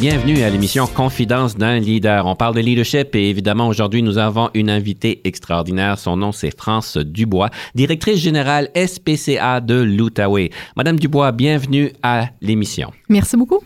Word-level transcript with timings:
Bienvenue 0.00 0.42
à 0.44 0.48
l'émission 0.48 0.86
Confidence 0.86 1.58
d'un 1.58 1.78
leader. 1.78 2.24
On 2.24 2.34
parle 2.34 2.54
de 2.54 2.60
leadership 2.60 3.14
et 3.14 3.28
évidemment 3.28 3.68
aujourd'hui 3.68 4.02
nous 4.02 4.16
avons 4.16 4.48
une 4.54 4.70
invitée 4.70 5.20
extraordinaire. 5.24 5.98
Son 5.98 6.16
nom 6.16 6.32
c'est 6.32 6.56
France 6.56 6.96
Dubois, 6.96 7.50
directrice 7.74 8.16
générale 8.16 8.70
SPCA 8.74 9.60
de 9.60 9.74
l'Outaouais. 9.74 10.52
Madame 10.74 10.98
Dubois, 10.98 11.32
bienvenue 11.32 11.92
à 12.02 12.30
l'émission. 12.40 12.92
Merci 13.10 13.36
beaucoup. 13.36 13.62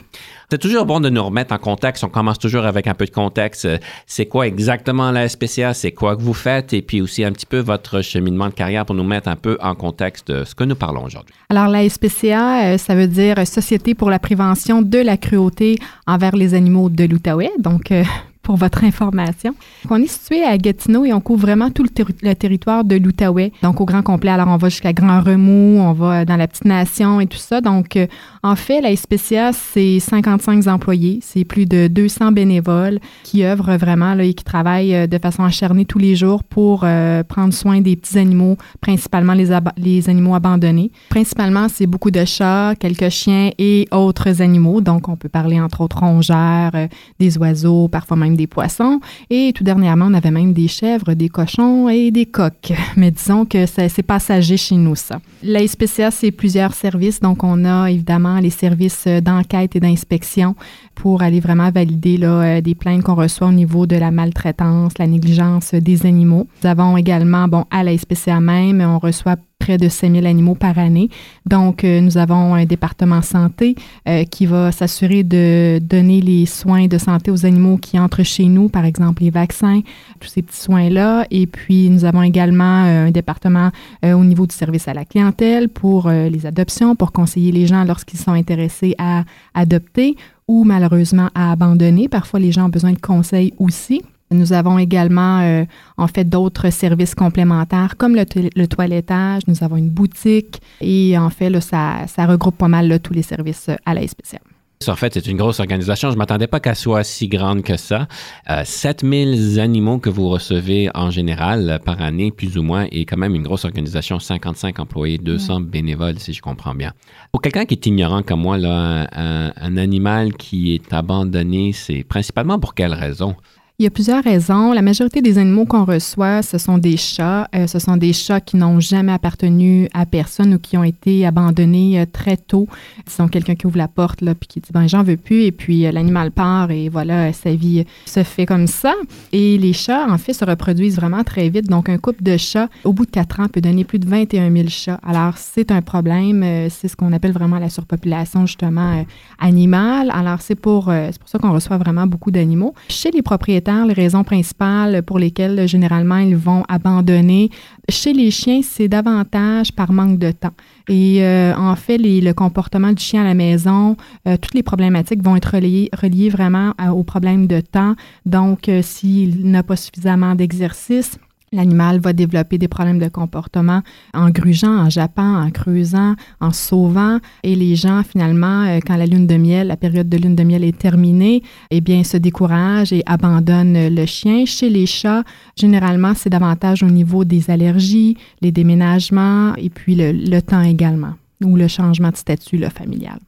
C'est 0.55 0.59
toujours 0.59 0.87
bon 0.87 1.01
de 1.01 1.11
nous 1.11 1.25
remettre 1.25 1.53
en 1.53 1.59
contexte. 1.59 2.05
On 2.05 2.09
commence 2.09 2.39
toujours 2.39 2.65
avec 2.65 2.87
un 2.87 2.95
peu 2.95 3.07
de 3.07 3.11
contexte. 3.11 3.67
C'est 4.07 4.27
quoi 4.27 4.47
exactement 4.47 5.11
la 5.11 5.29
SPCA? 5.29 5.75
C'est 5.75 5.91
quoi 5.91 6.15
que 6.15 6.23
vous 6.23 6.33
faites? 6.33 6.73
Et 6.73 6.81
puis 6.81 7.01
aussi 7.01 7.25
un 7.25 7.33
petit 7.33 7.45
peu 7.45 7.59
votre 7.59 8.03
cheminement 8.03 8.47
de 8.47 8.55
carrière 8.55 8.87
pour 8.87 8.95
nous 8.95 9.03
mettre 9.03 9.27
un 9.27 9.35
peu 9.35 9.59
en 9.61 9.75
contexte 9.75 10.45
ce 10.45 10.55
que 10.55 10.63
nous 10.63 10.77
parlons 10.77 11.03
aujourd'hui. 11.03 11.35
Alors, 11.51 11.67
la 11.67 11.89
SPCA, 11.89 12.67
euh, 12.67 12.79
ça 12.79 12.95
veut 12.95 13.09
dire 13.09 13.45
Société 13.49 13.95
pour 13.95 14.11
la 14.11 14.21
prévention 14.21 14.81
de 14.81 14.99
la 14.99 15.17
cruauté 15.17 15.75
envers 16.07 16.37
les 16.37 16.55
animaux 16.55 16.89
de 16.89 17.03
l'Outaouais. 17.03 17.51
Donc, 17.59 17.91
euh, 17.91 18.05
pour 18.45 18.57
votre 18.57 18.85
information. 18.85 19.55
On 19.91 20.01
est 20.01 20.07
situé 20.07 20.45
à 20.45 20.57
Gatineau 20.57 21.05
et 21.05 21.13
on 21.13 21.21
couvre 21.21 21.47
vraiment 21.47 21.71
tout 21.71 21.83
le, 21.83 22.35
territoire 22.35 22.85
de 22.85 22.97
l'Outaouais, 22.97 23.53
donc 23.63 23.81
au 23.81 23.85
grand 23.85 24.03
complet. 24.03 24.31
Alors, 24.31 24.49
on 24.49 24.57
va 24.57 24.69
jusqu'à 24.69 24.93
Grand 24.93 25.21
Remous, 25.21 25.81
on 25.81 25.93
va 25.93 26.25
dans 26.25 26.37
la 26.37 26.47
Petite 26.47 26.67
Nation 26.67 27.21
et 27.21 27.27
tout 27.27 27.39
ça. 27.39 27.61
Donc, 27.61 27.97
euh, 27.97 28.07
en 28.43 28.55
fait, 28.55 28.81
la 28.81 28.95
SPCA, 28.95 29.53
c'est 29.53 29.99
55 29.99 30.67
employés, 30.69 31.19
c'est 31.23 31.45
plus 31.45 31.67
de 31.67 31.89
200 31.89 32.33
bénévoles 32.33 33.01
qui 33.25 33.45
œuvrent 33.45 33.77
vraiment 33.77 34.19
et 34.19 34.35
qui 34.35 34.45
travaillent 34.45 34.95
euh, 34.95 35.07
de 35.07 35.19
façon 35.19 35.43
acharnée 35.43 35.87
tous 35.87 35.99
les 35.99 36.15
jours 36.15 36.45
pour 36.45 36.83
euh, 36.85 37.23
prendre 37.25 37.55
soin 37.55 37.81
des 37.81 37.97
petits 37.97 38.19
animaux, 38.19 38.57
principalement 38.81 39.35
les, 39.35 40.09
animaux 40.09 40.35
abandonnés. 40.35 40.93
Principalement, 41.09 41.69
c'est 41.69 41.87
beaucoup 41.87 42.11
de 42.11 42.25
chats, 42.25 42.75
quelques 42.79 43.09
chiens 43.09 43.51
et 43.59 43.89
autres 43.91 44.43
animaux. 44.43 44.83
Donc, 44.83 45.09
on 45.09 45.17
peut 45.17 45.31
parler 45.31 45.61
entre 45.61 45.81
autres 45.81 46.01
rongeurs, 46.01 46.73
des 47.19 47.39
oiseaux, 47.39 47.89
parfois 47.89 48.17
même 48.17 48.34
des 48.37 48.47
poissons. 48.47 49.01
Et 49.31 49.53
tout 49.55 49.65
dernièrement, 49.65 50.07
on 50.09 50.15
avait 50.15 50.31
même 50.31 50.53
des 50.53 50.69
chèvres, 50.69 51.15
des 51.15 51.29
cochons 51.29 51.89
et 51.89 52.11
des 52.11 52.27
coqs. 52.27 52.73
Mais 52.97 53.11
disons 53.11 53.45
que 53.45 53.67
c'est 53.67 54.03
passager 54.03 54.57
chez 54.57 54.77
nous, 54.77 54.95
ça. 54.95 55.21
La 55.43 55.67
SPCA, 55.67 56.11
c'est 56.11 56.31
plusieurs 56.31 56.75
services. 56.75 57.21
Donc, 57.21 57.45
on 57.45 57.65
a 57.65 57.91
évidemment 57.91 58.39
les 58.39 58.51
services 58.51 59.07
d'enquête 59.07 59.77
et 59.77 59.81
d'inspection 59.81 60.55
pour 60.95 61.23
aller 61.23 61.41
vraiment 61.41 61.71
valider 61.71 62.17
là, 62.17 62.43
euh, 62.43 62.61
des 62.61 62.75
plaintes 62.75 63.03
qu'on 63.03 63.15
reçoit 63.15 63.49
au 63.49 63.53
niveau 63.53 63.87
de 63.87 63.97
la 63.97 64.11
maltraitance, 64.11 64.93
la 64.99 65.07
négligence 65.07 65.75
des 65.75 66.07
animaux. 66.07 66.47
Nous 66.63 66.71
avons 66.71 66.97
également, 66.97 67.49
bon, 67.49 67.65
à 67.71 67.83
la 67.83 67.97
SPCA 67.97 68.41
même, 68.41 68.81
on 68.81 68.99
reçoit 68.99 69.37
près 69.65 69.79
de 69.79 69.89
5000 69.89 70.27
animaux 70.27 70.55
par 70.55 70.79
année. 70.79 71.09
Donc, 71.47 71.85
euh, 71.85 72.01
nous 72.03 72.19
avons 72.19 72.55
un 72.55 72.67
département 72.67 73.23
santé 73.23 73.77
euh, 74.07 74.25
qui 74.25 74.45
va 74.45 74.73
s'assurer 74.73 75.23
de 75.23 75.79
donner 75.83 76.21
les 76.21 76.45
soins 76.45 76.87
de 76.87 76.99
santé 76.99 77.31
aux 77.31 77.47
animaux 77.47 77.79
qui 77.79 77.99
entrent 77.99 78.23
chez 78.25 78.45
nous, 78.45 78.69
par 78.69 78.85
exemple 78.85 79.23
les 79.23 79.31
vaccins, 79.31 79.81
tous 80.21 80.29
ces 80.29 80.43
petits 80.43 80.61
soins-là. 80.61 81.27
Et 81.31 81.47
puis, 81.47 81.89
nous 81.89 82.05
avons 82.05 82.23
également 82.23 82.85
euh, 82.85 83.07
un 83.07 83.11
département 83.11 83.71
au 84.03 84.25
niveau 84.25 84.47
du 84.47 84.55
service 84.55 84.87
à 84.87 84.93
la 84.93 85.05
clientèle 85.05 85.69
pour 85.69 86.11
les 86.11 86.47
adoptions, 86.47 86.95
pour 86.95 87.13
conseiller 87.13 87.53
les 87.53 87.67
gens 87.67 87.85
lorsqu'ils 87.85 88.19
sont 88.19 88.33
intéressés 88.33 88.95
à 88.99 89.25
adopter 89.55 90.17
ou 90.47 90.65
malheureusement 90.65 91.31
à 91.35 91.53
abandonner. 91.53 92.09
Parfois, 92.09 92.41
les 92.41 92.53
gens 92.53 92.67
ont 92.67 92.71
besoin 92.71 92.93
de 92.93 93.01
conseils 93.01 93.55
aussi. 93.59 94.03
Nous 94.31 94.53
avons 94.53 94.79
également, 94.79 95.41
euh, 95.41 95.65
en 95.97 96.09
fait, 96.09 96.25
d'autres 96.25 96.71
services 96.71 97.15
complémentaires 97.15 97.97
comme 97.97 98.17
le, 98.17 98.67
toilettage. 98.67 99.43
Nous 99.47 99.63
avons 99.63 99.77
une 99.77 99.91
boutique 99.91 100.61
et 100.81 101.17
en 101.19 101.31
fait, 101.31 101.51
là, 101.51 101.61
ça, 101.61 102.07
ça 102.07 102.27
regroupe 102.27 102.57
pas 102.57 102.69
mal 102.69 103.01
tous 103.01 103.13
les 103.13 103.23
services 103.23 103.69
euh, 103.69 103.77
à 103.85 103.95
la 103.95 104.07
SPCA. 104.07 104.39
En 104.87 104.97
fait, 104.97 105.15
c'est 105.15 105.27
une 105.27 105.39
grosse 105.39 105.61
organisation. 105.61 106.11
Je 106.11 106.15
ne 106.15 106.19
m'attendais 106.19 106.47
pas 106.47 106.61
qu'elle 106.61 106.77
soit 106.77 107.05
si 107.05 107.29
grande 107.29 107.63
que 107.63 107.79
ça. 107.79 108.07
Euh, 108.51 108.65
7000 108.67 109.59
animaux 109.59 109.99
que 109.99 110.11
vous 110.11 110.29
recevez 110.29 110.91
en 110.95 111.11
général 111.11 111.81
par 111.87 112.03
année, 112.03 112.31
plus 112.31 112.59
ou 112.59 112.63
moins, 112.63 112.87
et 112.93 113.07
quand 113.07 113.17
même 113.17 113.35
une 113.35 113.45
grosse 113.45 113.65
organisation, 113.65 114.19
55 114.19 114.79
employés, 114.81 115.17
200 115.17 115.61
bénévoles, 115.61 116.19
si 116.19 116.35
je 116.35 116.43
comprends 116.43 116.75
bien. 116.75 116.93
Pour 117.33 117.41
quelqu'un 117.41 117.65
qui 117.65 117.75
est 117.75 117.87
ignorant 117.87 118.23
comme 118.23 118.43
moi, 118.43 118.59
là, 118.59 119.09
un 119.15 119.77
animal 119.79 120.35
qui 120.35 120.75
est 120.75 120.93
abandonné, 120.93 121.73
c'est 121.73 122.05
principalement 122.05 122.59
pour 122.59 122.75
quelle 122.75 122.93
raison? 122.93 123.37
Il 123.81 123.83
y 123.83 123.87
a 123.89 123.91
plusieurs 123.91 124.23
raisons. 124.23 124.73
La 124.73 124.83
majorité 124.83 125.21
des 125.21 125.37
animaux 125.37 125.65
qu'on 125.65 125.85
reçoit, 125.85 126.43
ce 126.43 126.59
sont 126.59 126.79
des 126.79 126.97
chats. 126.97 127.49
Euh, 127.57 127.67
ce 127.67 127.81
sont 127.81 127.97
des 127.97 128.13
chats 128.13 128.41
qui 128.41 128.57
n'ont 128.57 128.79
jamais 128.79 129.11
appartenu 129.11 129.89
à 129.93 130.07
personne 130.07 130.55
ou 130.55 130.61
qui 130.61 130.77
ont 130.77 130.85
été 130.85 131.27
abandonnés 131.27 132.01
euh, 132.01 132.07
très 132.07 132.37
tôt. 132.37 132.69
Disons 133.05 133.27
quelqu'un 133.27 133.57
qui 133.57 133.67
ouvre 133.67 133.79
la 133.79 133.89
porte 133.89 134.21
là, 134.21 134.37
puis 134.37 134.47
qui 134.47 134.61
dit 134.61 134.71
ben 134.73 134.87
j'en 134.87 135.03
veux 135.03 135.17
plus 135.17 135.43
et 135.43 135.51
puis 135.51 135.87
euh, 135.87 135.91
l'animal 135.91 136.31
part 136.31 136.71
et 136.71 136.89
voilà 136.89 137.33
sa 137.33 137.53
vie 137.53 137.85
se 138.07 138.23
fait 138.23 138.47
comme 138.47 138.69
ça. 138.69 138.95
Et 139.33 139.59
les 139.59 139.73
chats 139.73 140.07
en 140.09 140.19
fait 140.19 140.35
se 140.35 140.45
reproduisent 140.45 140.95
vraiment 140.95 141.25
très 141.25 141.49
vite. 141.49 141.67
Donc 141.69 141.89
un 141.89 141.99
couple 141.99 142.23
de 142.23 142.37
chats 142.37 142.69
au 142.85 142.93
bout 142.93 143.07
de 143.07 143.11
quatre 143.11 143.41
ans 143.41 143.49
peut 143.49 143.61
donner 143.61 143.83
plus 143.83 143.99
de 143.99 144.07
21 144.07 144.53
000 144.53 144.69
chats. 144.69 145.01
Alors 145.03 145.37
c'est 145.37 145.73
un 145.73 145.83
problème. 145.83 146.69
c'est 146.71 146.87
ce 146.87 146.95
qu'on 146.95 147.13
appelle 147.13 147.33
vraiment 147.33 147.59
la 147.59 147.71
surpopulation 147.71 148.47
justement 148.47 149.05
animale. 149.41 150.13
Alors 150.13 150.43
c'est 150.43 150.55
pour 150.55 150.93
c'est 150.93 151.19
pour 151.19 151.29
ça 151.29 151.41
qu'on 151.41 151.53
reçoit 151.53 151.79
vraiment 151.79 152.07
beaucoup 152.07 152.31
d'animaux. 152.31 152.73
Chez 152.89 153.11
les 153.11 153.23
propriétaires 153.23 153.64
les 153.87 153.93
raisons 153.93 154.25
principales 154.25 155.03
pour 155.03 155.19
lesquelles 155.19 155.67
généralement 155.67 156.19
ils 156.19 156.37
vont 156.37 156.65
abandonner. 156.69 157.51
Chez 157.89 158.13
les 158.13 158.31
chiens, 158.31 158.61
c'est 158.63 158.89
davantage 158.89 159.73
par 159.73 159.93
manque 159.93 160.19
de 160.19 160.31
temps. 160.31 160.55
Et 160.89 161.25
euh, 161.25 161.55
en 161.57 161.77
fait, 161.77 161.99
le 161.99 162.33
comportement 162.33 162.93
du 162.93 163.03
chien 163.03 163.23
à 163.23 163.25
la 163.25 163.35
maison, 163.35 163.97
euh, 164.29 164.37
toutes 164.37 164.55
les 164.55 164.63
problématiques 164.63 165.23
vont 165.23 165.37
être 165.37 165.53
reliées, 165.55 166.29
vraiment 166.29 166.73
au 166.93 167.03
problème 167.03 167.47
de 167.47 167.61
temps. 167.61 167.95
Donc, 168.27 168.69
euh, 168.69 168.81
s'il 168.83 169.51
n'a 169.51 169.63
pas 169.63 169.77
suffisamment 169.77 170.35
d'exercice, 170.35 171.19
L'animal 171.55 172.01
va 172.01 172.13
développer 172.13 172.59
des 172.59 172.69
problèmes 172.69 172.99
de 172.99 173.09
comportement 173.09 173.83
en 174.13 174.31
grugeant, 174.31 174.77
en 174.77 174.91
jappant, 174.91 175.41
en 175.41 175.51
creusant, 175.51 176.15
en 176.41 176.53
sauvant. 176.53 177.21
Et 177.43 177.55
les 177.55 177.77
gens, 177.77 178.03
finalement, 178.03 178.65
euh, 178.65 178.81
quand 178.85 178.97
la 178.97 179.07
lune 179.07 179.27
de 179.27 179.37
miel, 179.37 179.69
la 179.69 179.77
période 179.77 180.09
de 180.09 180.17
lune 180.17 180.35
de 180.35 180.43
miel 180.43 180.65
est 180.65 180.77
terminée, 180.77 181.43
eh 181.71 181.81
bien, 181.81 182.03
se 182.05 182.17
découragent 182.17 182.93
et 182.93 183.03
abandonnent 183.07 183.89
le 183.89 184.07
chien. 184.07 184.45
Chez 184.47 184.69
les 184.69 184.87
chats, 184.87 185.23
généralement, 185.57 186.13
c'est 186.15 186.31
davantage 186.31 186.83
au 186.83 186.91
niveau 186.91 187.25
des 187.25 187.51
allergies, 187.51 188.17
les 188.41 188.53
déménagements 188.53 189.55
et 189.57 189.71
puis 189.71 189.95
le, 189.95 190.41
temps 190.41 190.63
également, 190.63 191.15
ou 191.43 191.57
le 191.57 191.69
changement 191.69 192.11
de 192.11 192.17
statut 192.17 192.59
familial. 192.71 193.19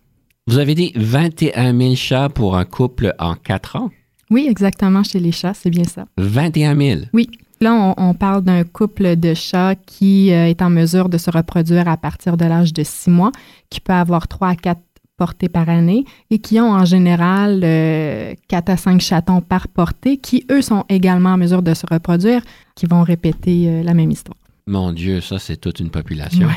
Vous 0.47 0.59
avez 0.59 0.75
dit 0.75 0.93
21 0.95 1.77
000 1.77 1.95
chats 1.95 2.29
pour 2.29 2.57
un 2.57 2.65
couple 2.65 3.15
en 3.19 3.35
quatre 3.35 3.77
ans? 3.77 3.91
Oui, 4.31 4.47
exactement, 4.49 5.03
chez 5.03 5.21
les 5.21 5.33
chats, 5.33 5.55
c'est 5.55 5.71
bien 5.71 5.85
ça. 5.85 6.07
21 6.19 6.77
000? 6.77 7.01
Oui. 7.13 7.29
Là, 7.61 7.95
on, 7.97 8.13
parle 8.13 8.43
d'un 8.43 8.65
couple 8.65 9.17
de 9.17 9.33
chats 9.33 9.75
qui 9.75 10.31
euh, 10.31 10.47
est 10.47 10.61
en 10.61 10.69
mesure 10.69 11.09
de 11.09 11.17
se 11.17 11.31
reproduire 11.31 11.89
à 11.89 11.97
partir 11.97 12.37
de 12.37 12.45
l'âge 12.45 12.75
de 12.75 12.83
six 12.85 13.09
mois, 13.09 13.33
qui 13.71 13.81
peut 13.81 13.95
avoir 13.95 14.29
trois 14.29 14.49
à 14.49 14.57
quatre 14.57 14.83
portées 15.17 15.49
par 15.49 15.69
année 15.71 16.05
et 16.31 16.39
qui 16.39 16.61
ont 16.61 16.73
en 16.73 16.85
général 16.85 17.63
euh, 17.65 18.35
quatre 18.49 18.69
à 18.69 18.77
cinq 18.77 19.01
chatons 19.01 19.41
par 19.41 19.69
portée, 19.69 20.19
qui 20.19 20.45
eux 20.51 20.61
sont 20.61 20.85
également 20.91 21.31
en 21.31 21.37
mesure 21.39 21.63
de 21.63 21.73
se 21.73 21.87
reproduire, 21.91 22.43
qui 22.75 22.85
vont 22.85 23.03
répéter 23.03 23.69
euh, 23.69 23.83
la 23.83 23.95
même 23.95 24.11
histoire. 24.11 24.37
Mon 24.67 24.93
Dieu, 24.93 25.23
ça 25.23 25.39
c'est 25.39 25.57
toute 25.57 25.81
une 25.81 25.91
population. 25.91 26.49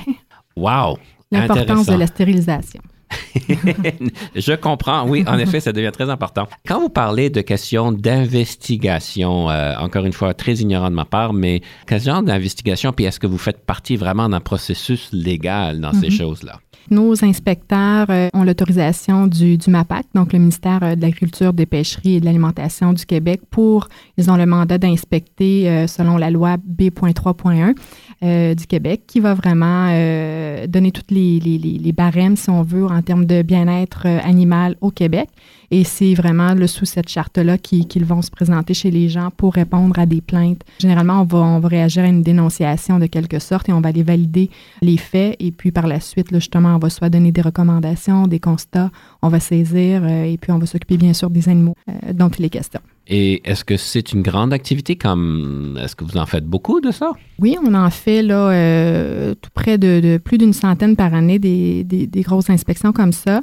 Wow! 0.57 0.97
L'importance 1.31 1.85
de 1.85 1.93
la 1.93 2.07
stérilisation. 2.07 2.81
Je 4.35 4.55
comprends. 4.55 5.07
Oui, 5.07 5.23
en 5.27 5.37
effet, 5.37 5.59
ça 5.59 5.71
devient 5.71 5.91
très 5.93 6.09
important. 6.09 6.47
Quand 6.67 6.79
vous 6.79 6.89
parlez 6.89 7.29
de 7.29 7.41
questions 7.41 7.91
d'investigation, 7.91 9.49
euh, 9.49 9.75
encore 9.79 10.05
une 10.05 10.13
fois, 10.13 10.33
très 10.33 10.55
ignorant 10.55 10.89
de 10.89 10.95
ma 10.95 11.05
part, 11.05 11.33
mais 11.33 11.61
quel 11.87 12.01
genre 12.01 12.23
d'investigation, 12.23 12.91
puis 12.93 13.05
est-ce 13.05 13.19
que 13.19 13.27
vous 13.27 13.37
faites 13.37 13.65
partie 13.65 13.95
vraiment 13.95 14.29
d'un 14.29 14.39
processus 14.39 15.09
légal 15.11 15.79
dans 15.79 15.93
ces 15.93 16.07
Mhm. 16.07 16.11
choses-là? 16.11 16.59
Nos 16.91 17.23
inspecteurs 17.23 18.07
euh, 18.09 18.29
ont 18.33 18.43
l'autorisation 18.43 19.27
du, 19.27 19.57
du 19.59 19.69
MAPAC, 19.69 20.07
donc 20.15 20.33
le 20.33 20.39
ministère 20.39 20.79
euh, 20.81 20.95
de 20.95 21.01
l'Agriculture, 21.01 21.53
des 21.53 21.67
Pêcheries 21.67 22.15
et 22.15 22.19
de 22.19 22.25
l'Alimentation 22.25 22.93
du 22.93 23.05
Québec, 23.05 23.41
pour, 23.51 23.89
ils 24.17 24.31
ont 24.31 24.37
le 24.37 24.47
mandat 24.47 24.79
d'inspecter 24.79 25.69
euh, 25.69 25.85
selon 25.85 26.17
la 26.17 26.31
loi 26.31 26.57
B.3.1 26.57 27.75
euh, 28.23 28.55
du 28.55 28.65
Québec, 28.65 29.03
qui 29.05 29.19
va 29.19 29.35
vraiment 29.35 29.89
euh, 29.91 30.65
donner 30.65 30.91
toutes 30.91 31.11
les, 31.11 31.39
les, 31.39 31.59
les, 31.59 31.77
les 31.77 31.91
barèmes, 31.91 32.35
si 32.35 32.49
on 32.49 32.63
veut, 32.63 32.85
en 32.85 32.98
termes 33.01 33.25
de 33.25 33.41
bien-être 33.41 34.03
euh, 34.05 34.19
animal 34.23 34.75
au 34.81 34.91
Québec. 34.91 35.29
Et 35.71 35.83
c'est 35.83 36.13
vraiment 36.15 36.53
le, 36.55 36.65
sous 36.67 36.85
cette 36.85 37.09
charte-là 37.09 37.57
qui- 37.57 37.85
qu'ils 37.87 38.05
vont 38.05 38.21
se 38.23 38.31
présenter 38.31 38.73
chez 38.73 38.89
les 38.91 39.07
gens 39.07 39.29
pour 39.35 39.53
répondre 39.53 39.99
à 39.99 40.05
des 40.07 40.19
plaintes. 40.21 40.61
Généralement, 40.79 41.21
on 41.21 41.25
va, 41.25 41.37
on 41.39 41.59
réagir 41.61 42.03
à 42.03 42.07
une 42.07 42.23
dénonciation 42.23 42.97
de 42.99 43.05
quelque 43.05 43.37
sorte 43.39 43.69
et 43.69 43.73
on 43.73 43.81
va 43.81 43.89
aller 43.89 44.03
valider 44.03 44.49
les 44.81 44.97
faits. 44.97 45.35
Et 45.39 45.51
puis 45.51 45.71
par 45.71 45.85
la 45.87 45.99
suite, 45.99 46.33
justement, 46.33 46.75
on 46.75 46.79
va 46.79 46.89
soit 46.89 47.09
donner 47.09 47.31
des 47.31 47.41
recommandations, 47.41 48.25
des 48.27 48.39
constats, 48.39 48.89
on 49.21 49.29
va 49.29 49.39
saisir 49.39 50.01
euh, 50.03 50.23
et 50.23 50.37
puis 50.37 50.51
on 50.51 50.57
va 50.57 50.65
s'occuper 50.65 50.97
bien 50.97 51.13
sûr 51.13 51.29
des 51.29 51.47
animaux 51.49 51.75
euh, 51.89 52.13
dont 52.13 52.29
il 52.29 52.45
est 52.45 52.49
question. 52.49 52.79
Et 53.11 53.41
est-ce 53.49 53.65
que 53.65 53.75
c'est 53.75 54.13
une 54.13 54.21
grande 54.21 54.53
activité 54.53 54.95
comme... 54.95 55.79
Est-ce 55.81 55.95
que 55.95 56.03
vous 56.03 56.17
en 56.17 56.27
faites 56.27 56.45
beaucoup 56.45 56.79
de 56.79 56.91
ça? 56.91 57.11
Oui, 57.39 57.57
on 57.65 57.73
en 57.73 57.89
fait 57.89 58.21
là 58.21 58.49
euh, 58.51 59.33
tout 59.33 59.49
près 59.53 59.79
de, 59.79 60.17
plus 60.17 60.37
d'une 60.37 60.53
centaine 60.53 60.95
par 60.95 61.13
année 61.15 61.39
des- 61.39 61.83
des 61.83 62.21
grosses 62.21 62.51
inspections 62.51 62.91
comme 62.93 63.11
ça. 63.11 63.41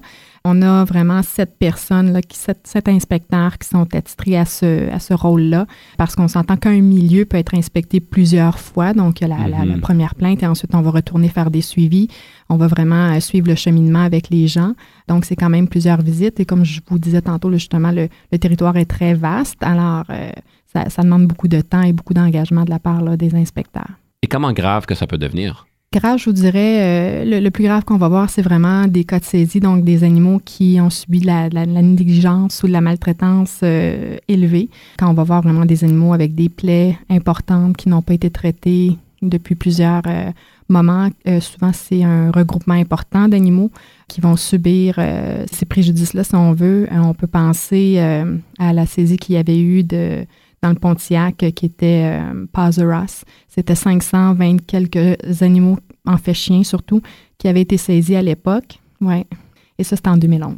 On 0.49 0.63
a 0.63 0.85
vraiment 0.85 1.23
sept 1.25 1.57
personnes, 1.59 2.13
là, 2.13 2.23
qui, 2.23 2.37
sept, 2.39 2.61
sept 2.69 2.89
inspecteurs 2.89 3.59
qui 3.59 3.67
sont 3.69 3.87
attitrés 3.95 4.37
à 4.37 4.45
ce, 4.45 4.89
à 4.93 5.01
ce 5.01 5.13
rôle-là, 5.13 5.67
parce 5.99 6.15
qu'on 6.15 6.29
s'entend 6.29 6.57
qu'un 6.57 6.81
milieu 6.81 7.25
peut 7.25 7.37
être 7.37 7.55
inspecté 7.55 7.99
plusieurs 7.99 8.61
fois. 8.61 8.93
Donc, 8.93 9.21
il 9.21 9.29
y 9.29 9.33
a 9.33 9.37
la, 9.37 9.49
la- 9.49 9.65
la 9.65 9.75
Mhm. 9.75 9.81
première 9.81 10.15
plainte 10.15 10.43
et 10.45 10.47
ensuite, 10.47 10.73
on 10.75 10.83
va 10.83 10.91
retourner 10.93 11.29
faire 11.29 11.51
des 11.51 11.63
suivis. 11.63 12.07
On 12.49 12.57
va 12.57 12.69
vraiment 12.69 13.07
euh, 13.13 13.19
suivre 13.19 13.49
le 13.49 13.57
cheminement 13.57 14.03
avec 14.05 14.31
les 14.31 14.47
gens. 14.47 14.75
Donc, 15.09 15.25
c'est 15.25 15.35
quand 15.35 15.49
même 15.51 15.67
plusieurs 15.69 16.01
visites. 16.01 16.39
Et 16.39 16.45
comme 16.45 16.65
je 16.65 16.81
vous 16.89 16.99
disais 17.01 17.23
tantôt, 17.23 17.51
là, 17.51 17.57
justement, 17.57 17.91
le, 17.91 18.09
le 18.31 18.39
territoire 18.39 18.77
est 18.77 18.85
très 18.87 19.15
vaste. 19.15 19.61
Alors, 19.63 20.05
euh, 20.11 20.31
ça, 20.73 20.89
ça 20.91 21.03
demande 21.03 21.27
beaucoup 21.27 21.49
de 21.49 21.61
temps 21.61 21.83
et 21.83 21.93
beaucoup 21.93 22.15
d'engagement 22.15 22.65
de 22.65 22.71
la 22.71 22.79
part 22.79 23.03
là, 23.03 23.17
des 23.17 23.35
inspecteurs. 23.35 23.91
Et 24.23 24.29
comment 24.29 24.53
grave 24.53 24.87
que 24.87 24.95
ça 24.95 25.09
peut 25.09 25.19
devenir? 25.19 25.67
Je 26.03 26.25
vous 26.27 26.33
dirais, 26.33 27.25
euh, 27.25 27.41
le, 27.41 27.51
plus 27.51 27.65
grave 27.65 27.85
qu'on 27.85 27.97
va 27.97 28.09
voir, 28.09 28.29
c'est 28.29 28.43
vraiment 28.43 28.87
des 28.87 29.05
cas 29.05 29.19
de 29.19 29.25
saisie, 29.25 29.61
donc 29.61 29.83
des 29.83 30.05
animaux 30.05 30.41
qui 30.45 30.79
ont 30.79 30.91
subi 30.91 31.21
de 31.21 31.27
la, 31.27 31.49
négligence 31.67 32.63
ou 32.63 32.67
de 32.67 32.73
la 32.73 32.83
maltraitance 32.83 33.61
euh, 33.63 34.19
élevée. 34.29 34.69
Quand 34.99 35.09
on 35.09 35.15
va 35.15 35.25
voir 35.25 35.41
vraiment 35.41 35.65
des 35.65 35.85
animaux 35.85 36.13
avec 36.13 36.35
des 36.35 36.51
plaies 36.51 36.99
importantes 37.09 37.79
qui 37.79 37.89
n'ont 37.89 38.03
pas 38.03 38.13
été 38.13 38.31
traitées 38.31 38.99
depuis 39.23 39.55
plusieurs 39.55 40.03
euh, 40.07 40.31
moments, 40.69 41.09
souvent 41.41 41.73
c'est 41.73 42.05
un 42.05 42.31
regroupement 42.31 42.75
important 42.75 43.29
d'animaux 43.29 43.71
qui 44.09 44.21
vont 44.21 44.37
subir 44.37 45.01
ces 45.51 45.65
préjudices-là, 45.65 46.25
si 46.25 46.35
on 46.35 46.53
veut. 46.53 46.89
On 46.91 47.15
peut 47.15 47.29
penser 47.29 47.99
à 48.59 48.73
la 48.73 48.85
saisie 48.85 49.17
qu'il 49.17 49.37
y 49.37 49.39
avait 49.39 49.61
eu 49.61 49.85
de, 49.85 50.27
dans 50.67 50.73
le 50.73 50.79
Pontiac 50.79 51.43
euh, 51.43 51.51
qui 51.51 51.67
était 51.67 52.21
euh. 52.21 53.07
C'était 53.49 53.75
520 53.75 54.67
quelques 54.67 55.43
animaux, 55.43 55.79
en 56.07 56.17
fait 56.17 56.35
chiens 56.35 56.65
surtout, 56.65 57.01
qui 57.39 57.49
avaient 57.49 57.63
été 57.63 57.77
saisis 57.77 58.17
à 58.17 58.23
l'époque. 58.23 58.81
Ouais. 59.01 59.27
Et 59.79 59.85
ça, 59.85 59.97
c'était 59.97 60.09
en 60.09 60.17
2011. 60.17 60.57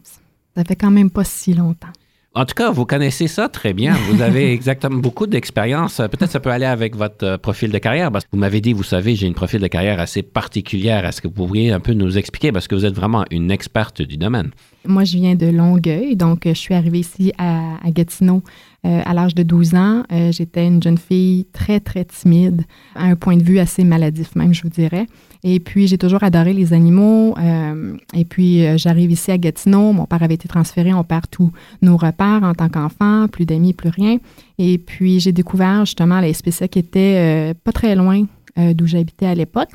Ça 0.56 0.64
fait 0.64 0.76
quand 0.76 0.90
même 0.90 1.10
pas 1.10 1.24
si 1.24 1.54
longtemps. 1.54 1.88
En 2.34 2.44
tout 2.44 2.54
cas, 2.54 2.70
vous 2.70 2.86
connaissez 2.86 3.26
ça 3.26 3.48
très 3.48 3.72
bien. 3.72 3.96
Vous 4.10 4.22
avez 4.22 4.52
exactement 4.58 4.98
beaucoup 4.98 5.26
d'expérience. 5.26 5.96
Peut-être 5.96 6.30
ça 6.30 6.40
peut 6.40 6.50
aller 6.50 6.66
avec 6.66 6.94
votre 6.94 7.24
euh, 7.26 7.38
profil 7.38 7.72
de 7.72 7.78
carrière. 7.78 8.12
Parce 8.12 8.24
que 8.24 8.30
vous 8.32 8.38
m'avez 8.38 8.60
dit, 8.60 8.72
vous 8.72 8.84
savez, 8.84 9.16
j'ai 9.16 9.26
une 9.26 9.34
profil 9.34 9.60
de 9.60 9.66
carrière 9.66 9.98
assez 9.98 10.22
particulière. 10.22 11.04
Est-ce 11.04 11.20
que 11.20 11.26
vous 11.28 11.34
pourriez 11.34 11.72
un 11.72 11.80
peu 11.80 11.94
nous 11.94 12.16
expliquer? 12.16 12.52
Parce 12.52 12.68
que 12.68 12.74
vous 12.74 12.84
êtes 12.84 12.94
vraiment 12.94 13.24
une 13.30 13.50
experte 13.50 14.02
du 14.02 14.16
domaine? 14.16 14.50
Moi, 14.84 15.04
je 15.04 15.16
viens 15.16 15.34
de 15.34 15.46
Longueuil, 15.46 16.16
donc 16.16 16.46
euh, 16.46 16.50
je 16.50 16.58
suis 16.58 16.74
arrivée 16.74 17.00
ici 17.00 17.32
à, 17.38 17.76
à 17.84 17.90
Gatineau 17.90 18.42
euh, 18.86 19.00
à 19.04 19.12
l'âge 19.12 19.34
de 19.34 19.42
12 19.42 19.74
ans. 19.74 20.04
Euh, 20.12 20.30
J'étais 20.30 20.64
une 20.64 20.80
jeune 20.80 20.98
fille 20.98 21.46
très, 21.52 21.80
très 21.80 22.04
timide, 22.04 22.62
à 22.94 23.06
un 23.06 23.16
point 23.16 23.36
de 23.36 23.42
vue 23.42 23.58
assez 23.58 23.82
maladif 23.82 24.36
même, 24.36 24.54
je 24.54 24.62
vous 24.62 24.68
dirais. 24.68 25.06
Et 25.42 25.58
puis, 25.58 25.88
j'ai 25.88 25.98
toujours 25.98 26.22
adoré 26.22 26.52
les 26.52 26.72
animaux. 26.72 27.34
euh, 27.38 27.96
et 28.14 28.24
puis, 28.24 28.78
j'arrive 28.78 29.10
ici 29.10 29.32
à 29.32 29.38
Gatineau. 29.38 29.92
Mon 29.92 30.06
père 30.06 30.22
avait 30.22 30.34
été 30.34 30.46
transféré. 30.46 30.94
On 30.94 31.02
perd 31.02 31.24
tous 31.28 31.50
nos 31.82 31.96
repères 31.96 32.44
en 32.44 32.54
tant 32.54 32.68
qu'enfant, 32.68 33.26
plus 33.26 33.46
d'amis, 33.46 33.72
plus 33.72 33.88
rien. 33.90 34.18
Et 34.58 34.78
puis, 34.78 35.18
j'ai 35.18 35.32
découvert 35.32 35.84
justement 35.84 36.20
la 36.20 36.32
SPCA 36.32 36.68
qui 36.68 36.78
était 36.78 37.54
pas 37.64 37.72
très 37.72 37.96
loin 37.96 38.26
d'où 38.56 38.86
j'habitais 38.86 39.26
à 39.26 39.34
l'époque. 39.34 39.70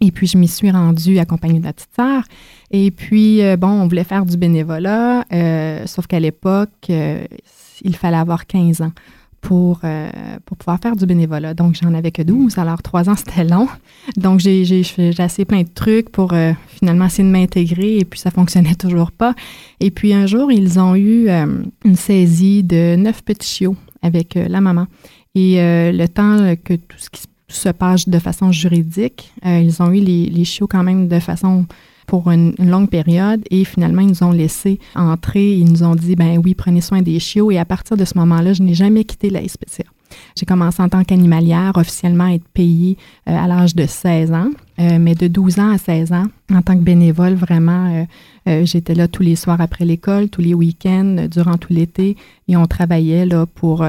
Et 0.00 0.10
puis, 0.12 0.26
je 0.28 0.38
m'y 0.38 0.48
suis 0.48 0.70
rendue 0.70 1.18
accompagnée 1.18 1.58
de 1.58 1.64
la 1.64 1.72
petite 1.72 1.94
sœur. 1.94 2.22
Et 2.70 2.90
puis, 2.92 3.40
bon, 3.58 3.68
on 3.68 3.88
voulait 3.88 4.04
faire 4.04 4.24
du 4.26 4.36
bénévolat, 4.36 5.24
sauf 5.86 6.06
qu'à 6.06 6.18
l'époque, 6.18 6.90
il 7.82 7.96
fallait 7.96 8.16
avoir 8.16 8.46
15 8.46 8.82
ans 8.82 8.92
pour, 9.40 9.80
euh, 9.84 10.08
pour 10.46 10.56
pouvoir 10.56 10.78
faire 10.80 10.96
du 10.96 11.04
bénévolat. 11.04 11.52
Donc, 11.52 11.76
j'en 11.80 11.92
avais 11.92 12.10
que 12.10 12.22
12. 12.22 12.56
Alors, 12.56 12.80
trois 12.82 13.10
ans, 13.10 13.14
c'était 13.16 13.44
long. 13.44 13.68
Donc, 14.16 14.40
j'ai 14.40 14.64
j'ai- 14.64 14.82
j'ai 14.82 15.22
essayé 15.22 15.44
plein 15.44 15.62
de 15.62 15.68
trucs 15.74 16.08
pour 16.10 16.32
euh, 16.32 16.52
finalement 16.68 17.04
essayer 17.06 17.24
de 17.28 17.32
m'intégrer 17.32 17.98
et 17.98 18.04
puis 18.06 18.18
ça 18.18 18.30
fonctionnait 18.30 18.74
toujours 18.86 19.12
pas. 19.12 19.34
Et 19.80 19.90
puis, 19.90 20.14
un 20.14 20.26
jour, 20.26 20.50
ils 20.50 20.78
ont 20.80 20.94
eu 20.94 21.28
euh, 21.28 21.62
une 21.84 21.96
saisie 21.96 22.62
de 22.62 22.96
neuf 22.96 23.22
petits 23.22 23.46
chiots 23.48 23.76
avec 24.00 24.34
la 24.34 24.60
maman. 24.62 24.86
Et 25.34 25.56
le 25.58 26.06
temps 26.06 26.54
que 26.62 26.74
tout 26.74 26.96
ce 26.98 27.10
qui 27.10 27.22
se- 27.22 27.26
se 27.62 27.68
passe 27.68 28.08
de 28.08 28.18
façon 28.20 28.52
juridique, 28.52 29.32
ils 29.44 29.82
ont 29.82 29.90
eu 29.90 29.98
les, 30.00 30.26
les 30.26 30.44
chiots 30.44 30.68
quand 30.68 30.82
même 30.84 31.08
de 31.08 31.18
façon 31.20 31.66
pour 32.06 32.30
une, 32.30 32.54
longue 32.58 32.88
période 32.88 33.42
et 33.50 33.64
finalement, 33.64 34.02
ils 34.02 34.08
nous 34.08 34.22
ont 34.22 34.32
laissé 34.32 34.78
entrer. 34.94 35.56
Ils 35.56 35.70
nous 35.70 35.82
ont 35.82 35.94
dit, 35.94 36.16
ben 36.16 36.40
oui, 36.42 36.54
prenez 36.54 36.80
soin 36.80 37.02
des 37.02 37.18
chiots. 37.18 37.50
Et 37.50 37.58
à 37.58 37.64
partir 37.64 37.96
de 37.96 38.04
ce 38.04 38.16
moment-là, 38.18 38.52
je 38.52 38.62
n'ai 38.62 38.74
jamais 38.74 39.04
quitté 39.04 39.30
la. 39.30 39.40
J'ai 40.36 40.46
commencé 40.46 40.82
en 40.82 40.88
tant 40.88 41.04
qu'animalière, 41.04 41.72
officiellement 41.74 42.24
à 42.24 42.34
être 42.34 42.48
payée 42.48 42.96
euh, 43.28 43.36
à 43.36 43.46
l'âge 43.46 43.74
de 43.74 43.86
16 43.86 44.32
ans, 44.32 44.50
Euh, 44.80 44.98
mais 44.98 45.14
de 45.14 45.28
12 45.28 45.60
ans 45.60 45.70
à 45.70 45.78
16 45.78 46.12
ans, 46.12 46.26
en 46.52 46.60
tant 46.60 46.74
que 46.76 46.82
bénévole, 46.82 47.34
vraiment, 47.34 48.04
euh, 48.48 48.64
j'étais 48.64 48.96
là 48.96 49.06
tous 49.06 49.22
les 49.22 49.36
soirs 49.36 49.60
après 49.60 49.84
l'école, 49.84 50.28
tous 50.28 50.40
les 50.40 50.52
week-ends, 50.52 51.28
durant 51.30 51.56
tout 51.58 51.72
l'été, 51.72 52.16
et 52.48 52.56
on 52.56 52.66
travaillait 52.66 53.24
là 53.24 53.46
pour, 53.46 53.86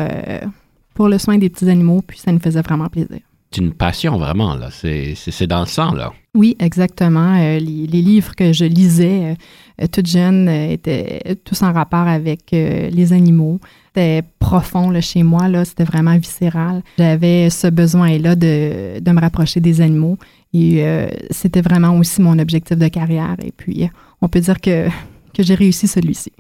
pour 0.94 1.09
le 1.09 1.17
soin 1.17 1.39
des 1.39 1.50
petits 1.50 1.71
animaux, 1.71 2.03
puis 2.06 2.19
ça 2.19 2.31
nous 2.31 2.39
faisait 2.39 2.62
vraiment 2.62 2.88
plaisir. 2.88 3.21
Une 3.57 3.74
passion, 3.74 4.18
vraiment. 4.18 4.56
là. 4.56 4.69
C'est 4.71 5.47
dans 5.47 5.62
le 5.62 5.65
sang, 5.65 5.94
là. 5.94 6.12
Oui, 6.36 6.57
exactement. 6.59 7.38
Euh, 7.39 7.59
les, 7.59 8.01
livres 8.01 8.36
que 8.36 8.51
je 8.51 8.65
lisais 8.65 9.24
euh, 9.24 9.36
euh, 9.81 9.88
toute 9.88 10.06
jeune 10.06 10.50
euh, 10.50 10.71
étaient 10.71 11.38
tous 11.45 11.63
en 11.63 11.71
rapport 11.71 12.07
avec 12.07 12.50
les 12.51 13.13
animaux. 13.13 13.62
C'était 13.88 14.24
profond 14.39 14.89
là, 14.89 15.00
chez 15.00 15.24
moi, 15.24 15.47
là, 15.47 15.63
c'était 15.63 15.86
vraiment 15.86 16.18
viscéral. 16.18 16.83
J'avais 16.97 17.50
ce 17.50 17.68
besoin-là 17.68 18.36
de, 18.36 19.00
de 19.00 19.12
me 19.12 19.22
rapprocher 19.22 19.62
des 19.62 19.79
animaux 19.79 20.17
et 20.53 20.86
c'était 21.31 21.62
vraiment 21.62 21.98
aussi 21.98 22.22
mon 22.22 22.38
objectif 22.39 22.77
de 22.77 22.88
carrière. 22.89 23.38
Et 23.41 23.53
puis, 23.55 23.89
on 24.22 24.27
peut 24.27 24.41
dire 24.41 24.60
que, 24.60 24.89
que 25.34 25.43
j'ai 25.43 25.55
réussi 25.55 25.88
celui-ci. 25.88 26.34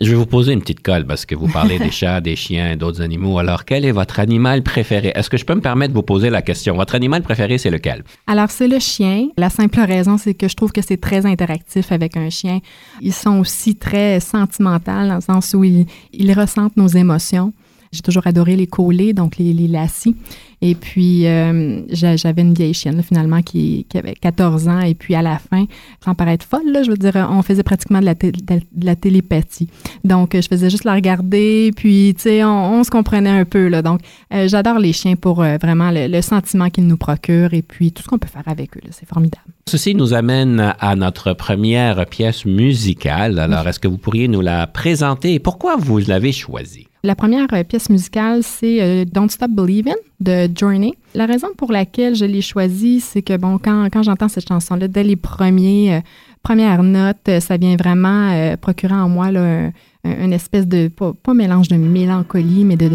Je 0.00 0.10
vais 0.10 0.16
vous 0.16 0.26
poser 0.26 0.52
une 0.52 0.60
petite 0.60 0.80
colle 0.80 1.04
parce 1.04 1.26
que 1.26 1.34
vous 1.34 1.48
parlez 1.48 1.80
des 1.80 1.90
chats, 1.90 2.20
des 2.20 2.36
chiens, 2.36 2.76
d'autres 2.76 3.02
animaux. 3.02 3.40
Alors, 3.40 3.64
quel 3.64 3.84
est 3.84 3.90
votre 3.90 4.20
animal 4.20 4.62
préféré? 4.62 5.10
Est-ce 5.12 5.28
que 5.28 5.36
je 5.36 5.44
peux 5.44 5.56
me 5.56 5.60
permettre 5.60 5.92
de 5.92 5.98
vous 5.98 6.04
poser 6.04 6.30
la 6.30 6.40
question? 6.40 6.76
Votre 6.76 6.94
animal 6.94 7.22
préféré, 7.22 7.58
c'est 7.58 7.70
lequel? 7.70 8.04
Alors, 8.28 8.48
c'est 8.48 8.68
le 8.68 8.78
chien. 8.78 9.26
La 9.36 9.50
simple 9.50 9.80
raison, 9.80 10.16
c'est 10.16 10.34
que 10.34 10.46
je 10.46 10.54
trouve 10.54 10.70
que 10.70 10.82
c'est 10.82 10.98
très 10.98 11.26
interactif 11.26 11.90
avec 11.90 12.16
un 12.16 12.30
chien. 12.30 12.60
Ils 13.00 13.12
sont 13.12 13.40
aussi 13.40 13.74
très 13.74 14.20
sentimentaux 14.20 14.92
dans 14.92 15.16
le 15.16 15.20
sens 15.20 15.52
où 15.54 15.64
ils, 15.64 15.86
ils 16.12 16.32
ressentent 16.32 16.76
nos 16.76 16.86
émotions. 16.86 17.52
J'ai 17.92 18.00
toujours 18.02 18.26
adoré 18.26 18.56
les 18.56 18.66
collés, 18.66 19.12
donc 19.12 19.36
les, 19.38 19.52
les 19.52 19.68
lacis. 19.68 20.14
Et 20.60 20.74
puis, 20.74 21.26
euh, 21.28 21.82
j'a- 21.90 22.16
j'avais 22.16 22.42
une 22.42 22.52
vieille 22.52 22.74
chienne, 22.74 22.96
là, 22.96 23.02
finalement, 23.04 23.42
qui, 23.42 23.86
qui 23.88 23.96
avait 23.96 24.14
14 24.14 24.66
ans. 24.66 24.80
Et 24.80 24.94
puis, 24.94 25.14
à 25.14 25.22
la 25.22 25.38
fin, 25.38 25.66
sans 26.04 26.14
paraître 26.16 26.44
folle, 26.44 26.70
là, 26.72 26.82
je 26.82 26.90
veux 26.90 26.96
dire, 26.96 27.14
on 27.30 27.42
faisait 27.42 27.62
pratiquement 27.62 28.00
de 28.00 28.04
la, 28.04 28.16
té- 28.16 28.32
de 28.32 28.60
la 28.84 28.96
télépathie. 28.96 29.68
Donc, 30.04 30.34
euh, 30.34 30.42
je 30.42 30.48
faisais 30.48 30.68
juste 30.68 30.82
la 30.84 30.94
regarder, 30.94 31.70
puis, 31.76 32.12
tu 32.16 32.22
sais, 32.22 32.42
on, 32.44 32.80
on 32.80 32.84
se 32.84 32.90
comprenait 32.90 33.30
un 33.30 33.44
peu, 33.44 33.68
là. 33.68 33.82
Donc, 33.82 34.00
euh, 34.34 34.48
j'adore 34.48 34.80
les 34.80 34.92
chiens 34.92 35.14
pour 35.14 35.42
euh, 35.42 35.58
vraiment 35.62 35.92
le, 35.92 36.08
le 36.08 36.22
sentiment 36.22 36.70
qu'ils 36.70 36.88
nous 36.88 36.96
procurent 36.96 37.54
et 37.54 37.62
puis 37.62 37.92
tout 37.92 38.02
ce 38.02 38.08
qu'on 38.08 38.18
peut 38.18 38.28
faire 38.28 38.42
avec 38.46 38.76
eux. 38.76 38.80
C'est 38.90 39.08
formidable. 39.08 39.44
Ceci 39.68 39.94
nous 39.94 40.12
amène 40.12 40.74
à 40.80 40.96
notre 40.96 41.34
première 41.34 42.04
pièce 42.06 42.44
musicale. 42.44 43.38
Alors, 43.38 43.68
est-ce 43.68 43.78
que 43.78 43.86
vous 43.88 43.98
pourriez 43.98 44.26
nous 44.26 44.40
la 44.40 44.66
présenter? 44.66 45.34
Et 45.34 45.38
pourquoi 45.38 45.76
vous 45.76 45.98
l'avez 45.98 46.32
choisie? 46.32 46.87
La 47.04 47.14
première 47.14 47.46
euh, 47.52 47.62
pièce 47.62 47.90
musicale, 47.90 48.42
c'est 48.42 48.82
euh, 48.82 49.04
Don't 49.04 49.28
Stop 49.28 49.52
Believin' 49.52 49.94
de 50.18 50.48
Journey. 50.52 50.94
La 51.14 51.26
raison 51.26 51.48
pour 51.56 51.70
laquelle 51.70 52.16
je 52.16 52.24
l'ai 52.24 52.40
choisie, 52.40 53.00
c'est 53.00 53.22
que, 53.22 53.36
bon, 53.36 53.58
quand, 53.58 53.88
quand 53.92 54.02
j'entends 54.02 54.28
cette 54.28 54.48
chanson-là, 54.48 54.88
dès 54.88 55.04
les 55.04 55.14
premiers 55.14 55.94
euh, 55.94 56.00
première 56.42 56.82
note, 56.82 57.30
ça 57.40 57.56
vient 57.56 57.76
vraiment 57.76 58.56
procurer 58.56 58.94
en 58.94 59.08
moi 59.08 59.30
là, 59.30 59.70
une 60.04 60.32
espèce 60.32 60.66
de, 60.66 60.88
pas, 60.88 61.34
mélange 61.34 61.68
de 61.68 61.76
mélancolie, 61.76 62.64
mais 62.64 62.76
de, 62.76 62.90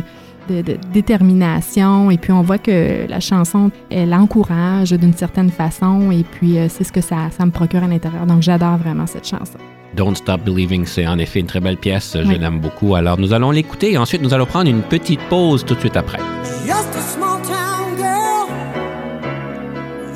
de, 0.50 0.78
détermination. 0.92 2.10
Et 2.10 2.18
puis, 2.18 2.32
on 2.32 2.42
voit 2.42 2.58
que 2.58 3.06
la 3.08 3.20
chanson, 3.20 3.70
elle 3.92 4.14
encourage 4.14 4.92
d'une 4.94 5.14
certaine 5.14 5.52
façon. 5.52 6.10
Et 6.10 6.24
puis, 6.24 6.56
c'est 6.70 6.86
ce 6.86 6.92
que 6.92 7.02
ça, 7.02 7.30
ça 7.32 7.46
me 7.46 7.52
procure 7.52 7.84
à 7.84 7.88
l'intérieur. 7.88 8.26
Donc, 8.26 8.42
j'adore 8.42 8.78
vraiment 8.78 9.06
cette 9.06 9.28
chanson. 9.28 9.60
Don't 9.96 10.16
Stop 10.16 10.42
Believing, 10.42 10.86
c'est 10.88 11.06
en 11.06 11.20
effet 11.20 11.40
une 11.40 11.46
très 11.46 11.60
belle 11.60 11.78
pièce, 11.78 12.18
je 12.20 12.32
l'aime 12.32 12.60
beaucoup. 12.60 12.96
Alors 12.96 13.20
nous 13.20 13.32
allons 13.34 13.52
l'écouter 13.52 13.92
et 13.92 13.98
ensuite 13.98 14.22
nous 14.24 14.34
allons 14.34 14.48
prendre 14.48 14.70
une 14.70 14.82
petite 14.82 15.22
pause 15.30 15.64
tout 15.66 15.76
de 15.76 15.80
suite 15.80 15.96
après. 15.96 16.18
Just 16.66 16.96
a 16.96 17.02
small 17.02 17.40
town 17.42 17.96
girl, 17.96 18.48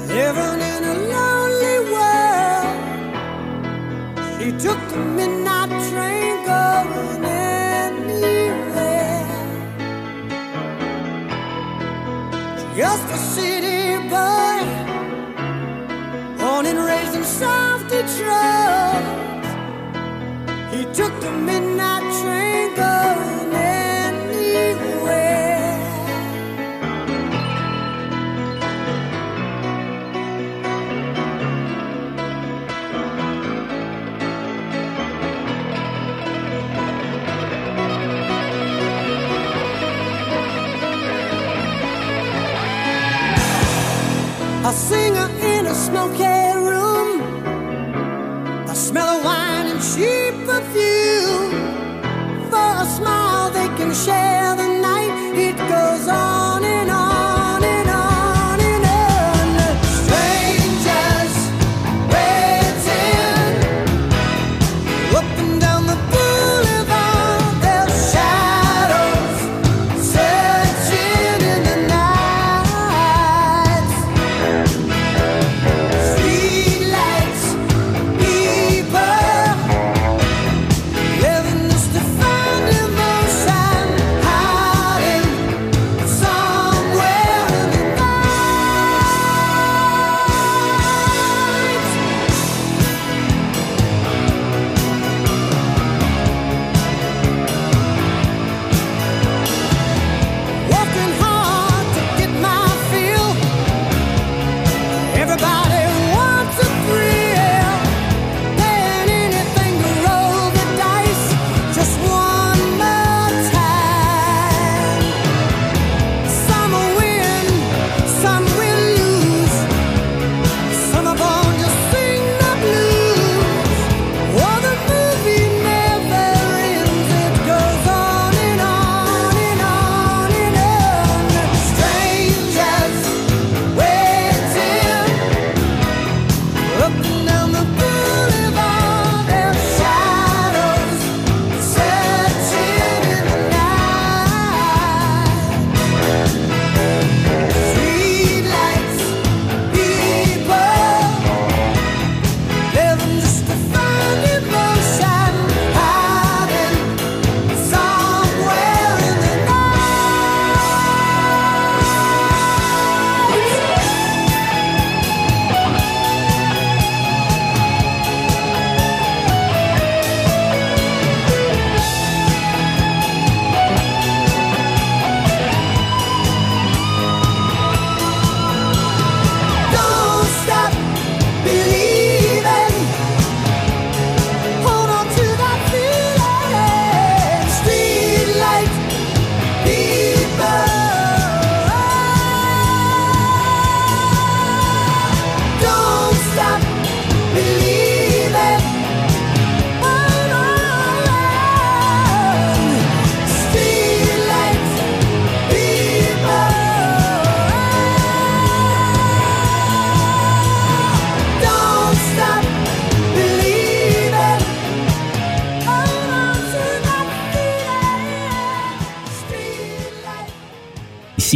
living 0.07 0.61
in 0.61 0.83
a 0.83 0.95
lonely 1.13 1.79
world. 1.91 2.73
She 4.39 4.51
took 4.53 4.79
the 4.89 4.97
midnight 5.15 5.69
train 5.91 6.43
going 6.43 7.23
anywhere. 7.23 8.17
Just 12.75 13.05
a 13.11 13.17
city 13.17 13.97
boy, 14.09 14.63
born 16.39 16.65
and 16.65 16.79
raised 16.83 17.15
in 17.15 17.23
South 17.23 17.87
Detroit. 17.89 19.26
A 44.67 44.73
singer 44.73 45.29
in 45.41 45.65
a 45.65 45.73
smoky 45.73 46.23
room, 46.67 47.09
the 48.65 48.73
smell 48.73 49.07
of 49.07 49.23
wine 49.23 49.46
and 50.27 50.37
cheap 50.37 50.45
perfume. 50.45 51.51
For 52.49 52.81
a 52.81 52.85
smile, 52.85 53.51
they 53.51 53.67
can 53.77 53.93
share 53.93 54.66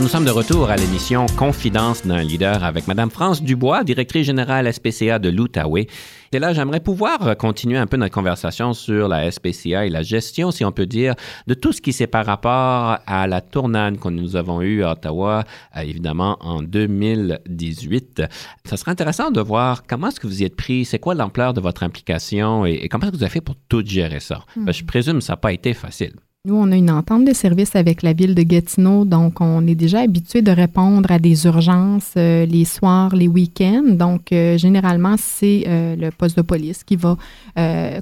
Alors, 0.00 0.08
nous 0.08 0.12
sommes 0.16 0.24
de 0.24 0.30
retour 0.30 0.70
à 0.70 0.76
l'émission 0.76 1.26
Confidence 1.36 2.06
d'un 2.06 2.22
leader 2.22 2.64
avec 2.64 2.88
Mme 2.88 3.10
France 3.10 3.42
Dubois, 3.42 3.84
directrice 3.84 4.24
générale 4.24 4.72
SPCA 4.72 5.18
de 5.18 5.28
l'Outaouais. 5.28 5.88
Et 6.32 6.38
là, 6.38 6.54
j'aimerais 6.54 6.80
pouvoir 6.80 7.36
continuer 7.36 7.76
un 7.76 7.86
peu 7.86 7.98
notre 7.98 8.14
conversation 8.14 8.72
sur 8.72 9.08
la 9.08 9.30
SPCA 9.30 9.84
et 9.84 9.90
la 9.90 10.02
gestion, 10.02 10.52
si 10.52 10.64
on 10.64 10.72
peut 10.72 10.86
dire, 10.86 11.16
de 11.46 11.52
tout 11.52 11.72
ce 11.72 11.82
qui 11.82 11.92
s'est 11.92 12.06
par 12.06 12.24
rapport 12.24 12.96
à 13.06 13.26
la 13.26 13.42
tournade 13.42 13.98
que 13.98 14.08
nous 14.08 14.36
avons 14.36 14.62
eue 14.62 14.84
à 14.84 14.92
Ottawa, 14.92 15.44
euh, 15.76 15.80
évidemment, 15.82 16.38
en 16.40 16.62
2018. 16.62 18.22
Ça 18.64 18.78
serait 18.78 18.92
intéressant 18.92 19.30
de 19.30 19.42
voir 19.42 19.82
comment 19.86 20.08
est-ce 20.08 20.18
que 20.18 20.26
vous 20.26 20.40
y 20.40 20.46
êtes 20.46 20.56
pris, 20.56 20.86
c'est 20.86 20.98
quoi 20.98 21.14
l'ampleur 21.14 21.52
de 21.52 21.60
votre 21.60 21.82
implication 21.82 22.64
et, 22.64 22.88
comment 22.88 23.04
est-ce 23.04 23.12
que 23.12 23.16
vous 23.18 23.22
avez 23.22 23.32
fait 23.32 23.42
pour 23.42 23.56
tout 23.68 23.84
gérer 23.84 24.20
ça? 24.20 24.44
Je 24.56 24.82
hmm. 24.82 24.86
présume 24.86 25.18
que 25.18 25.24
ça 25.24 25.34
n'a 25.34 25.36
pas 25.36 25.52
été 25.52 25.74
facile. 25.74 26.14
Nous, 26.46 26.54
on 26.54 26.72
a 26.72 26.76
une 26.76 26.90
entente 26.90 27.26
de 27.26 27.34
service 27.34 27.76
avec 27.76 28.02
la 28.02 28.14
ville 28.14 28.34
de 28.34 28.42
Gatineau, 28.42 29.04
donc 29.04 29.42
on 29.42 29.66
est 29.66 29.74
déjà 29.74 30.00
habitué 30.00 30.40
de 30.40 30.50
répondre 30.50 31.12
à 31.12 31.18
des 31.18 31.44
urgences 31.44 32.14
euh, 32.16 32.46
les 32.46 32.64
soirs, 32.64 33.14
les 33.14 33.28
week-ends. 33.28 33.84
Donc, 33.90 34.32
euh, 34.32 34.56
généralement, 34.56 35.16
c'est 35.18 35.64
euh, 35.68 35.96
le 35.96 36.10
poste 36.10 36.38
de 36.38 36.42
police 36.42 36.82
qui 36.82 36.96
va 36.96 37.18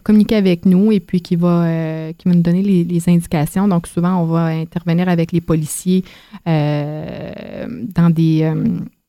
communiquer 0.04 0.36
avec 0.36 0.66
nous 0.66 0.92
et 0.92 1.00
puis 1.00 1.20
qui 1.20 1.34
va, 1.34 2.12
qui 2.16 2.28
va 2.28 2.34
nous 2.36 2.42
donner 2.42 2.62
les, 2.62 2.84
les, 2.84 3.08
indications. 3.08 3.66
Donc, 3.66 3.88
souvent, 3.88 4.22
on 4.22 4.26
va 4.26 4.44
intervenir 4.44 5.08
avec 5.08 5.32
les 5.32 5.40
policiers 5.40 6.04
dans 6.46 8.10
des 8.14 8.52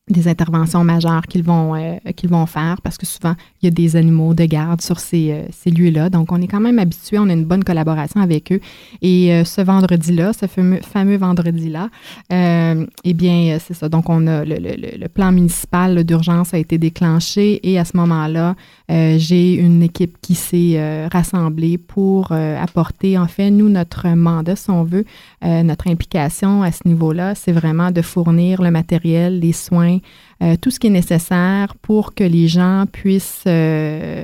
des 0.09 0.27
interventions 0.27 0.83
majeures 0.83 1.23
qu'ils 1.27 1.43
vont, 1.43 1.75
euh, 1.75 1.97
qu'ils 2.15 2.29
vont 2.29 2.45
faire 2.45 2.81
parce 2.81 2.97
que 2.97 3.05
souvent, 3.05 3.35
il 3.61 3.65
y 3.65 3.67
a 3.67 3.71
des 3.71 3.95
animaux 3.95 4.33
de 4.33 4.45
garde 4.45 4.81
sur 4.81 4.99
ces, 4.99 5.31
euh, 5.31 5.71
lieux-là. 5.71 6.09
Donc, 6.09 6.31
on 6.31 6.41
est 6.41 6.47
quand 6.47 6.59
même 6.59 6.79
habitué, 6.79 7.19
on 7.19 7.29
a 7.29 7.33
une 7.33 7.45
bonne 7.45 7.63
collaboration 7.63 8.21
avec 8.21 8.51
eux. 8.51 8.59
Et 9.01 9.33
euh, 9.33 9.43
ce 9.43 9.61
vendredi-là, 9.61 10.33
ce 10.33 10.47
fameux, 10.47 11.17
vendredi-là, 11.17 11.89
eh 12.31 13.13
bien, 13.13 13.57
c'est 13.59 13.73
ça. 13.73 13.89
Donc, 13.89 14.09
on 14.09 14.25
a 14.27 14.43
le, 14.43 14.55
le, 14.55 14.97
le 14.97 15.07
plan 15.07 15.31
municipal 15.31 16.03
d'urgence 16.03 16.53
a 16.53 16.57
été 16.57 16.77
déclenché 16.77 17.59
et 17.69 17.77
à 17.79 17.85
ce 17.85 17.95
moment-là, 17.97 18.55
j'ai 18.89 19.53
une 19.53 19.83
équipe 19.83 20.17
qui 20.21 20.35
s'est 20.35 21.07
rassemblée 21.09 21.77
pour 21.77 22.31
apporter, 22.31 23.17
en 23.17 23.27
fait, 23.27 23.51
nous, 23.51 23.69
notre 23.69 24.07
mandat, 24.09 24.55
si 24.55 24.69
on 24.71 24.83
veut, 24.83 25.05
notre 25.41 25.87
implication 25.87 26.63
à 26.63 26.71
ce 26.71 26.87
niveau-là, 26.87 27.35
c'est 27.35 27.51
vraiment 27.51 27.91
de 27.91 28.01
fournir 28.01 28.61
le 28.61 28.71
matériel, 28.71 29.39
les 29.39 29.53
soins, 29.53 29.99
euh, 30.41 30.55
tout 30.59 30.71
ce 30.71 30.79
qui 30.79 30.87
est 30.87 30.91
nécessaire 30.91 31.75
pour 31.81 32.13
que 32.13 32.23
les 32.23 32.47
gens 32.47 32.85
puissent 32.91 33.43
euh, 33.47 34.23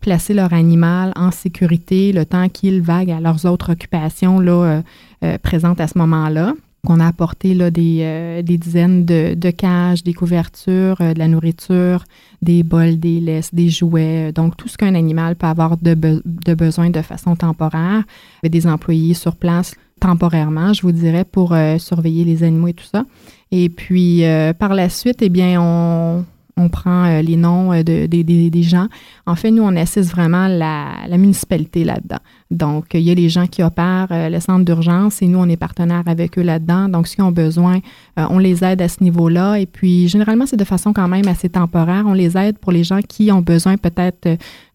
placer 0.00 0.34
leur 0.34 0.52
animal 0.52 1.12
en 1.14 1.30
sécurité 1.30 2.12
le 2.12 2.26
temps 2.26 2.48
qu'ils 2.48 2.82
vaguent 2.82 3.12
à 3.12 3.20
leurs 3.20 3.46
autres 3.46 3.72
occupations 3.72 4.40
là, 4.40 4.82
euh, 5.22 5.38
présentes 5.38 5.80
à 5.80 5.86
ce 5.86 5.96
moment-là. 5.98 6.54
On 6.88 6.98
a 6.98 7.06
apporté 7.06 7.54
là, 7.54 7.70
des, 7.70 8.42
dizaines 8.42 9.04
de, 9.04 9.50
cages, 9.50 10.02
des 10.02 10.14
couvertures, 10.14 10.96
de 10.98 11.18
la 11.18 11.28
nourriture, 11.28 12.04
des 12.42 12.64
bols, 12.64 12.98
des 12.98 13.20
laisses, 13.20 13.54
des 13.54 13.68
jouets, 13.68 14.32
donc 14.32 14.56
tout 14.56 14.66
ce 14.66 14.76
qu'un 14.76 14.96
animal 14.96 15.36
peut 15.36 15.46
avoir 15.46 15.76
de, 15.76 15.94
de, 15.94 16.54
besoin 16.54 16.90
de 16.90 17.00
façon 17.00 17.36
temporaire. 17.36 18.02
Des 18.42 18.66
employés 18.66 19.14
sur 19.14 19.36
place 19.36 19.74
temporairement, 20.00 20.72
je 20.72 20.82
vous 20.82 20.90
dirais, 20.90 21.24
pour 21.24 21.54
surveiller 21.78 22.24
les 22.24 22.42
animaux 22.42 22.66
et 22.66 22.74
tout 22.74 22.84
ça. 22.84 23.04
Et 23.52 23.68
puis, 23.68 24.24
euh, 24.24 24.54
par 24.54 24.72
la 24.72 24.88
suite, 24.88 25.18
eh 25.20 25.28
bien, 25.28 25.60
on, 25.60 26.24
prend 26.68 27.04
euh, 27.04 27.22
les 27.22 27.36
noms 27.36 27.72
euh, 27.72 27.82
de, 27.82 28.06
des 28.06 28.62
gens. 28.62 28.88
En 29.26 29.34
fait, 29.34 29.50
nous, 29.50 29.62
on 29.62 29.74
assiste 29.76 30.10
vraiment 30.10 30.48
la, 30.48 31.06
municipalité 31.16 31.84
là-dedans. 31.84 32.18
Donc, 32.50 32.86
il 32.94 33.00
y 33.00 33.10
a 33.10 33.14
les 33.14 33.28
gens 33.28 33.46
qui 33.46 33.62
opèrent 33.62 34.08
le 34.10 34.40
centre 34.40 34.64
d'urgence 34.64 35.22
et 35.22 35.26
nous, 35.26 35.38
on 35.38 35.48
est 35.48 35.56
partenaire 35.56 36.02
avec 36.06 36.38
eux 36.38 36.42
là-dedans. 36.42 36.88
Donc, 36.88 37.06
s'ils 37.06 37.22
ont 37.22 37.32
besoin, 37.32 37.78
on 38.16 38.38
les 38.38 38.64
aide 38.64 38.82
à 38.82 38.88
ce 38.88 39.02
niveau-là. 39.02 39.58
Et 39.58 39.66
puis, 39.66 40.08
généralement, 40.08 40.46
c'est 40.46 40.56
de 40.56 40.64
façon 40.64 40.92
quand 40.92 41.08
même 41.08 41.28
assez 41.28 41.48
temporaire. 41.48 42.04
On 42.06 42.12
les 42.12 42.36
aide 42.36 42.58
pour 42.58 42.72
les 42.72 42.84
gens 42.84 43.00
qui 43.00 43.30
ont 43.32 43.40
besoin 43.40 43.76
peut-être 43.76 44.28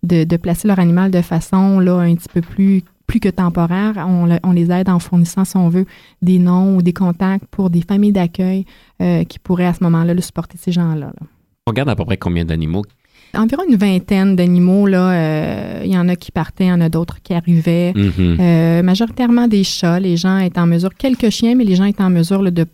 de, 0.04 0.38
placer 0.38 0.68
leur 0.68 0.80
animal 0.80 1.12
de 1.12 1.22
façon 1.22 1.80
là, 1.80 1.98
un 1.98 2.16
petit 2.16 2.30
peu 2.34 2.42
plus 2.42 2.84
que 3.20 3.30
temporaire. 3.30 4.06
On, 4.08 4.52
les 4.52 4.72
aide 4.72 4.90
en 4.90 5.00
fournissant, 5.00 5.46
si 5.46 5.58
on 5.58 5.70
veut, 5.70 5.86
des 6.22 6.40
noms 6.40 6.76
ou 6.76 6.82
des 6.82 6.94
contacts 6.94 7.46
pour 7.46 7.70
des 7.70 7.82
familles 7.82 8.12
d'accueil 8.12 8.66
euh, 9.02 9.24
qui 9.24 9.40
pourraient 9.40 9.66
à 9.66 9.74
ce 9.74 9.84
moment-là 9.84 10.14
le 10.14 10.22
supporter 10.22 10.58
ces 10.58 10.72
gens-là. 10.72 11.14
On 11.68 11.72
regarde 11.72 11.90
à 11.90 11.98
peu 11.98 12.06
près 12.06 12.16
combien 12.16 12.46
d'animaux? 12.46 12.86
Environ 13.34 13.64
une 13.68 13.76
vingtaine 13.76 14.38
d'animaux. 14.38 14.88
Là, 14.88 15.12
euh, 15.12 15.82
il 15.84 15.92
y 15.92 15.98
en 15.98 16.08
a 16.08 16.16
qui 16.16 16.32
partaient, 16.32 16.64
il 16.64 16.70
y 16.70 16.72
en 16.72 16.80
a 16.80 16.88
d'autres 16.88 17.22
qui 17.22 17.34
arrivaient. 17.34 17.92
Mm-hmm. 17.92 18.38
Euh, 18.40 18.84
majoritairement 18.84 19.50
des 19.50 19.66
chats. 19.66 20.00
Les 20.00 20.16
gens 20.16 20.38
étaient 20.38 20.62
en 20.62 20.66
mesure, 20.66 20.96
quelques 20.96 21.30
chiens, 21.30 21.56
mais 21.56 21.66
les 21.66 21.76
gens 21.76 21.84
étaient 21.84 22.04
en 22.04 22.10
mesure 22.10 22.50
de 22.50 22.66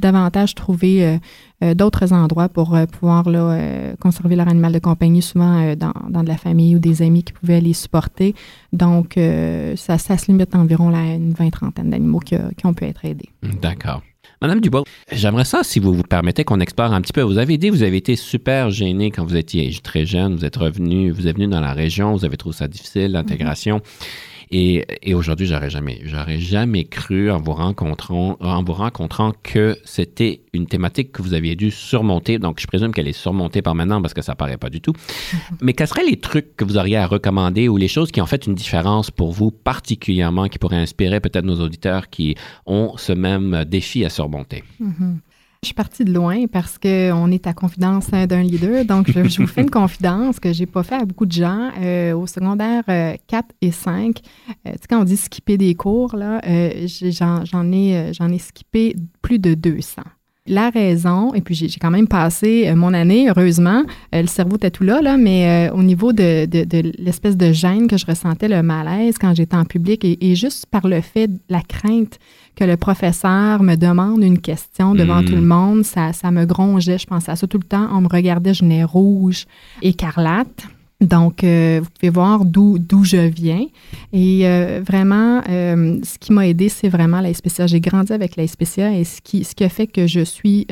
davantage 0.00 0.54
trouver 0.54 1.18
euh, 1.64 1.74
d'autres 1.74 2.12
endroits 2.12 2.48
pour 2.48 2.78
pouvoir 2.92 3.28
là, 3.28 3.58
conserver 3.98 4.36
leur 4.36 4.46
animal 4.46 4.72
de 4.72 4.78
compagnie, 4.78 5.20
souvent 5.20 5.74
dans, 5.74 5.92
dans, 6.08 6.22
de 6.22 6.28
la 6.28 6.36
famille 6.36 6.76
ou 6.76 6.78
des 6.78 7.02
amis 7.02 7.24
qui 7.24 7.32
pouvaient 7.32 7.60
les 7.60 7.72
supporter. 7.72 8.36
Donc, 8.72 9.18
ça, 9.74 9.98
ça, 9.98 10.16
se 10.16 10.26
limite 10.28 10.54
environ 10.54 10.94
à 10.94 11.02
une 11.02 11.32
vingt-trentaine 11.32 11.90
d'animaux 11.90 12.20
qui, 12.20 12.36
qui, 12.56 12.66
ont 12.66 12.74
pu 12.74 12.84
être 12.84 13.04
aidés. 13.04 13.30
D'accord. 13.60 14.02
Madame 14.40 14.60
Dubois, 14.60 14.84
j'aimerais 15.10 15.44
ça, 15.44 15.64
si 15.64 15.80
vous 15.80 15.92
vous 15.92 16.04
permettez, 16.04 16.44
qu'on 16.44 16.60
explore 16.60 16.92
un 16.92 17.00
petit 17.00 17.12
peu. 17.12 17.22
Vous 17.22 17.38
avez 17.38 17.58
dit, 17.58 17.70
vous 17.70 17.82
avez 17.82 17.96
été 17.96 18.14
super 18.14 18.70
gêné 18.70 19.10
quand 19.10 19.24
vous 19.24 19.34
étiez 19.34 19.76
très 19.82 20.06
jeune, 20.06 20.36
vous 20.36 20.44
êtes 20.44 20.54
revenu, 20.54 21.10
vous 21.10 21.26
êtes 21.26 21.34
venu 21.34 21.48
dans 21.48 21.60
la 21.60 21.72
région, 21.72 22.12
vous 22.12 22.24
avez 22.24 22.36
trouvé 22.36 22.54
ça 22.54 22.68
difficile, 22.68 23.10
l'intégration. 23.10 23.80
Et, 24.50 24.86
et 25.02 25.14
aujourd'hui, 25.14 25.46
j'aurais 25.46 25.70
jamais, 25.70 26.00
j'aurais 26.04 26.38
jamais 26.38 26.84
cru 26.84 27.30
en 27.30 27.38
vous 27.38 27.52
rencontrant, 27.52 28.36
en 28.40 28.62
vous 28.62 28.72
rencontrant 28.72 29.32
que 29.42 29.76
c'était 29.84 30.42
une 30.52 30.66
thématique 30.66 31.12
que 31.12 31.22
vous 31.22 31.34
aviez 31.34 31.54
dû 31.56 31.70
surmonter. 31.70 32.38
Donc, 32.38 32.60
je 32.60 32.66
présume 32.66 32.92
qu'elle 32.92 33.08
est 33.08 33.12
surmontée 33.12 33.62
par 33.62 33.74
maintenant 33.74 34.00
parce 34.00 34.14
que 34.14 34.22
ça 34.22 34.34
paraît 34.34 34.56
pas 34.56 34.70
du 34.70 34.80
tout. 34.80 34.92
Mais 35.60 35.72
quels 35.74 35.88
seraient 35.88 36.06
les 36.06 36.18
trucs 36.18 36.56
que 36.56 36.64
vous 36.64 36.76
auriez 36.76 36.96
à 36.96 37.06
recommander 37.06 37.68
ou 37.68 37.76
les 37.76 37.88
choses 37.88 38.10
qui 38.10 38.20
ont 38.20 38.26
fait 38.26 38.46
une 38.46 38.54
différence 38.54 39.10
pour 39.10 39.32
vous 39.32 39.50
particulièrement, 39.50 40.48
qui 40.48 40.58
pourraient 40.58 40.76
inspirer 40.76 41.20
peut-être 41.20 41.44
nos 41.44 41.60
auditeurs 41.60 42.08
qui 42.08 42.36
ont 42.66 42.94
ce 42.96 43.12
même 43.12 43.64
défi 43.64 44.04
à 44.04 44.10
surmonter? 44.10 44.64
Mm-hmm. 44.80 45.16
Je 45.62 45.68
suis 45.68 45.74
partie 45.74 46.04
de 46.04 46.12
loin 46.12 46.46
parce 46.46 46.78
qu'on 46.78 47.32
est 47.32 47.48
à 47.48 47.52
confidence 47.52 48.10
d'un 48.10 48.42
leader. 48.42 48.84
Donc, 48.84 49.10
je, 49.10 49.40
vous 49.40 49.46
fais 49.48 49.62
une 49.62 49.70
confidence 49.82 50.38
que 50.38 50.52
j'ai 50.52 50.66
pas 50.66 50.84
fait 50.84 50.94
à 50.94 51.04
beaucoup 51.04 51.26
de 51.26 51.32
gens. 51.32 51.70
Euh, 51.80 52.12
au 52.12 52.28
secondaire 52.28 52.84
4 52.84 52.90
euh, 52.90 53.42
et 53.60 53.72
5, 53.72 54.04
euh, 54.04 54.10
tu 54.64 54.70
sais, 54.70 54.78
quand 54.88 55.00
on 55.00 55.04
dit 55.04 55.16
skipper 55.16 55.58
des 55.58 55.74
cours, 55.74 56.14
là, 56.14 56.40
j'en 56.44 57.72
ai, 57.72 58.12
j'en 58.12 58.28
ai 58.28 58.38
skippé 58.38 58.94
plus 59.20 59.40
de 59.40 59.54
200 59.54 60.02
la 60.48 60.70
raison, 60.70 61.34
et 61.34 61.40
puis 61.40 61.54
j'ai 61.54 61.68
quand 61.80 61.90
même 61.90 62.08
passé 62.08 62.72
mon 62.74 62.94
année, 62.94 63.28
heureusement, 63.28 63.84
le 64.12 64.26
cerveau 64.26 64.56
était 64.56 64.70
tout 64.70 64.84
là, 64.84 65.00
là 65.00 65.16
mais 65.16 65.70
au 65.74 65.82
niveau 65.82 66.12
de, 66.12 66.46
de, 66.46 66.92
l'espèce 66.98 67.36
de 67.36 67.52
gêne 67.52 67.86
que 67.86 67.96
je 67.96 68.06
ressentais, 68.06 68.48
le 68.48 68.62
malaise 68.62 69.16
quand 69.18 69.34
j'étais 69.34 69.56
en 69.56 69.64
public, 69.64 70.04
et, 70.04 70.30
et, 70.30 70.34
juste 70.34 70.66
par 70.66 70.86
le 70.88 71.00
fait, 71.00 71.30
la 71.48 71.60
crainte 71.60 72.18
que 72.58 72.64
le 72.64 72.76
professeur 72.76 73.62
me 73.62 73.76
demande 73.76 74.22
une 74.24 74.40
question 74.40 74.94
devant 74.94 75.22
tout 75.22 75.34
le 75.34 75.40
hmm. 75.40 75.46
monde, 75.46 75.84
ça, 75.84 76.12
ça 76.12 76.32
me 76.32 76.44
grongeait. 76.44 76.98
Je 76.98 77.06
pensais 77.06 77.30
à 77.30 77.36
ça 77.36 77.46
tout 77.46 77.58
le 77.58 77.64
temps. 77.64 77.88
On 77.92 78.00
me 78.00 78.08
regardait, 78.08 78.52
je 78.52 78.64
venais 78.64 78.82
rouge, 78.82 79.46
écarlate. 79.80 80.66
Donc, 81.00 81.44
euh, 81.44 81.80
vous 81.82 81.90
pouvez 81.90 82.10
voir 82.10 82.44
d'où 82.44 83.04
je 83.04 83.16
viens. 83.16 83.64
Et 84.12 84.48
euh, 84.48 84.82
vraiment, 84.84 85.42
euh, 85.48 86.00
ce 86.02 86.18
qui 86.18 86.32
m'a 86.32 86.46
aidé, 86.48 86.68
c'est 86.68 86.88
vraiment 86.88 87.20
la 87.20 87.32
SPCA. 87.32 87.66
J'ai 87.66 87.80
grandi 87.80 88.12
avec 88.12 88.36
la 88.36 88.46
SPCA 88.46 88.92
et 88.92 89.04
ce 89.04 89.20
qui, 89.20 89.44
ce 89.44 89.54
qui 89.54 89.64
a 89.64 89.68
fait 89.68 89.86
que 89.86 90.06
je 90.06 90.20
suis 90.20 90.66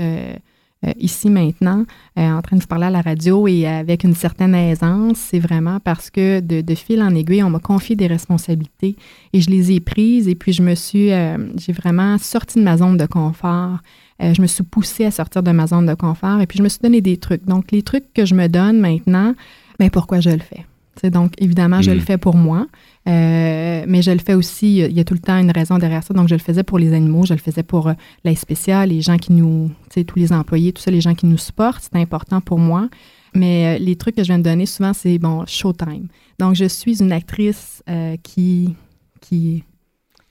euh, 0.86 0.92
ici 0.98 1.30
maintenant, 1.30 1.84
euh, 2.18 2.30
en 2.30 2.42
train 2.42 2.56
de 2.56 2.60
vous 2.60 2.68
parler 2.68 2.84
à 2.84 2.90
la 2.90 3.00
radio 3.00 3.48
et 3.48 3.66
avec 3.66 4.04
une 4.04 4.14
certaine 4.14 4.54
aisance, 4.54 5.16
c'est 5.16 5.38
vraiment 5.38 5.80
parce 5.80 6.10
que 6.10 6.40
de, 6.40 6.74
fil 6.74 7.02
en 7.02 7.14
aiguille, 7.14 7.42
on 7.42 7.48
m'a 7.48 7.60
confié 7.60 7.96
des 7.96 8.06
responsabilités 8.06 8.94
et 9.32 9.40
je 9.40 9.48
les 9.48 9.72
ai 9.72 9.80
prises 9.80 10.28
et 10.28 10.34
puis 10.34 10.52
je 10.52 10.62
me 10.62 10.74
suis, 10.74 11.12
euh, 11.12 11.38
j'ai 11.56 11.72
vraiment 11.72 12.18
sorti 12.18 12.58
de 12.58 12.64
ma 12.64 12.76
zone 12.76 12.98
de 12.98 13.06
confort. 13.06 13.78
je 14.20 14.40
me 14.40 14.46
suis 14.46 14.64
poussée 14.64 15.06
à 15.06 15.10
sortir 15.10 15.42
de 15.42 15.50
ma 15.50 15.66
zone 15.66 15.86
de 15.86 15.94
confort 15.94 16.40
et 16.42 16.46
puis 16.46 16.58
je 16.58 16.62
me 16.62 16.68
suis 16.68 16.80
donné 16.80 17.00
des 17.00 17.16
trucs. 17.16 17.44
Donc, 17.46 17.72
les 17.72 17.82
trucs 17.82 18.12
que 18.12 18.26
je 18.26 18.34
me 18.34 18.46
donne 18.46 18.78
maintenant, 18.78 19.34
mais 19.78 19.90
pourquoi 19.90 20.20
je 20.20 20.30
le 20.30 20.40
fais? 20.40 20.64
donc, 21.04 21.32
évidemment, 21.38 21.82
je 21.82 21.90
le 21.90 21.98
mm. 21.98 22.00
fais 22.00 22.18
pour 22.18 22.36
moi, 22.36 22.66
euh, 23.08 23.84
mais 23.86 24.02
je 24.02 24.10
le 24.10 24.18
fais 24.18 24.34
aussi, 24.34 24.78
il 24.78 24.92
y 24.92 25.00
a 25.00 25.04
tout 25.04 25.14
le 25.14 25.20
temps 25.20 25.38
une 25.38 25.50
raison 25.50 25.78
derrière 25.78 26.02
ça. 26.02 26.14
Donc, 26.14 26.28
je 26.28 26.34
le 26.34 26.40
faisais 26.40 26.62
pour 26.62 26.78
les 26.78 26.92
animaux, 26.92 27.24
je 27.26 27.34
le 27.34 27.38
faisais 27.38 27.62
pour 27.62 27.88
euh, 27.88 27.92
la 28.24 28.34
spéciale, 28.34 28.88
les 28.88 29.02
gens 29.02 29.16
qui 29.16 29.32
nous, 29.32 29.70
tous 29.94 30.18
les 30.18 30.32
employés, 30.32 30.72
tout 30.72 30.82
ça, 30.82 30.90
les 30.90 31.00
gens 31.00 31.14
qui 31.14 31.26
nous 31.26 31.38
supportent, 31.38 31.82
c'est 31.82 32.00
important 32.00 32.40
pour 32.40 32.58
moi. 32.58 32.88
Mais 33.34 33.76
euh, 33.76 33.84
les 33.84 33.96
trucs 33.96 34.16
que 34.16 34.22
je 34.22 34.28
viens 34.28 34.38
de 34.38 34.44
donner 34.44 34.66
souvent, 34.66 34.92
c'est, 34.92 35.18
bon, 35.18 35.44
showtime. 35.46 36.08
Donc, 36.38 36.54
je 36.54 36.64
suis 36.64 37.02
une 37.02 37.12
actrice 37.12 37.82
qui, 38.22 38.74
qui, 39.20 39.64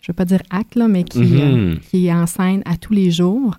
je 0.02 0.06
ne 0.06 0.14
veux 0.14 0.16
pas 0.16 0.26
dire 0.26 0.42
acte, 0.50 0.76
là, 0.76 0.88
mais 0.88 1.04
qui, 1.04 1.20
mm-hmm. 1.20 1.80
qui 1.80 2.08
est 2.08 2.14
en 2.14 2.26
scène 2.26 2.62
à 2.66 2.78
tous 2.78 2.94
les 2.94 3.12
jours. 3.12 3.56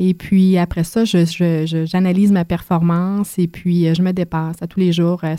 Et 0.00 0.14
puis 0.14 0.56
après 0.56 0.84
ça, 0.84 1.04
j'analyse 1.04 2.28
je, 2.28 2.32
ma 2.32 2.44
performance 2.44 3.36
et 3.36 3.48
puis 3.48 3.92
je 3.92 4.00
me 4.00 4.12
dépasse 4.12 4.62
à 4.62 4.68
tous 4.68 4.78
les 4.78 4.92
jours. 4.92 5.20
Ça, 5.20 5.36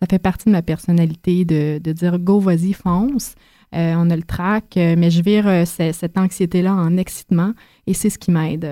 ça 0.00 0.06
fait 0.10 0.18
partie 0.18 0.46
de 0.46 0.50
ma 0.50 0.62
personnalité 0.62 1.44
de, 1.44 1.78
dire 1.92 2.18
go, 2.18 2.40
vas-y, 2.40 2.72
fonce. 2.72 3.36
Euh, 3.74 3.94
on 3.96 4.10
a 4.10 4.16
le 4.16 4.22
trac, 4.22 4.76
euh, 4.76 4.94
mais 4.98 5.10
je 5.10 5.22
vire 5.22 5.46
euh, 5.48 5.64
cette 5.64 6.18
anxiété-là 6.18 6.74
en 6.74 6.96
excitement 6.96 7.54
et 7.86 7.94
c'est 7.94 8.10
ce 8.10 8.18
qui 8.18 8.30
m'aide 8.30 8.68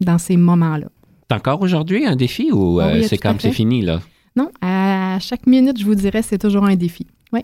dans 0.00 0.18
ces 0.18 0.36
moments-là. 0.36 0.88
C'est 1.28 1.36
encore 1.36 1.62
aujourd'hui 1.62 2.04
un 2.04 2.16
défi 2.16 2.50
ou 2.52 2.80
c'est 3.02 3.18
comme 3.18 3.38
c'est 3.38 3.52
fini 3.52 3.82
là? 3.82 4.00
Non, 4.36 4.50
à 4.60 5.18
chaque 5.20 5.46
minute, 5.46 5.78
je 5.78 5.84
vous 5.84 5.94
dirais, 5.94 6.22
c'est 6.22 6.38
toujours 6.38 6.64
un 6.64 6.76
défi. 6.76 7.06
Oui. 7.32 7.40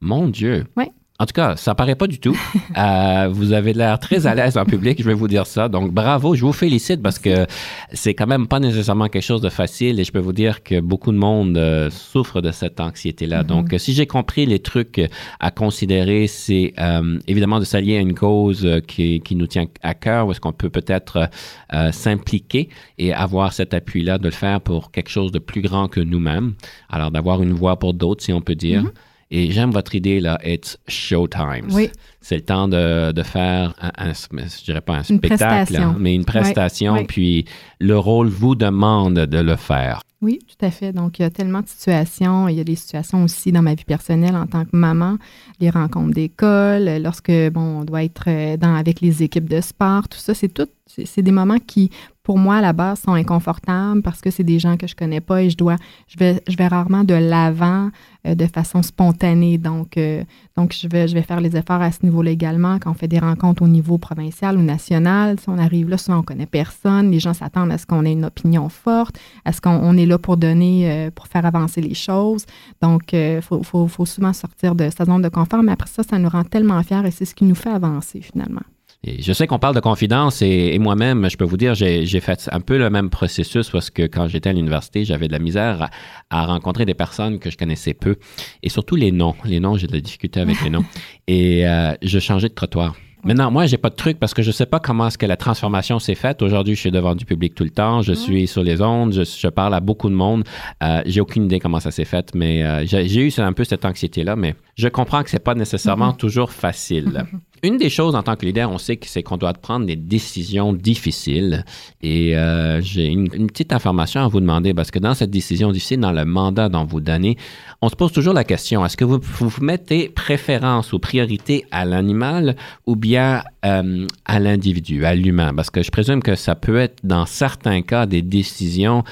Mon 0.00 0.28
Dieu. 0.28 0.64
Oui. 0.76 0.86
En 1.20 1.26
tout 1.26 1.34
cas, 1.34 1.54
ça 1.54 1.74
paraît 1.74 1.96
pas 1.96 2.06
du 2.06 2.18
tout. 2.18 2.36
Euh, 2.76 3.28
vous 3.30 3.52
avez 3.52 3.72
l'air 3.72 3.98
très 3.98 4.26
à 4.26 4.34
l'aise 4.34 4.56
en 4.56 4.64
public, 4.64 5.02
je 5.02 5.04
vais 5.04 5.14
vous 5.14 5.26
dire 5.26 5.46
ça. 5.46 5.68
Donc, 5.68 5.92
bravo, 5.92 6.34
je 6.34 6.44
vous 6.44 6.52
félicite 6.52 7.02
parce 7.02 7.18
que 7.18 7.46
c'est 7.92 8.14
quand 8.14 8.28
même 8.28 8.46
pas 8.46 8.60
nécessairement 8.60 9.08
quelque 9.08 9.24
chose 9.24 9.40
de 9.40 9.48
facile 9.48 9.98
et 9.98 10.04
je 10.04 10.12
peux 10.12 10.20
vous 10.20 10.32
dire 10.32 10.62
que 10.62 10.80
beaucoup 10.80 11.10
de 11.10 11.16
monde 11.16 11.58
euh, 11.58 11.90
souffre 11.90 12.40
de 12.40 12.52
cette 12.52 12.80
anxiété-là. 12.80 13.42
Mhm. 13.42 13.46
Donc, 13.48 13.74
si 13.76 13.92
j'ai 13.92 14.06
compris 14.06 14.46
les 14.46 14.60
trucs 14.60 15.00
à 15.40 15.50
considérer, 15.50 16.26
c'est 16.28 16.72
euh, 16.78 17.18
évidemment 17.26 17.58
de 17.58 17.64
s'allier 17.64 17.96
à 17.96 18.00
une 18.00 18.14
cause 18.14 18.64
euh, 18.64 18.80
qui, 18.80 19.20
qui 19.20 19.34
nous 19.34 19.48
tient 19.48 19.66
à 19.82 19.94
cœur, 19.94 20.28
où 20.28 20.30
est-ce 20.30 20.40
qu'on 20.40 20.52
peut 20.52 20.70
peut-être 20.70 21.28
euh, 21.74 21.92
s'impliquer 21.92 22.68
et 22.98 23.12
avoir 23.12 23.52
cet 23.52 23.74
appui-là 23.74 24.18
de 24.18 24.24
le 24.24 24.30
faire 24.30 24.60
pour 24.60 24.92
quelque 24.92 25.10
chose 25.10 25.32
de 25.32 25.40
plus 25.40 25.60
grand 25.60 25.88
que 25.88 26.00
nous-mêmes. 26.00 26.54
Alors, 26.88 27.10
d'avoir 27.10 27.42
une 27.42 27.52
voix 27.52 27.78
pour 27.78 27.94
d'autres, 27.94 28.22
si 28.22 28.32
on 28.32 28.40
peut 28.40 28.54
dire. 28.54 28.84
Mhm. 28.84 28.92
Et 29.30 29.52
j'aime 29.52 29.70
votre 29.70 29.94
idée, 29.94 30.18
là, 30.20 30.38
it's 30.44 30.76
showtime. 30.88 31.68
Oui. 31.70 31.90
C'est 32.20 32.34
le 32.36 32.40
temps 32.44 32.68
de, 32.68 33.12
de 33.12 33.22
faire, 33.22 33.74
un, 33.80 34.08
un- 34.08 34.12
je 34.12 34.64
dirais 34.64 34.80
pas 34.80 34.94
un 34.96 35.02
Une 35.02 35.18
spectacle, 35.18 35.76
hein, 35.76 35.96
mais 35.98 36.14
une 36.14 36.24
prestation, 36.24 36.94
oui. 36.94 37.04
puis 37.06 37.44
le 37.78 37.96
rôle 37.98 38.28
vous 38.28 38.54
demande 38.56 39.14
de 39.14 39.38
le 39.38 39.56
faire. 39.56 40.02
Oui, 40.20 40.38
tout 40.46 40.66
à 40.66 40.70
fait. 40.70 40.92
Donc, 40.92 41.18
il 41.18 41.22
y 41.22 41.24
a 41.24 41.30
tellement 41.30 41.60
de 41.62 41.68
situations. 41.68 42.46
Il 42.48 42.56
y 42.56 42.60
a 42.60 42.64
des 42.64 42.74
situations 42.74 43.24
aussi 43.24 43.52
dans 43.52 43.62
ma 43.62 43.74
vie 43.74 43.84
personnelle 43.84 44.36
en 44.36 44.46
tant 44.46 44.64
que 44.66 44.76
maman, 44.76 45.16
les 45.60 45.70
rencontres 45.70 46.12
d'école, 46.12 46.98
lorsque, 47.02 47.30
bon, 47.52 47.80
on 47.80 47.84
doit 47.84 48.04
être 48.04 48.24
euh, 48.26 48.56
dans, 48.58 48.74
avec 48.74 49.00
les 49.00 49.22
équipes 49.22 49.48
de 49.48 49.62
sport, 49.62 50.08
tout 50.08 50.18
ça, 50.18 50.34
c'est 50.34 50.48
tout, 50.52 50.66
c'est 50.86 51.22
des 51.22 51.30
moments 51.32 51.56
qui, 51.66 51.88
pour 52.22 52.38
moi, 52.38 52.56
à 52.56 52.60
la 52.60 52.72
base, 52.72 53.00
sont 53.00 53.14
inconfortables 53.14 54.02
parce 54.02 54.20
que 54.20 54.30
c'est 54.30 54.44
des 54.44 54.58
gens 54.58 54.76
que 54.76 54.86
je 54.86 54.94
connais 54.94 55.20
pas 55.20 55.42
et 55.42 55.50
je 55.50 55.56
dois, 55.56 55.76
je 56.06 56.18
vais, 56.18 56.66
rarement 56.66 57.02
de 57.02 57.14
l'avant 57.14 57.90
euh, 58.26 58.34
de 58.34 58.46
façon 58.46 58.82
spontanée. 58.82 59.56
Donc, 59.56 59.96
euh, 59.96 60.22
donc 60.56 60.74
je, 60.78 60.86
vais, 60.86 61.08
je 61.08 61.14
vais 61.14 61.22
faire 61.22 61.40
les 61.40 61.56
efforts 61.56 61.80
à 61.80 61.90
ce 61.90 62.04
niveau-là 62.04 62.30
également. 62.30 62.78
Quand 62.78 62.90
on 62.90 62.94
fait 62.94 63.08
des 63.08 63.18
rencontres 63.18 63.62
au 63.62 63.68
niveau 63.68 63.96
provincial 63.96 64.58
ou 64.58 64.62
national, 64.62 65.40
si 65.40 65.48
on 65.48 65.56
arrive 65.56 65.88
là, 65.88 65.96
souvent 65.96 66.18
on 66.18 66.22
connaît 66.22 66.46
personne. 66.46 67.10
Les 67.10 67.20
gens 67.20 67.32
s'attendent 67.32 67.72
à 67.72 67.78
ce 67.78 67.86
qu'on 67.86 68.04
ait 68.04 68.12
une 68.12 68.26
opinion 68.26 68.68
forte, 68.68 69.18
à 69.46 69.52
ce 69.52 69.60
qu'on 69.62 69.70
on 69.82 69.96
est 69.96 70.06
là 70.06 70.18
pour 70.18 70.36
donner, 70.36 70.90
euh, 70.90 71.10
pour 71.10 71.26
faire 71.26 71.46
avancer 71.46 71.80
les 71.80 71.94
choses. 71.94 72.44
Donc, 72.82 73.14
il 73.14 73.40
faut, 73.40 73.62
faut, 73.62 73.88
faut 73.88 74.06
souvent 74.06 74.34
sortir 74.34 74.74
de 74.74 74.90
sa 74.90 75.06
zone 75.06 75.22
de 75.22 75.28
confort, 75.30 75.62
mais 75.62 75.72
après 75.72 75.88
ça, 75.88 76.02
ça 76.02 76.18
nous 76.18 76.28
rend 76.28 76.44
tellement 76.44 76.82
fiers 76.82 77.06
et 77.06 77.10
c'est 77.10 77.24
ce 77.24 77.34
qui 77.34 77.44
nous 77.44 77.54
fait 77.54 77.70
avancer 77.70 78.20
finalement. 78.20 78.60
Et 79.02 79.22
je 79.22 79.32
sais 79.32 79.46
qu'on 79.46 79.58
parle 79.58 79.74
de 79.74 79.80
confidence 79.80 80.42
et, 80.42 80.74
et 80.74 80.78
moi-même, 80.78 81.30
je 81.30 81.36
peux 81.36 81.44
vous 81.44 81.56
dire, 81.56 81.74
j'ai 81.74 82.20
fait 82.20 82.48
un 82.52 82.60
peu 82.60 82.76
le 82.76 82.90
même 82.90 83.08
processus 83.08 83.70
parce 83.70 83.88
que 83.88 84.02
quand 84.02 84.28
j'étais 84.28 84.50
à 84.50 84.52
l'université, 84.52 85.04
j'avais 85.04 85.26
de 85.26 85.32
la 85.32 85.38
misère 85.38 85.88
à, 86.30 86.42
à 86.42 86.46
rencontrer 86.46 86.84
des 86.84 86.94
personnes 86.94 87.38
que 87.38 87.50
je 87.50 87.56
connaissais 87.56 87.94
peu 87.94 88.16
et 88.62 88.68
surtout 88.68 88.96
les 88.96 89.10
noms. 89.10 89.34
Les 89.44 89.58
noms, 89.58 89.76
j'ai 89.76 89.86
de 89.86 89.92
la 89.92 90.00
difficulté 90.00 90.40
avec 90.40 90.60
les 90.62 90.70
noms. 90.70 90.84
Et 91.28 91.66
euh, 91.66 91.92
je 92.02 92.18
changeais 92.18 92.48
de 92.48 92.54
trottoir. 92.54 92.94
Maintenant, 93.22 93.50
moi, 93.50 93.66
j'ai 93.66 93.76
pas 93.76 93.90
de 93.90 93.94
truc 93.94 94.18
parce 94.18 94.32
que 94.32 94.42
je 94.42 94.50
sais 94.50 94.64
pas 94.64 94.80
comment 94.80 95.08
est-ce 95.08 95.18
que 95.18 95.26
la 95.26 95.36
transformation 95.36 95.98
s'est 95.98 96.14
faite. 96.14 96.40
Aujourd'hui, 96.40 96.74
je 96.74 96.80
suis 96.80 96.90
devant 96.90 97.14
du 97.14 97.26
public 97.26 97.54
tout 97.54 97.64
le 97.64 97.70
temps. 97.70 98.00
Je 98.00 98.14
suis 98.14 98.46
sur 98.46 98.62
les 98.62 98.80
ondes. 98.80 99.12
Je, 99.12 99.24
je 99.24 99.48
parle 99.48 99.74
à 99.74 99.80
beaucoup 99.80 100.08
de 100.08 100.14
monde. 100.14 100.44
Euh, 100.82 101.02
j'ai 101.04 101.20
aucune 101.20 101.44
idée 101.44 101.60
comment 101.60 101.80
ça 101.80 101.90
s'est 101.90 102.06
fait, 102.06 102.34
mais 102.34 102.64
euh, 102.64 102.86
j'ai 102.86 103.08
j'ai 103.08 103.26
eu 103.26 103.32
un 103.38 103.52
peu 103.52 103.64
cette 103.64 103.84
anxiété-là. 103.84 104.36
Mais 104.36 104.54
je 104.76 104.88
comprends 104.88 105.22
que 105.22 105.28
c'est 105.28 105.44
pas 105.44 105.54
nécessairement 105.54 106.12
toujours 106.12 106.50
facile. 106.50 107.24
Une 107.62 107.76
des 107.76 107.90
choses 107.90 108.14
en 108.14 108.22
tant 108.22 108.36
que 108.36 108.46
leader, 108.46 108.70
on 108.70 108.78
sait 108.78 108.96
que 108.96 109.06
c'est 109.06 109.22
qu'on 109.22 109.36
doit 109.36 109.52
prendre 109.52 109.86
des 109.86 109.96
décisions 109.96 110.72
difficiles. 110.72 111.64
Et 112.02 112.36
euh, 112.36 112.80
j'ai 112.80 113.06
une, 113.06 113.28
petite 113.28 113.72
information 113.72 114.22
à 114.22 114.28
vous 114.28 114.40
demander 114.40 114.72
parce 114.72 114.90
que 114.90 114.98
dans 114.98 115.14
cette 115.14 115.30
décision 115.30 115.70
difficile, 115.70 116.00
dans 116.00 116.12
le 116.12 116.24
mandat 116.24 116.68
dont 116.68 116.84
vous 116.84 117.00
donnez, 117.00 117.36
on 117.82 117.88
se 117.88 117.96
pose 117.96 118.12
toujours 118.12 118.34
la 118.34 118.44
question 118.44 118.84
est-ce 118.84 118.96
que 118.96 119.04
vous, 119.04 119.20
vous 119.22 119.52
mettez 119.60 120.08
préférence 120.08 120.92
ou 120.92 120.98
priorité 120.98 121.66
à 121.70 121.84
l'animal 121.84 122.56
ou 122.86 122.96
bien 122.96 123.42
euh, 123.64 124.06
à 124.24 124.38
l'individu, 124.38 125.04
à 125.04 125.14
l'humain? 125.14 125.52
Parce 125.54 125.70
que 125.70 125.82
je 125.82 125.90
présume 125.90 126.22
que 126.22 126.36
ça 126.36 126.54
peut 126.54 126.78
être 126.78 126.98
dans 127.04 127.26
certains 127.26 127.82
cas 127.82 128.06
des 128.06 128.22
décisions 128.22 129.04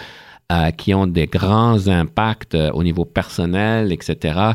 euh, 0.51 0.71
qui 0.71 0.95
ont 0.95 1.07
des 1.07 1.27
grands 1.27 1.89
impacts 1.89 2.55
euh, 2.55 2.71
au 2.73 2.83
niveau 2.83 3.05
personnel, 3.05 3.93
etc. 3.93 4.53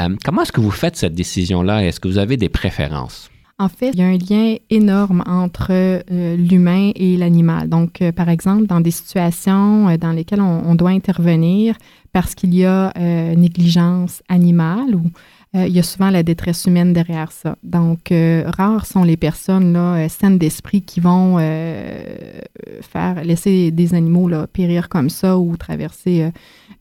Euh, 0.00 0.16
comment 0.24 0.42
est-ce 0.42 0.52
que 0.52 0.60
vous 0.60 0.70
faites 0.70 0.96
cette 0.96 1.14
décision-là? 1.14 1.84
Est-ce 1.84 2.00
que 2.00 2.08
vous 2.08 2.18
avez 2.18 2.36
des 2.36 2.48
préférences? 2.48 3.30
En 3.58 3.68
fait, 3.68 3.90
il 3.94 3.98
y 3.98 4.02
a 4.02 4.06
un 4.06 4.16
lien 4.16 4.56
énorme 4.70 5.24
entre 5.26 5.72
euh, 5.72 6.36
l'humain 6.36 6.92
et 6.94 7.16
l'animal. 7.16 7.68
Donc, 7.68 8.00
euh, 8.00 8.12
par 8.12 8.28
exemple, 8.28 8.66
dans 8.66 8.80
des 8.80 8.92
situations 8.92 9.96
dans 9.96 10.12
lesquelles 10.12 10.40
on, 10.40 10.62
on 10.64 10.74
doit 10.76 10.90
intervenir 10.90 11.76
parce 12.12 12.34
qu'il 12.34 12.54
y 12.54 12.64
a 12.64 12.92
négligence 13.36 14.22
animale 14.28 14.94
ou 14.94 15.10
euh, 15.54 15.66
il 15.66 15.74
y 15.74 15.78
a 15.78 15.82
souvent 15.82 16.10
la 16.10 16.22
détresse 16.22 16.66
humaine 16.66 16.92
derrière 16.92 17.32
ça. 17.32 17.56
Donc, 17.62 18.12
euh, 18.12 18.44
rares 18.46 18.84
sont 18.84 19.02
les 19.02 19.16
personnes 19.16 19.72
là, 19.72 19.94
euh, 19.94 20.08
saines 20.08 20.38
d'esprit 20.38 20.82
qui 20.82 21.00
vont 21.00 21.36
euh, 21.38 22.40
faire 22.82 23.24
laisser 23.24 23.70
des 23.70 23.94
animaux 23.94 24.28
là, 24.28 24.46
périr 24.46 24.88
comme 24.88 25.10
ça 25.10 25.38
ou 25.38 25.56
traverser 25.56 26.30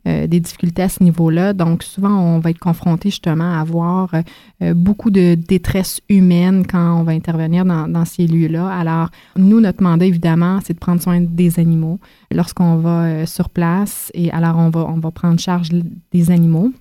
des 0.05 0.39
difficultés 0.39 0.83
à 0.83 0.89
ce 0.89 1.03
niveau-là. 1.03 1.51
Donc, 1.51 1.83
souvent, 1.83 2.17
on 2.17 2.39
va 2.39 2.51
être 2.51 2.59
confronté 2.59 3.09
justement 3.09 3.55
à 3.55 3.59
avoir 3.59 4.11
euh, 4.61 4.73
beaucoup 4.73 5.11
de 5.11 5.35
détresse 5.35 5.99
humaine 6.07 6.65
quand 6.65 6.99
on 6.99 7.03
va 7.03 7.11
intervenir 7.11 7.65
dans, 7.65 7.89
dans 7.89 8.05
ces 8.05 8.25
lieux-là. 8.25 8.69
Alors, 8.69 9.09
nous, 9.35 9.59
notre 9.59 9.83
mandat, 9.83 10.05
évidemment, 10.05 10.59
c'est 10.63 10.73
de 10.73 10.79
prendre 10.79 11.01
soin 11.01 11.19
des 11.19 11.59
animaux 11.59 11.99
lorsqu'on 12.31 12.77
va 12.77 13.25
sur 13.25 13.49
place. 13.49 14.09
Et 14.13 14.31
alors, 14.31 14.57
on 14.57 14.69
va, 14.69 14.85
on 14.87 14.99
va 14.99 15.11
prendre 15.11 15.39
charge 15.39 15.69
des 16.13 16.31
animaux. 16.31 16.71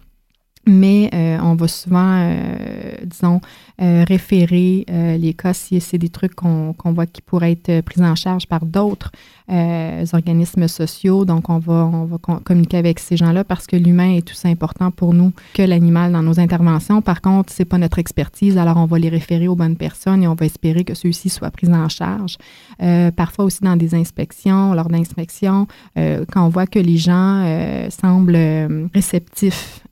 Mais 0.68 1.10
euh, 1.14 1.38
on 1.42 1.54
va 1.54 1.68
souvent, 1.68 2.18
euh, 2.18 2.96
disons, 3.04 3.40
euh, 3.80 4.04
référer 4.08 4.84
euh, 4.90 5.16
les 5.16 5.32
cas 5.32 5.52
si 5.52 5.80
c'est 5.80 5.98
des 5.98 6.08
trucs 6.08 6.34
qu'on 6.34 6.72
qu'on 6.72 6.92
voit 6.92 7.06
qui 7.06 7.22
pourraient 7.22 7.52
être 7.52 7.68
euh, 7.68 7.82
pris 7.82 8.02
en 8.02 8.16
charge 8.16 8.46
par 8.48 8.66
d'autres 8.66 9.12
euh, 9.48 10.04
organismes 10.12 10.66
sociaux. 10.66 11.24
Donc, 11.24 11.50
on 11.50 11.58
va, 11.58 11.88
on 11.92 12.04
va 12.06 12.18
com- 12.18 12.40
communiquer 12.42 12.78
avec 12.78 12.98
ces 12.98 13.16
gens-là 13.16 13.44
parce 13.44 13.68
que 13.68 13.76
l'humain 13.76 14.14
est 14.14 14.28
aussi 14.28 14.48
important 14.48 14.90
pour 14.90 15.14
nous 15.14 15.32
que 15.54 15.62
l'animal 15.62 16.10
dans 16.10 16.22
nos 16.22 16.40
interventions. 16.40 17.00
Par 17.00 17.20
contre, 17.20 17.52
c'est 17.52 17.64
pas 17.64 17.78
notre 17.78 18.00
expertise, 18.00 18.58
alors 18.58 18.78
on 18.78 18.86
va 18.86 18.98
les 18.98 19.08
référer 19.08 19.46
aux 19.46 19.54
bonnes 19.54 19.76
personnes 19.76 20.24
et 20.24 20.26
on 20.26 20.34
va 20.34 20.46
espérer 20.46 20.82
que 20.82 20.94
ceux-ci 20.94 21.28
soient 21.28 21.52
pris 21.52 21.68
en 21.68 21.88
charge. 21.88 22.38
Parfois 23.14 23.44
aussi 23.44 23.62
dans 23.62 23.76
des 23.76 23.94
inspections, 23.94 24.74
lors 24.74 24.88
d'inspections, 24.88 25.68
quand 25.94 26.44
on 26.44 26.48
voit 26.48 26.66
que 26.66 26.80
les 26.80 26.96
gens 26.96 27.88
semblent 27.90 28.90
réceptifs 28.94 29.82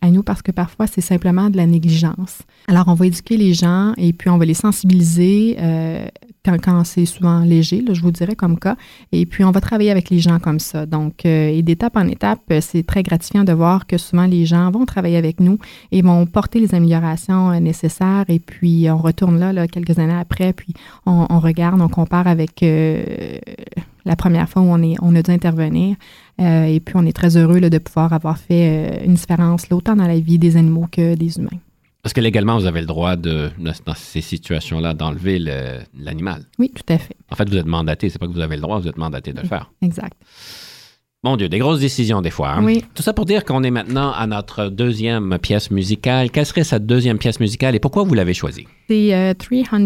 à 0.00 0.10
nous 0.10 0.22
parce 0.22 0.42
que 0.42 0.52
parfois 0.52 0.86
c'est 0.86 1.00
simplement 1.00 1.50
de 1.50 1.56
la 1.56 1.66
négligence. 1.66 2.38
Alors 2.68 2.88
on 2.88 2.94
va 2.94 3.06
éduquer 3.06 3.36
les 3.36 3.54
gens 3.54 3.94
et 3.96 4.12
puis 4.12 4.30
on 4.30 4.38
va 4.38 4.44
les 4.44 4.54
sensibiliser 4.54 5.56
euh, 5.58 6.06
quand, 6.44 6.60
quand 6.60 6.84
c'est 6.84 7.06
souvent 7.06 7.40
léger, 7.40 7.84
je 7.92 8.00
vous 8.02 8.10
dirais 8.10 8.34
comme 8.34 8.58
cas, 8.58 8.76
et 9.12 9.26
puis 9.26 9.44
on 9.44 9.52
va 9.52 9.60
travailler 9.60 9.90
avec 9.90 10.10
les 10.10 10.18
gens 10.18 10.38
comme 10.38 10.58
ça. 10.58 10.86
Donc, 10.86 11.24
euh, 11.24 11.48
et 11.48 11.62
d'étape 11.62 11.96
en 11.96 12.06
étape, 12.08 12.40
euh, 12.50 12.60
c'est 12.60 12.84
très 12.84 13.02
gratifiant 13.02 13.44
de 13.44 13.52
voir 13.52 13.86
que 13.86 13.96
souvent 13.96 14.26
les 14.26 14.44
gens 14.44 14.70
vont 14.70 14.84
travailler 14.84 15.16
avec 15.16 15.40
nous 15.40 15.58
et 15.92 16.02
vont 16.02 16.26
porter 16.26 16.58
les 16.58 16.74
améliorations 16.74 17.50
euh, 17.50 17.60
nécessaires 17.60 18.24
et 18.28 18.40
puis 18.40 18.88
on 18.90 18.98
retourne 18.98 19.38
là, 19.38 19.66
quelques 19.68 19.98
années 19.98 20.18
après, 20.18 20.52
puis 20.52 20.74
on, 21.06 21.38
regarde, 21.38 21.80
on 21.80 21.88
compare 21.88 22.26
avec 22.26 22.62
euh, 22.62 23.04
la 24.04 24.16
première 24.16 24.48
fois 24.48 24.62
où 24.62 24.66
on, 24.66 24.82
est, 24.82 24.96
on 25.00 25.14
a 25.14 25.22
dû 25.22 25.30
intervenir. 25.30 25.96
Et 26.38 26.80
puis, 26.84 26.94
on 26.96 27.06
est 27.06 27.12
très 27.12 27.36
heureux 27.36 27.60
de 27.60 27.78
pouvoir 27.78 28.12
avoir 28.12 28.36
fait 28.36 29.04
une 29.04 29.14
différence, 29.14 29.68
là, 29.68 29.76
autant 29.76 29.94
dans 29.94 30.08
la 30.08 30.18
vie 30.18 30.38
des 30.38 30.56
animaux 30.56 30.88
que 30.90 31.14
des 31.14 31.38
humains. 31.38 31.60
Parce 32.02 32.12
que 32.14 32.20
légalement, 32.20 32.58
vous 32.58 32.66
avez 32.66 32.80
le 32.80 32.86
droit 32.86 33.14
de, 33.14 33.50
dans 33.86 33.94
ces 33.94 34.20
situations-là, 34.20 34.92
d'enlever 34.92 35.38
le- 35.38 35.78
l'animal. 35.96 36.42
Oui, 36.58 36.72
tout 36.74 36.92
à 36.92 36.98
fait. 36.98 37.14
En 37.30 37.36
fait, 37.36 37.48
vous 37.48 37.56
êtes 37.56 37.66
mandaté. 37.66 38.10
C'est 38.10 38.18
pas 38.18 38.26
que 38.26 38.32
vous 38.32 38.40
avez 38.40 38.56
le 38.56 38.62
droit, 38.62 38.80
vous 38.80 38.88
êtes 38.88 38.96
mandaté 38.98 39.32
de 39.32 39.40
le 39.40 39.46
faire. 39.46 39.70
Exact. 39.82 40.16
Mon 41.24 41.36
Dieu, 41.36 41.48
des 41.48 41.60
grosses 41.60 41.78
décisions 41.78 42.20
des 42.20 42.30
fois. 42.30 42.48
hein? 42.50 42.64
Oui. 42.64 42.84
Tout 42.96 43.02
ça 43.04 43.12
pour 43.12 43.26
dire 43.26 43.44
qu'on 43.44 43.62
est 43.62 43.70
maintenant 43.70 44.10
à 44.10 44.26
notre 44.26 44.66
deuxième 44.66 45.38
pièce 45.40 45.70
musicale. 45.70 46.32
Quelle 46.32 46.44
serait 46.46 46.64
cette 46.64 46.84
deuxième 46.84 47.18
pièce 47.18 47.38
musicale 47.38 47.76
et 47.76 47.78
pourquoi 47.78 48.02
vous 48.02 48.14
l'avez 48.14 48.34
choisie? 48.34 48.66
C'est 48.88 49.14
euh, 49.14 49.32
300 49.32 49.84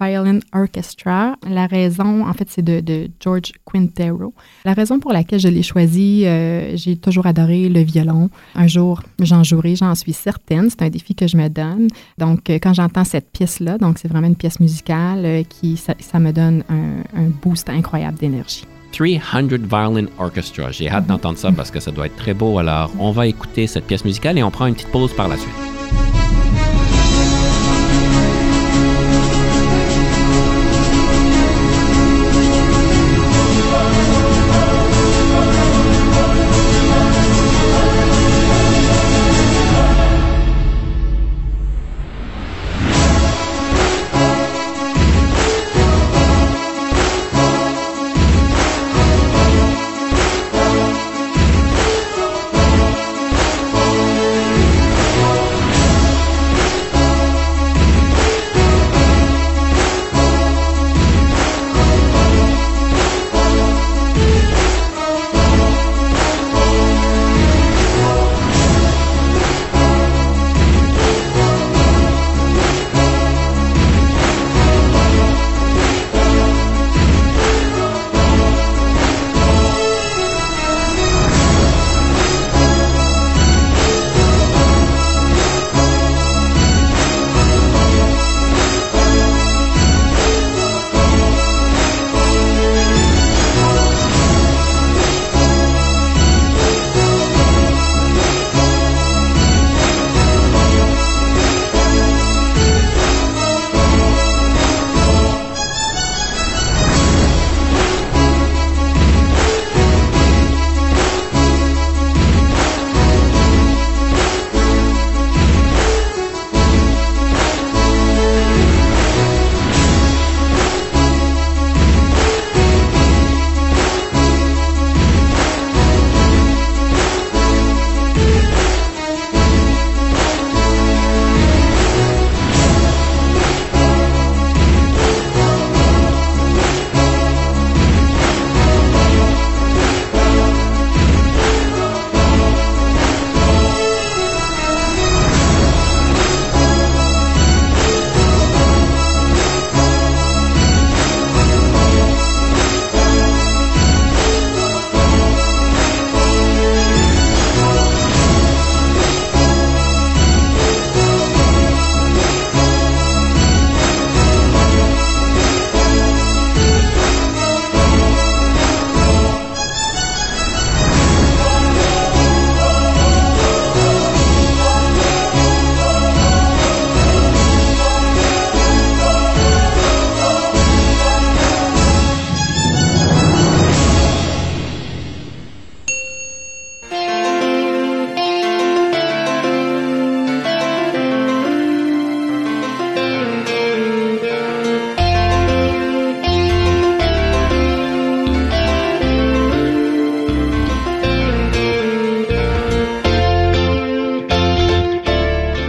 Violin 0.00 0.38
Orchestra. 0.54 1.36
La 1.46 1.66
raison, 1.66 2.26
en 2.26 2.32
fait, 2.32 2.48
c'est 2.48 2.62
de, 2.62 2.80
de 2.80 3.10
George 3.20 3.52
Quintero. 3.70 4.32
La 4.64 4.72
raison 4.72 4.98
pour 4.98 5.12
laquelle 5.12 5.40
je 5.40 5.48
l'ai 5.48 5.62
choisi, 5.62 6.24
euh, 6.24 6.74
j'ai 6.74 6.96
toujours 6.96 7.26
adoré 7.26 7.68
le 7.68 7.82
violon. 7.82 8.30
Un 8.54 8.66
jour, 8.66 9.02
j'en 9.20 9.44
jouerai, 9.44 9.76
j'en 9.76 9.94
suis 9.94 10.14
certaine. 10.14 10.70
C'est 10.70 10.80
un 10.80 10.88
défi 10.88 11.14
que 11.14 11.26
je 11.26 11.36
me 11.36 11.48
donne. 11.48 11.88
Donc, 12.16 12.48
euh, 12.48 12.54
quand 12.62 12.72
j'entends 12.72 13.04
cette 13.04 13.30
pièce-là, 13.30 13.76
donc 13.76 13.98
c'est 13.98 14.08
vraiment 14.08 14.28
une 14.28 14.36
pièce 14.36 14.58
musicale 14.58 15.26
euh, 15.26 15.42
qui, 15.42 15.76
ça, 15.76 15.92
ça 16.00 16.18
me 16.18 16.32
donne 16.32 16.64
un, 16.70 17.02
un 17.14 17.28
boost 17.42 17.68
incroyable 17.68 18.16
d'énergie. 18.16 18.64
300 18.92 19.48
Violin 19.68 20.06
Orchestra. 20.18 20.70
J'ai 20.70 20.88
hâte 20.88 21.06
d'entendre 21.06 21.38
ça 21.38 21.52
parce 21.52 21.70
que 21.70 21.80
ça 21.80 21.90
doit 21.90 22.06
être 22.06 22.16
très 22.16 22.34
beau. 22.34 22.58
Alors, 22.58 22.90
on 22.98 23.12
va 23.12 23.26
écouter 23.26 23.66
cette 23.66 23.86
pièce 23.86 24.04
musicale 24.04 24.38
et 24.38 24.42
on 24.42 24.50
prend 24.50 24.66
une 24.66 24.74
petite 24.74 24.88
pause 24.88 25.12
par 25.14 25.28
la 25.28 25.36
suite. 25.36 25.77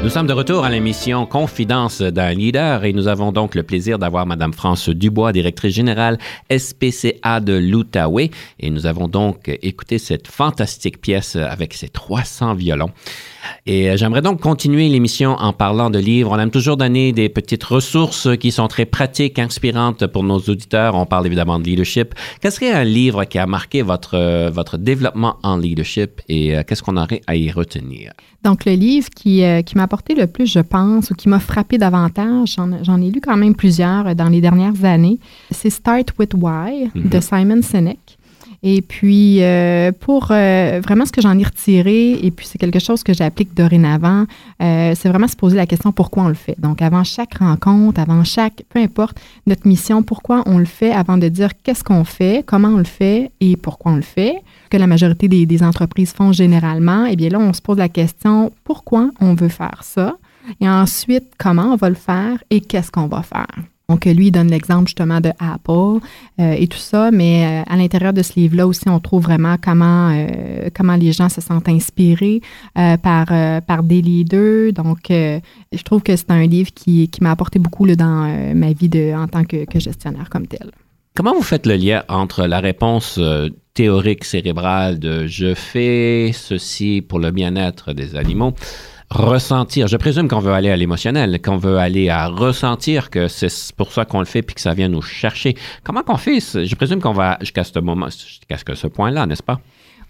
De 0.09 0.33
retour 0.33 0.65
à 0.65 0.71
l'émission 0.71 1.27
Confidence 1.27 2.01
d'un 2.01 2.33
leader 2.33 2.83
et 2.83 2.93
nous 2.93 3.07
avons 3.07 3.31
donc 3.31 3.53
le 3.53 3.61
plaisir 3.61 3.99
d'avoir 3.99 4.25
Madame 4.25 4.53
France 4.53 4.89
Dubois, 4.89 5.31
directrice 5.31 5.75
générale 5.75 6.17
SPCA 6.49 7.39
de 7.39 7.53
l'Outaouais. 7.53 8.31
Et 8.59 8.71
nous 8.71 8.87
avons 8.87 9.07
donc 9.07 9.55
écouté 9.61 9.99
cette 9.99 10.27
fantastique 10.27 10.99
pièce 10.99 11.35
avec 11.35 11.75
ses 11.75 11.89
300 11.89 12.55
violons. 12.55 12.89
Et 13.65 13.89
euh, 13.89 13.97
j'aimerais 13.97 14.21
donc 14.21 14.41
continuer 14.41 14.89
l'émission 14.89 15.31
en 15.31 15.53
parlant 15.53 15.89
de 15.89 15.99
livres. 15.99 16.31
On 16.31 16.39
aime 16.39 16.51
toujours 16.51 16.77
donner 16.77 17.11
des 17.11 17.29
petites 17.29 17.63
ressources 17.63 18.27
qui 18.37 18.51
sont 18.51 18.67
très 18.67 18.85
pratiques, 18.85 19.39
inspirantes 19.39 20.07
pour 20.07 20.23
nos 20.23 20.39
auditeurs. 20.39 20.95
On 20.95 21.05
parle 21.05 21.27
évidemment 21.27 21.59
de 21.59 21.65
leadership. 21.65 22.13
Quel 22.41 22.51
serait 22.51 22.71
un 22.71 22.83
livre 22.83 23.25
qui 23.25 23.37
a 23.37 23.45
marqué 23.45 23.81
votre, 23.81 24.15
euh, 24.15 24.49
votre 24.49 24.77
développement 24.77 25.37
en 25.43 25.57
leadership 25.57 26.21
et 26.27 26.55
euh, 26.55 26.63
qu'est-ce 26.65 26.83
qu'on 26.83 26.97
aurait 26.97 27.21
à 27.27 27.35
y 27.35 27.51
retenir? 27.51 28.13
Donc, 28.43 28.63
le 28.63 28.71
livre 28.71 29.09
qui, 29.09 29.43
qui 29.65 29.75
m'a 29.75 29.83
apporté 29.83 30.15
le 30.15 30.25
plus, 30.25 30.49
je 30.49 30.61
pense, 30.61 31.11
ou 31.11 31.13
qui 31.13 31.27
m'a 31.27 31.39
frappé 31.39 31.77
davantage, 31.77 32.55
j'en 32.55 33.01
ai 33.01 33.11
lu 33.11 33.19
quand 33.19 33.35
même 33.35 33.53
plusieurs 33.53 34.15
dans 34.15 34.29
les 34.29 34.39
dernières 34.39 34.85
années, 34.85 35.19
c'est 35.51 35.69
Start 35.69 36.13
with 36.17 36.33
Why 36.35 36.89
de 36.95 37.01
mm-hmm. 37.01 37.21
Simon 37.21 37.61
Sinek. 37.61 38.17
Et 38.61 38.81
puis, 38.81 39.41
euh, 39.41 39.91
pour 39.97 40.27
euh, 40.31 40.81
vraiment 40.83 41.05
ce 41.05 41.11
que 41.11 41.21
j'en 41.21 41.37
ai 41.37 41.43
retiré, 41.43 42.11
et 42.11 42.31
puis 42.31 42.45
c'est 42.45 42.57
quelque 42.57 42.79
chose 42.79 43.03
que 43.03 43.13
j'applique 43.13 43.53
dorénavant, 43.53 44.25
euh, 44.61 44.93
c'est 44.95 45.07
vraiment 45.07 45.27
se 45.27 45.37
poser 45.37 45.55
la 45.55 45.65
question 45.65 45.91
pourquoi 45.93 46.23
on 46.23 46.27
le 46.27 46.33
fait? 46.33 46.59
Donc, 46.59 46.81
avant 46.81 47.05
chaque 47.05 47.35
rencontre, 47.37 48.01
avant 48.01 48.23
chaque, 48.25 48.63
peu 48.69 48.79
importe 48.79 49.17
notre 49.47 49.65
mission, 49.65 50.03
pourquoi 50.03 50.43
on 50.45 50.57
le 50.57 50.65
fait, 50.65 50.91
avant 50.91 51.17
de 51.17 51.29
dire 51.29 51.51
qu'est-ce 51.63 51.83
qu'on 51.83 52.03
fait, 52.03 52.43
comment 52.45 52.69
on 52.69 52.77
le 52.77 52.83
fait 52.83 53.31
et 53.39 53.55
pourquoi 53.55 53.93
on 53.93 53.95
le 53.95 54.01
fait, 54.01 54.35
que 54.69 54.77
la 54.77 54.87
majorité 54.87 55.29
des, 55.29 55.45
des 55.45 55.63
entreprises 55.63 56.11
font 56.11 56.33
généralement, 56.33 57.05
eh 57.05 57.15
bien 57.15 57.29
là, 57.29 57.39
on 57.39 57.53
se 57.53 57.61
pose 57.61 57.77
la 57.77 57.89
question 57.89 58.51
pourquoi 58.65 59.09
on 59.21 59.35
veut 59.35 59.49
faire 59.49 59.81
ça, 59.83 60.17
et 60.59 60.69
ensuite 60.69 61.31
comment 61.37 61.73
on 61.73 61.75
va 61.75 61.89
le 61.89 61.95
faire 61.95 62.43
et 62.49 62.59
qu'est-ce 62.59 62.91
qu'on 62.91 63.07
va 63.07 63.21
faire? 63.21 63.47
Donc, 63.89 64.05
lui, 64.05 64.27
il 64.27 64.31
donne 64.31 64.49
l'exemple 64.49 64.85
justement 64.87 65.19
de 65.19 65.31
Apple 65.39 66.05
euh, 66.39 66.51
et 66.51 66.67
tout 66.67 66.77
ça, 66.77 67.09
mais 67.11 67.43
euh, 67.43 67.63
à 67.67 67.75
l'intérieur 67.75 68.13
de 68.13 68.21
ce 68.21 68.39
livre-là 68.39 68.67
aussi, 68.67 68.87
on 68.87 68.99
trouve 68.99 69.23
vraiment 69.23 69.55
comment, 69.59 70.11
euh, 70.11 70.69
comment 70.75 70.95
les 70.95 71.11
gens 71.11 71.27
se 71.27 71.41
sentent 71.41 71.67
inspirés 71.67 72.41
par, 72.75 73.27
par 73.63 73.83
des 73.83 74.01
leaders. 74.01 74.73
Donc, 74.73 75.07
je 75.09 75.83
trouve 75.83 76.03
que 76.03 76.15
c'est 76.15 76.29
un 76.29 76.45
livre 76.45 76.71
qui, 76.73 77.09
qui 77.09 77.23
m'a 77.23 77.31
apporté 77.31 77.57
beaucoup 77.57 77.85
là, 77.85 77.95
dans 77.95 78.53
ma 78.53 78.73
vie 78.73 78.89
de, 78.89 79.13
en 79.13 79.27
tant 79.27 79.43
que, 79.43 79.65
que, 79.65 79.79
gestionnaire 79.79 80.29
comme 80.29 80.45
tel. 80.45 80.69
Comment 81.15 81.33
vous 81.33 81.41
faites 81.41 81.65
le 81.65 81.75
lien 81.75 82.03
entre 82.07 82.45
la 82.45 82.59
réponse 82.59 83.19
théorique 83.73 84.23
cérébrale 84.23 84.99
de 84.99 85.25
je 85.25 85.55
fais 85.55 86.31
ceci 86.33 87.01
pour 87.01 87.19
le 87.19 87.31
bien-être 87.31 87.93
des 87.93 88.15
animaux 88.15 88.53
ressentir. 89.09 89.87
Je 89.87 89.97
présume 89.97 90.27
qu'on 90.27 90.39
veut 90.39 90.53
aller 90.53 90.69
à 90.69 90.75
l'émotionnel, 90.77 91.41
qu'on 91.41 91.57
veut 91.57 91.77
aller 91.77 92.09
à 92.09 92.27
ressentir 92.27 93.09
que 93.09 93.27
c'est 93.27 93.51
pour 93.75 93.91
ça 93.91 94.05
qu'on 94.05 94.19
le 94.19 94.25
fait 94.25 94.41
puis 94.41 94.55
que 94.55 94.61
ça 94.61 94.73
vient 94.73 94.89
nous 94.89 95.01
chercher. 95.01 95.55
Comment 95.83 96.03
qu'on 96.03 96.17
fait? 96.17 96.39
Je 96.39 96.75
présume 96.75 97.01
qu'on 97.01 97.13
va 97.13 97.37
jusqu'à 97.41 97.63
ce 97.63 97.79
moment, 97.79 98.07
jusqu'à 98.09 98.75
ce 98.75 98.87
point-là, 98.87 99.25
n'est-ce 99.25 99.43
pas? 99.43 99.59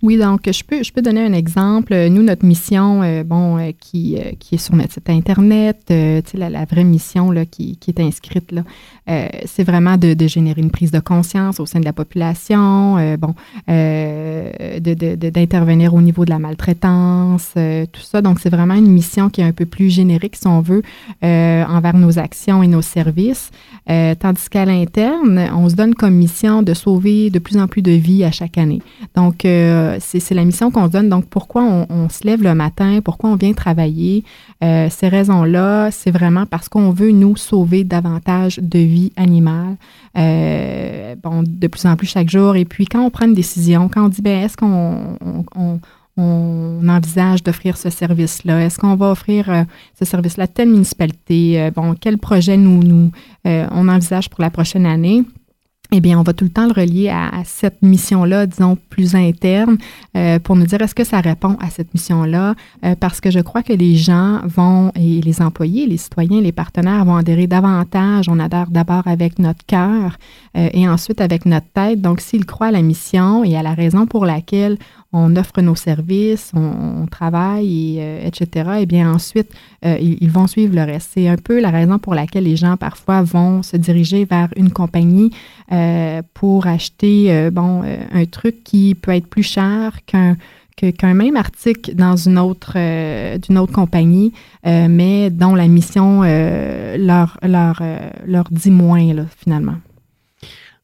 Oui, 0.02 0.18
donc 0.18 0.50
je 0.50 0.64
peux, 0.64 0.82
je 0.82 0.94
peux 0.94 1.02
donner 1.02 1.26
un 1.26 1.34
exemple. 1.34 1.94
Nous, 2.10 2.24
notre 2.24 2.46
mission, 2.46 3.04
euh, 3.04 3.26
bon, 3.26 3.58
euh, 3.58 3.72
qui, 3.78 4.16
euh, 4.18 4.32
qui 4.40 4.56
est 4.56 4.58
sur 4.58 4.74
notre 4.74 4.94
site 4.94 5.10
Internet, 5.10 5.78
sais, 5.90 6.24
la, 6.36 6.64
vraie 6.64 6.86
mission 6.86 7.32
là, 7.32 7.46
qui, 7.46 7.76
qui 7.78 7.92
est 7.92 8.00
inscrite, 8.00 8.54
là, 8.54 8.64
c'est 9.46 9.64
vraiment 9.64 9.98
de, 9.98 10.14
de, 10.14 10.28
générer 10.28 10.62
une 10.62 10.70
prise 10.70 10.92
de 10.92 11.00
conscience 11.00 11.60
au 11.60 11.66
sein 11.66 11.80
de 11.80 11.86
la 11.86 11.94
population, 11.94 12.94
bon, 13.18 13.34
d'intervenir 13.68 15.96
au 15.96 16.02
niveau 16.02 16.26
de 16.26 16.30
la 16.30 16.38
maltraitance, 16.38 17.56
tout 17.92 18.02
ça. 18.02 18.22
Donc, 18.22 18.40
c'est 18.40 18.52
vraiment 18.52 18.76
une 18.76 18.92
mission 18.92 19.32
qui 19.32 19.42
est 19.42 19.46
un 19.46 19.52
peu 19.52 19.66
plus 19.66 19.90
générique, 19.90 20.36
si 20.36 20.46
on 20.46 20.62
veut, 20.62 20.84
envers 21.24 21.98
nos 21.98 22.20
actions 22.20 22.62
et 22.62 22.68
nos 22.68 22.84
services. 22.84 23.50
tandis 23.88 24.48
qu'à 24.48 24.66
l'interne, 24.66 25.50
on 25.56 25.68
se 25.68 25.76
donne 25.76 25.96
comme 25.96 26.14
mission 26.14 26.62
de 26.62 26.76
sauver 26.76 27.32
de 27.32 27.40
plus 27.40 27.58
en 27.58 27.68
plus 27.68 27.82
de 27.82 27.94
vies 27.94 28.24
à 28.24 28.32
chaque 28.32 28.60
année. 28.60 28.84
Donc, 29.16 29.44
c'est 30.00 30.34
la 30.34 30.46
mission 30.46 30.72
qu'on 30.72 30.88
donne. 30.88 31.10
Donc, 31.10 31.26
pourquoi 31.26 31.64
on, 31.64 32.10
se 32.10 32.26
lève 32.26 32.44
le 32.44 32.54
matin, 32.56 33.00
pourquoi 33.04 33.30
on 33.30 33.36
vient 33.36 33.54
travailler, 33.54 34.24
euh, 34.64 34.88
ces 34.90 35.08
raisons-là, 35.08 35.92
c'est 35.92 36.12
vraiment 36.12 36.46
parce 36.46 36.70
qu'on 36.70 36.92
veut 36.92 37.12
nous 37.12 37.36
sauver 37.36 37.84
davantage 37.84 38.60
de 38.62 38.80
vie 38.80 39.12
animale, 39.16 39.76
euh, 40.18 41.16
de 41.16 41.68
plus 41.68 41.86
en 41.86 41.96
plus 41.96 42.08
chaque 42.08 42.30
jour. 42.30 42.56
Et 42.56 42.66
puis, 42.66 42.86
quand 42.86 43.02
on 43.02 43.10
prend 43.10 43.26
une 43.26 43.34
décision, 43.34 43.90
quand 43.90 44.06
on 44.06 44.10
dit, 44.10 44.22
ben, 44.22 44.44
est-ce 44.44 44.58
qu'on 44.58 45.18
on, 45.56 45.80
envisage 46.90 47.44
d'offrir 47.44 47.78
ce 47.78 47.90
service-là? 47.90 48.66
Est-ce 48.66 48.78
qu'on 48.78 48.96
va 48.96 49.12
offrir 49.12 49.50
euh, 49.50 49.64
ce 49.98 50.04
service-là 50.04 50.46
à 50.46 50.48
telle 50.48 50.70
municipalité? 50.70 51.70
bon, 51.74 51.96
quel 52.00 52.18
projet 52.18 52.58
nous, 52.58 52.84
nous 52.84 53.12
on 53.46 53.88
envisage 53.88 54.30
pour 54.30 54.42
la 54.42 54.50
prochaine 54.50 54.86
année? 54.86 55.24
Eh 55.92 56.02
bien, 56.02 56.20
on 56.20 56.24
va 56.24 56.34
tout 56.34 56.44
le 56.44 56.52
temps 56.52 56.68
le 56.68 56.74
relier 56.74 57.10
à, 57.10 57.32
cette 57.46 57.82
mission-là, 57.82 58.46
disons, 58.46 58.78
plus 58.90 59.16
interne, 59.16 59.78
euh, 60.16 60.38
pour 60.38 60.56
nous 60.56 60.66
dire 60.68 60.82
est-ce 60.82 60.94
que 60.94 61.04
ça 61.04 61.20
répond 61.20 61.58
à 61.60 61.72
cette 61.72 61.94
mission-là, 61.96 62.54
euh, 62.86 62.96
parce 63.00 63.20
que 63.20 63.32
je 63.32 63.40
crois 63.40 63.64
que 63.64 63.74
les 63.74 63.96
gens 63.96 64.40
vont, 64.44 64.92
et 64.96 65.20
les 65.22 65.42
employés, 65.42 65.88
les 65.88 65.98
citoyens, 65.98 66.42
les 66.42 66.52
partenaires 66.52 67.06
vont 67.06 67.16
adhérer 67.16 67.48
davantage. 67.48 68.30
On 68.30 68.40
adhère 68.40 68.70
d'abord 68.70 69.08
avec 69.08 69.40
notre 69.40 69.66
cœur 69.66 70.18
euh, 70.56 70.70
et 70.74 70.88
ensuite 70.88 71.22
avec 71.22 71.48
notre 71.48 71.68
tête. 71.74 72.02
Donc, 72.02 72.22
s'ils 72.22 72.46
croient 72.46 72.68
à 72.68 72.72
la 72.72 72.84
mission 72.84 73.44
et 73.44 73.58
à 73.58 73.64
la 73.64 73.74
raison 73.74 74.06
pour 74.06 74.28
laquelle 74.28 74.78
on 75.12 75.36
offre 75.36 75.62
nos 75.62 75.76
services, 75.76 76.52
on, 76.56 77.08
travaille, 77.08 78.00
et, 78.00 78.28
etc., 78.28 78.70
eh 78.82 78.86
bien, 78.86 79.12
ensuite, 79.12 79.52
ils, 79.84 80.18
ils, 80.22 80.30
vont 80.30 80.46
suivre 80.46 80.76
le 80.76 80.84
reste. 80.84 81.12
C'est 81.14 81.28
un 81.28 81.36
peu 81.36 81.60
la 81.60 81.72
raison 81.72 81.98
pour 81.98 82.14
laquelle 82.14 82.44
les 82.44 82.56
gens, 82.56 82.78
parfois, 82.78 83.24
vont 83.24 83.64
se 83.64 83.78
diriger 83.78 84.26
vers 84.26 84.50
une 84.56 84.72
compagnie 84.72 85.32
euh, 85.72 86.24
pour 86.34 86.66
acheter 86.66 87.28
euh, 87.30 87.52
bon, 87.52 87.84
euh, 87.84 87.98
un 88.12 88.26
truc 88.26 88.64
qui 88.64 88.96
peut 88.96 89.12
être 89.12 89.28
plus 89.28 89.44
cher 89.44 90.00
qu'un 90.06 90.36
qu'un 90.98 91.14
même 91.14 91.36
article 91.36 91.94
dans 91.94 92.16
une 92.16 92.40
autre, 92.40 92.78
d'une 93.40 93.58
autre 93.58 93.74
compagnie, 93.74 94.32
mais 94.64 95.30
dont 95.30 95.54
la 95.54 95.68
mission 95.68 96.22
leur, 96.22 97.38
leur, 97.44 97.84
leur 98.26 98.46
dit 98.50 98.72
moins, 98.72 99.06
finalement. 99.38 99.76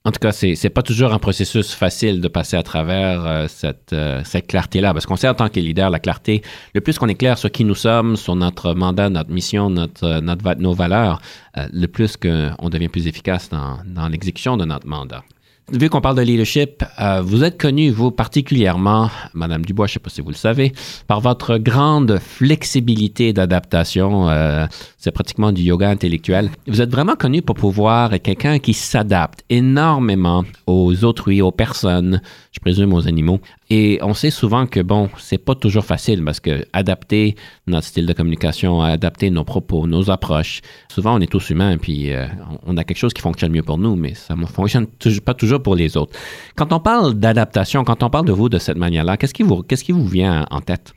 En 0.06 0.12
tout 0.12 0.20
cas, 0.20 0.32
c'est 0.32 0.54
n'est 0.64 0.70
pas 0.70 0.84
toujours 0.84 1.14
un 1.14 1.18
processus 1.18 1.74
facile 1.74 2.22
de 2.22 2.28
passer 2.28 2.56
à 2.56 2.62
travers 2.62 3.26
euh, 3.26 3.48
cette, 3.48 3.92
euh, 3.92 4.22
cette 4.24 4.46
clarté-là, 4.46 4.94
parce 4.94 5.08
qu'on 5.08 5.16
sait 5.16 5.28
en 5.28 5.34
tant 5.34 5.50
que 5.50 5.60
leader, 5.60 5.90
la 5.90 5.98
clarté, 5.98 6.44
le 6.76 6.82
plus 6.82 7.00
qu'on 7.00 7.08
est 7.08 7.16
clair 7.16 7.40
sur 7.40 7.52
qui 7.52 7.66
nous 7.66 7.74
sommes, 7.74 8.16
sur 8.16 8.36
notre 8.36 8.76
mandat, 8.76 9.10
notre 9.10 9.32
mission, 9.32 9.72
notre, 9.72 10.04
euh, 10.04 10.22
notre 10.22 10.44
nos 10.60 10.74
valeurs, 10.74 11.22
le 11.56 11.88
plus 11.88 12.18
qu'on 12.18 12.70
devient 12.70 12.90
plus 12.90 13.08
efficace 13.08 13.50
dans, 13.50 13.80
dans 13.86 14.08
l'exécution 14.08 14.58
de 14.58 14.66
notre 14.66 14.86
mandat. 14.86 15.24
Vu 15.72 15.90
qu'on 15.90 16.00
parle 16.00 16.18
de 16.18 16.22
leadership, 16.22 16.84
euh, 17.02 17.22
vous 17.22 17.44
êtes 17.44 17.60
connu, 17.60 17.90
vous 17.90 18.12
particulièrement, 18.12 19.10
Madame 19.34 19.66
Dubois, 19.66 19.88
je 19.88 19.92
ne 19.92 19.94
sais 19.94 20.00
pas 20.00 20.12
si 20.12 20.22
vous 20.22 20.30
le 20.30 20.36
savez, 20.36 20.74
par 21.08 21.22
votre 21.22 21.58
grande 21.58 22.20
flexibilité 22.20 23.34
d'adaptation. 23.34 24.30
Euh, 24.30 24.68
c'est 25.06 25.12
pratiquement 25.12 25.52
du 25.52 25.62
yoga 25.62 25.88
intellectuel. 25.88 26.50
Vous 26.66 26.82
êtes 26.82 26.90
vraiment 26.90 27.16
connu 27.16 27.44
pour 27.44 27.54
pouvoir 27.54 28.16
être 28.16 28.24
quelqu'un 28.24 28.58
qui 28.58 28.74
s'adapte 28.74 29.44
énormément 29.52 30.44
aux 30.66 31.06
autrui, 31.06 31.44
aux 31.44 31.52
personnes, 31.52 32.24
je 32.52 32.60
présume 32.60 32.92
aux 32.92 33.08
animaux. 33.08 33.40
Et 33.70 34.00
on 34.02 34.16
sait 34.16 34.32
souvent 34.32 34.66
que, 34.66 34.80
bon, 34.80 35.12
c'est 35.20 35.38
pas 35.38 35.54
toujours 35.54 35.86
facile 35.86 36.24
parce 36.26 36.40
que 36.40 36.66
adapter 36.74 37.36
notre 37.68 37.86
style 37.86 38.08
de 38.08 38.14
communication, 38.14 38.82
adapter 38.82 39.30
nos 39.30 39.44
propos, 39.44 39.86
nos 39.86 40.10
approches, 40.10 40.62
souvent 40.92 41.16
on 41.16 41.22
est 41.22 41.32
tous 41.32 41.52
humains 41.52 41.78
puis 41.78 42.12
euh, 42.12 42.26
on 42.66 42.76
a 42.76 42.84
quelque 42.84 42.98
chose 42.98 43.14
qui 43.14 43.22
fonctionne 43.22 43.52
mieux 43.52 43.62
pour 43.62 43.78
nous, 43.78 43.96
mais 43.96 44.16
ça 44.16 44.36
ne 44.36 44.48
fonctionne 44.48 44.88
pas 45.24 45.36
toujours 45.36 45.62
pour 45.62 45.76
les 45.76 45.98
autres. 45.98 46.18
Quand 46.56 46.74
on 46.74 46.80
parle 46.80 47.14
d'adaptation, 47.14 47.84
quand 47.84 48.02
on 48.02 48.10
parle 48.10 48.26
de 48.26 48.34
vous 48.34 48.50
de 48.50 48.58
cette 48.58 48.78
manière-là, 48.78 49.18
qu'est-ce 49.18 49.36
qui 49.36 49.44
vous, 49.44 49.62
qu'est-ce 49.62 49.84
qui 49.84 49.92
vous 49.92 50.08
vient 50.08 50.48
en 50.50 50.62
tête? 50.62 50.95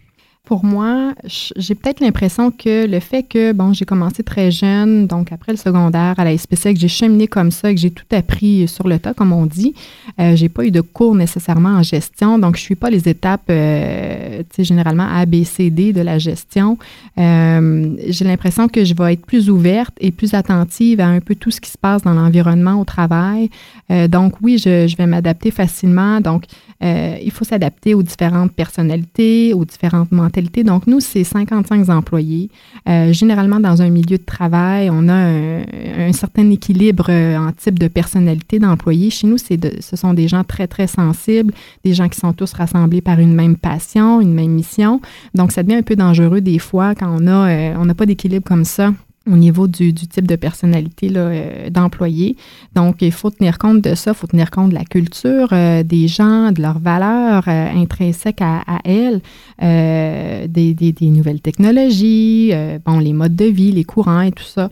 Pour 0.49 0.65
moi, 0.65 1.13
j'ai 1.27 1.75
peut-être 1.75 2.01
l'impression 2.01 2.51
que 2.51 2.87
le 2.87 3.01
fait 3.01 3.23
que, 3.23 3.53
bon, 3.53 3.75
j'ai 3.75 3.85
commencé 3.85 4.23
très 4.23 4.51
jeune, 4.51 5.07
donc 5.07 5.31
après 5.31 5.53
le 5.53 5.59
secondaire 5.59 6.15
à 6.17 6.25
la 6.25 6.35
SPC, 6.39 6.73
que 6.73 6.81
j'ai 6.81 6.89
cheminé 6.89 7.29
comme 7.29 7.51
ça, 7.51 7.71
que 7.71 7.79
j'ai 7.79 7.91
tout 7.91 8.07
appris 8.13 8.67
sur 8.67 8.89
le 8.89 8.99
tas, 8.99 9.13
comme 9.13 9.35
on 9.35 9.45
dit. 9.45 9.75
Euh, 10.19 10.37
j'ai 10.37 10.49
pas 10.49 10.65
eu 10.65 10.71
de 10.71 10.81
cours 10.81 11.15
nécessairement 11.15 11.77
en 11.77 11.83
gestion, 11.83 12.39
donc 12.39 12.57
je 12.57 12.63
suis 12.63 12.77
pas 12.77 12.89
les 12.89 13.11
étapes, 13.11 13.43
euh, 13.51 14.39
tu 14.39 14.57
sais, 14.57 14.65
généralement 14.65 15.07
A, 15.07 15.27
B, 15.27 15.45
C, 15.45 15.69
D 15.69 15.93
de 15.93 16.01
la 16.01 16.17
gestion. 16.17 16.79
Euh, 17.19 17.95
j'ai 18.09 18.25
l'impression 18.25 18.69
que 18.69 18.87
je 18.87 18.95
vais 18.95 19.13
être 19.13 19.27
plus 19.27 19.51
ouverte 19.51 19.95
et 20.01 20.11
plus 20.11 20.33
attentive 20.33 21.01
à 21.01 21.09
un 21.09 21.21
peu 21.21 21.35
tout 21.35 21.51
ce 21.51 21.61
qui 21.61 21.69
se 21.69 21.77
passe 21.77 22.01
dans 22.05 22.15
l'environnement 22.15 22.81
au 22.81 22.87
travail. 22.87 23.51
Euh, 23.91 24.09
donc 24.09 24.33
oui, 24.41 24.57
je, 24.57 24.87
je 24.87 24.97
vais 24.97 25.07
m'adapter 25.07 25.51
facilement. 25.51 26.23
Donc 26.23 26.45
il 26.81 27.31
faut 27.31 27.45
s'adapter 27.45 27.95
aux 27.95 28.03
différentes 28.03 28.53
personnalités, 28.53 29.53
aux 29.55 29.65
différentes 29.65 30.13
mentalités. 30.13 30.65
Donc, 30.65 30.87
nous, 30.87 31.01
c'est 31.01 31.25
55 31.25 31.89
employés. 31.89 32.51
généralement, 32.87 33.61
dans 33.61 33.83
un 33.83 33.91
milieu 33.91 34.19
de 34.19 34.25
travail, 34.25 34.89
on 34.91 35.09
a 35.09 35.15
un, 35.15 36.13
certain 36.13 36.49
équilibre 36.51 37.11
en 37.11 37.53
type 37.53 37.79
de 37.79 37.89
personnalité 37.89 38.59
d'employés. 38.59 39.11
Chez 39.11 39.27
nous, 39.27 39.39
c'est 39.39 39.59
ce 39.83 39.97
sont 39.97 40.15
des 40.15 40.29
gens 40.29 40.45
très, 40.45 40.67
très 40.67 40.87
sensibles, 40.87 41.53
des 41.85 41.95
gens 41.95 42.09
qui 42.09 42.19
sont 42.19 42.33
tous 42.33 42.53
rassemblés 42.53 43.01
par 43.01 43.19
une 43.19 43.35
même 43.35 43.57
passion, 43.57 44.21
une 44.21 44.35
même 44.35 44.53
mission. 44.53 45.01
Donc, 45.35 45.53
ça 45.53 45.63
devient 45.63 45.77
un 45.77 45.83
peu 45.83 45.97
dangereux 45.97 46.41
des 46.41 46.59
fois 46.59 46.95
quand 46.95 47.09
on 47.21 47.27
a, 47.27 47.77
on 47.79 47.85
n'a 47.85 47.95
pas 47.95 48.07
d'équilibre 48.07 48.45
comme 48.45 48.65
ça 48.65 48.93
au 49.31 49.37
niveau 49.37 49.69
du, 49.69 49.93
type 49.95 50.27
de 50.27 50.37
personnalité 50.37 51.11
euh, 51.15 51.71
d'employé. 51.71 52.37
Donc, 52.75 53.03
il 53.03 53.13
faut 53.13 53.31
tenir 53.31 53.59
compte 53.59 53.81
de 53.83 53.95
ça, 53.95 54.13
il 54.13 54.15
faut 54.15 54.27
tenir 54.27 54.51
compte 54.51 54.71
de 54.71 54.75
la 54.75 54.85
culture 54.85 55.49
euh, 55.53 55.83
des 55.83 56.09
gens, 56.09 56.53
de 56.53 56.63
leurs 56.63 56.79
valeurs 56.79 57.45
euh, 57.49 57.69
intrinsèques 57.75 58.43
à, 58.43 58.63
elles, 58.85 59.21
des, 59.61 60.75
des, 60.75 61.11
nouvelles 61.11 61.41
technologies, 61.41 62.53
bon, 62.85 62.99
les 62.99 63.13
modes 63.13 63.37
de 63.37 63.45
vie, 63.45 63.73
les 63.73 63.85
courants 63.85 64.21
et 64.21 64.33
tout 64.33 64.45
ça. 64.45 64.71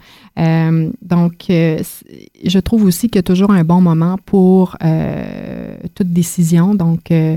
donc, 1.03 1.47
je 1.49 2.59
trouve 2.59 2.85
aussi 2.85 3.09
qu'il 3.09 3.17
y 3.17 3.19
a 3.19 3.23
toujours 3.23 3.51
un 3.51 3.65
bon 3.65 3.81
moment 3.81 4.17
pour 4.25 4.77
toute 5.95 6.13
décision. 6.13 6.75
Donc, 6.75 7.11
euh, 7.11 7.37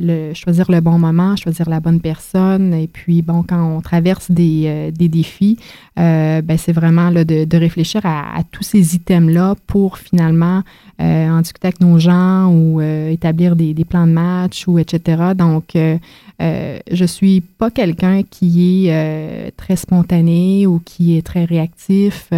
le, 0.00 0.34
choisir 0.34 0.70
le 0.70 0.80
bon 0.80 0.98
moment, 0.98 1.36
choisir 1.36 1.68
la 1.68 1.80
bonne 1.80 2.00
personne. 2.00 2.74
Et 2.74 2.86
puis, 2.86 3.22
bon, 3.22 3.42
quand 3.42 3.76
on 3.76 3.80
traverse 3.80 4.30
des, 4.30 4.64
euh, 4.66 4.90
des 4.90 5.08
défis, 5.08 5.58
euh, 5.98 6.42
ben, 6.42 6.56
c'est 6.58 6.72
vraiment 6.72 7.10
là, 7.10 7.24
de, 7.24 7.44
de, 7.44 7.56
réfléchir 7.56 8.02
à, 8.04 8.42
tous 8.50 8.62
ces 8.62 8.94
items-là 8.94 9.54
pour 9.66 9.98
finalement 9.98 10.62
en 10.98 11.40
discuter 11.42 11.68
avec 11.68 11.80
nos 11.82 11.98
gens 11.98 12.50
ou 12.50 12.80
établir 12.80 13.54
des, 13.54 13.74
des, 13.74 13.84
plans 13.84 14.06
de 14.06 14.12
match 14.12 14.66
ou 14.66 14.78
etc. 14.78 15.32
Donc, 15.36 15.72
je 15.74 17.04
suis 17.04 17.42
pas 17.42 17.70
quelqu'un 17.70 18.22
qui 18.22 18.86
est 18.88 19.54
très 19.58 19.76
spontané 19.76 20.66
ou 20.66 20.80
qui 20.82 21.18
est 21.18 21.22
très 21.22 21.44
réactif. 21.44 22.30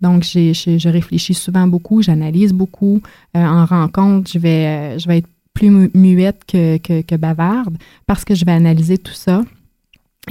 Donc, 0.00 0.22
j'ai, 0.22 0.54
je 0.54 0.88
réfléchis 0.88 1.34
souvent 1.34 1.66
beaucoup, 1.66 2.00
j'analyse 2.02 2.52
beaucoup. 2.52 3.00
en 3.34 3.64
rencontre, 3.64 4.30
je 4.32 4.38
vais, 4.38 4.98
je 4.98 5.08
vais 5.08 5.18
être 5.18 5.28
plus 5.58 5.90
muette 5.94 6.44
que, 6.46 7.16
bavarde 7.16 7.76
parce 8.06 8.24
que 8.24 8.34
je 8.34 8.44
vais 8.44 8.52
analyser 8.52 8.98
tout 8.98 9.12
ça. 9.12 9.42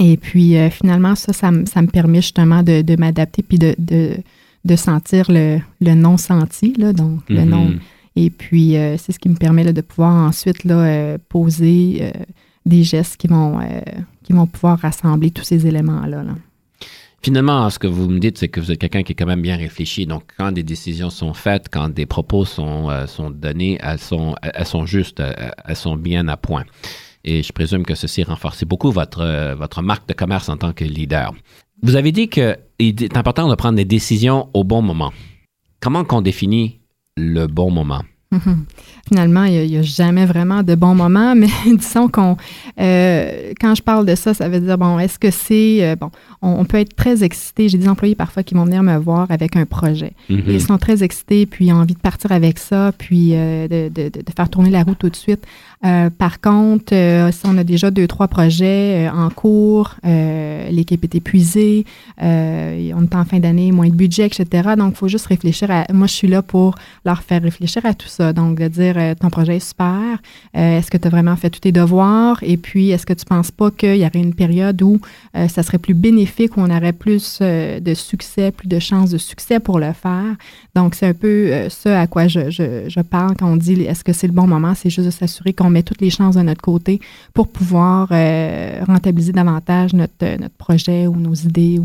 Et 0.00 0.16
puis, 0.16 0.56
euh, 0.56 0.70
finalement, 0.70 1.14
ça, 1.14 1.32
ça, 1.32 1.50
me 1.50 1.86
permet 1.86 2.22
justement 2.22 2.62
de, 2.62 2.96
m'adapter 2.96 3.42
puis 3.42 3.58
de, 3.58 3.74
de, 3.78 4.76
sentir 4.76 5.26
le, 5.28 5.60
non-senti, 5.80 6.74
là, 6.78 6.92
donc 6.92 7.20
le 7.28 7.44
non. 7.44 7.68
Mm-hmm. 7.68 7.78
Et 8.16 8.30
puis, 8.30 8.76
euh, 8.76 8.96
c'est 8.96 9.12
ce 9.12 9.18
qui 9.18 9.28
me 9.28 9.34
permet 9.34 9.70
de 9.70 9.80
pouvoir 9.80 10.14
ensuite 10.14 10.64
là, 10.64 10.78
euh, 10.80 11.18
poser 11.28 12.12
des 12.64 12.84
gestes 12.84 13.16
qui 13.16 13.26
vont, 13.26 13.58
qui 14.22 14.32
vont 14.32 14.46
pouvoir 14.46 14.78
rassembler 14.78 15.30
tous 15.30 15.44
ces 15.44 15.66
éléments-là. 15.66 16.22
là. 16.22 16.34
Finalement, 17.20 17.68
ce 17.68 17.78
que 17.80 17.88
vous 17.88 18.08
me 18.08 18.20
dites, 18.20 18.38
c'est 18.38 18.48
que 18.48 18.60
vous 18.60 18.70
êtes 18.70 18.78
quelqu'un 18.78 19.02
qui 19.02 19.12
est 19.12 19.14
quand 19.14 19.26
même 19.26 19.42
bien 19.42 19.56
réfléchi. 19.56 20.06
Donc, 20.06 20.22
quand 20.38 20.52
des 20.52 20.62
décisions 20.62 21.10
sont 21.10 21.34
faites, 21.34 21.68
quand 21.68 21.88
des 21.88 22.06
propos 22.06 22.44
sont, 22.44 22.90
euh, 22.90 23.06
donnés, 23.30 23.78
elles 23.82 23.98
sont, 23.98 24.36
elles 24.42 24.66
sont 24.66 24.86
justes, 24.86 25.18
euh, 25.18 25.32
elles 25.64 25.76
sont 25.76 25.96
bien 25.96 26.28
à 26.28 26.36
point. 26.36 26.64
Et 27.24 27.42
je 27.42 27.52
présume 27.52 27.84
que 27.84 27.96
ceci 27.96 28.22
renforce 28.22 28.64
beaucoup 28.64 28.92
votre, 28.92 29.20
euh, 29.20 29.54
votre 29.56 29.82
marque 29.82 30.08
de 30.08 30.14
commerce 30.14 30.48
en 30.48 30.56
tant 30.56 30.72
que 30.72 30.84
leader. 30.84 31.34
Vous 31.82 31.96
avez 31.96 32.12
dit 32.12 32.28
qu'il 32.28 32.56
est 32.78 33.16
important 33.16 33.48
de 33.48 33.54
prendre 33.56 33.76
des 33.76 33.84
décisions 33.84 34.48
au 34.54 34.62
bon 34.62 34.82
moment. 34.82 35.12
Comment 35.80 36.04
qu'on 36.04 36.22
définit 36.22 36.80
le 37.16 37.46
bon 37.46 37.70
moment? 37.70 38.02
Finalement, 39.08 39.44
il 39.44 39.66
n'y 39.66 39.78
a, 39.78 39.82
jamais 39.82 40.26
vraiment 40.26 40.62
de 40.62 40.74
bon 40.74 40.94
moment, 40.94 41.34
mais 41.34 41.48
disons 41.66 42.08
qu'on, 42.08 42.36
euh, 42.78 43.52
quand 43.58 43.74
je 43.74 43.82
parle 43.82 44.04
de 44.04 44.14
ça, 44.14 44.34
ça 44.34 44.50
veut 44.50 44.60
dire, 44.60 44.76
bon, 44.76 44.98
est-ce 44.98 45.18
que 45.18 45.30
c'est, 45.30 45.78
euh, 45.82 45.96
bon, 45.96 46.10
on, 46.42 46.64
peut 46.66 46.76
être 46.76 46.94
très 46.94 47.24
excité. 47.24 47.70
J'ai 47.70 47.78
des 47.78 47.88
employés 47.88 48.14
parfois 48.14 48.42
qui 48.42 48.54
vont 48.54 48.66
venir 48.66 48.82
me 48.82 48.98
voir 48.98 49.30
avec 49.30 49.56
un 49.56 49.64
projet. 49.64 50.12
Mm-hmm. 50.28 50.42
Ils 50.48 50.60
sont 50.60 50.76
très 50.76 51.02
excités, 51.02 51.46
puis 51.46 51.72
ont 51.72 51.76
envie 51.76 51.94
de 51.94 52.00
partir 52.00 52.32
avec 52.32 52.58
ça, 52.58 52.92
puis 52.98 53.30
euh, 53.32 53.66
de, 53.66 53.88
de, 53.88 54.08
de, 54.10 54.22
faire 54.36 54.50
tourner 54.50 54.68
la 54.68 54.82
roue 54.82 54.94
tout 54.94 55.08
de 55.08 55.16
suite. 55.16 55.44
par 55.80 56.40
contre, 56.42 56.92
si 57.32 57.40
on 57.46 57.56
a 57.56 57.64
déjà 57.64 57.90
deux, 57.90 58.06
trois 58.06 58.28
projets 58.28 59.08
en 59.08 59.30
cours, 59.30 59.94
l'équipe 60.70 61.02
est 61.04 61.14
épuisée, 61.14 61.86
on 62.20 62.24
est 63.02 63.14
en 63.14 63.24
fin 63.24 63.38
d'année, 63.38 63.72
moins 63.72 63.88
de 63.88 63.94
budget, 63.94 64.26
etc. 64.26 64.74
Donc, 64.76 64.94
il 64.94 64.96
faut 64.96 65.08
juste 65.08 65.26
réfléchir 65.26 65.70
à, 65.70 65.86
moi, 65.92 66.06
je 66.06 66.12
suis 66.12 66.28
là 66.28 66.42
pour 66.42 66.74
leur 67.06 67.22
faire 67.22 67.42
réfléchir 67.42 67.86
à 67.86 67.94
tout 67.94 68.08
ça 68.08 68.32
donc, 68.32 68.58
de 68.58 68.68
dire 68.68 68.97
euh, 68.98 69.14
ton 69.14 69.30
projet 69.30 69.56
est 69.56 69.66
super, 69.66 70.18
euh, 70.56 70.78
est-ce 70.78 70.90
que 70.90 70.96
tu 70.96 71.06
as 71.06 71.10
vraiment 71.10 71.36
fait 71.36 71.50
tous 71.50 71.60
tes 71.60 71.72
devoirs? 71.72 72.38
Et 72.42 72.56
puis, 72.56 72.90
est-ce 72.90 73.06
que 73.06 73.12
tu 73.12 73.24
ne 73.24 73.28
penses 73.28 73.50
pas 73.50 73.70
qu'il 73.70 73.96
y 73.96 74.06
aurait 74.06 74.20
une 74.20 74.34
période 74.34 74.80
où 74.82 75.00
euh, 75.36 75.48
ça 75.48 75.62
serait 75.62 75.78
plus 75.78 75.94
bénéfique, 75.94 76.56
où 76.56 76.60
on 76.60 76.70
aurait 76.70 76.92
plus 76.92 77.40
de 77.40 77.94
succès, 77.94 78.50
plus 78.50 78.68
de 78.68 78.78
chances 78.78 79.10
de 79.10 79.18
succès 79.18 79.60
pour 79.60 79.78
le 79.78 79.92
faire? 79.92 80.36
Donc, 80.74 80.94
c'est 80.94 81.06
un 81.06 81.14
peu 81.14 81.68
ce 81.68 81.88
à 81.88 82.06
quoi 82.06 82.28
je, 82.28 83.00
parle 83.02 83.36
quand 83.36 83.50
on 83.50 83.56
dit 83.56 83.82
est-ce 83.82 84.04
que 84.04 84.12
c'est 84.12 84.26
le 84.26 84.32
bon 84.32 84.46
moment? 84.46 84.74
C'est 84.74 84.90
juste 84.90 85.06
de 85.06 85.10
s'assurer 85.10 85.52
qu'on 85.52 85.70
met 85.70 85.82
toutes 85.82 86.00
les 86.00 86.10
chances 86.10 86.36
de 86.36 86.42
notre 86.42 86.62
côté 86.62 87.00
pour 87.32 87.48
pouvoir 87.48 88.08
rentabiliser 88.86 89.32
davantage 89.32 89.94
notre, 89.94 90.48
projet 90.58 91.06
ou 91.06 91.16
nos 91.16 91.34
idées 91.34 91.80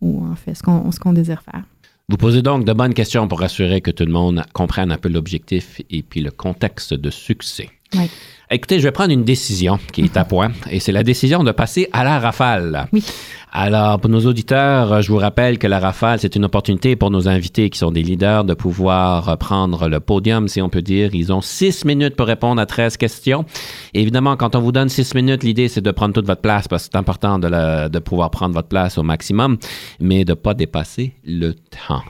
ou 0.00 0.24
en 0.26 0.36
fait 0.36 0.54
ce 0.54 0.62
qu'on 0.62 1.12
désire 1.12 1.42
faire. 1.42 1.64
Vous 2.10 2.16
posez 2.16 2.40
donc 2.40 2.64
de 2.64 2.72
bonnes 2.72 2.94
questions 2.94 3.28
pour 3.28 3.42
assurer 3.42 3.82
que 3.82 3.90
tout 3.90 4.06
le 4.06 4.12
monde 4.12 4.42
comprenne 4.54 4.90
un 4.90 4.96
peu 4.96 5.10
l'objectif 5.10 5.82
et 5.90 6.02
puis 6.02 6.22
le 6.22 6.30
contexte 6.30 6.94
de 6.94 7.10
succès. 7.10 7.68
Oui. 7.94 8.10
Écoutez, 8.50 8.78
je 8.78 8.84
vais 8.84 8.92
prendre 8.92 9.12
une 9.12 9.24
décision 9.24 9.78
qui 9.92 10.02
est 10.02 10.16
à 10.16 10.24
point, 10.24 10.52
et 10.70 10.80
c'est 10.80 10.92
la 10.92 11.02
décision 11.02 11.44
de 11.44 11.52
passer 11.52 11.88
à 11.92 12.02
la 12.02 12.18
rafale. 12.18 12.88
Oui. 12.94 13.04
Alors, 13.52 14.00
pour 14.00 14.08
nos 14.08 14.24
auditeurs, 14.24 15.02
je 15.02 15.10
vous 15.10 15.18
rappelle 15.18 15.58
que 15.58 15.66
la 15.66 15.78
rafale, 15.78 16.18
c'est 16.18 16.34
une 16.34 16.46
opportunité 16.46 16.96
pour 16.96 17.10
nos 17.10 17.28
invités 17.28 17.68
qui 17.68 17.78
sont 17.78 17.90
des 17.90 18.02
leaders 18.02 18.44
de 18.44 18.54
pouvoir 18.54 19.36
prendre 19.36 19.88
le 19.88 20.00
podium, 20.00 20.48
si 20.48 20.62
on 20.62 20.70
peut 20.70 20.80
dire. 20.80 21.14
Ils 21.14 21.30
ont 21.30 21.42
six 21.42 21.84
minutes 21.84 22.16
pour 22.16 22.26
répondre 22.26 22.60
à 22.60 22.66
13 22.66 22.96
questions. 22.96 23.44
évidemment, 23.92 24.36
quand 24.36 24.56
on 24.56 24.60
vous 24.60 24.72
donne 24.72 24.88
six 24.88 25.14
minutes, 25.14 25.44
l'idée, 25.44 25.68
c'est 25.68 25.80
de 25.82 25.90
prendre 25.90 26.14
toute 26.14 26.26
votre 26.26 26.42
place 26.42 26.68
parce 26.68 26.84
que 26.84 26.90
c'est 26.92 26.98
important 26.98 27.38
de, 27.38 27.88
de 27.88 27.98
pouvoir 27.98 28.30
prendre 28.30 28.54
votre 28.54 28.68
place 28.68 28.96
au 28.96 29.02
maximum, 29.02 29.58
mais 30.00 30.24
de 30.24 30.32
ne 30.32 30.36
pas 30.36 30.54
dépasser 30.54 31.12
le 31.24 31.52
temps. 31.54 32.02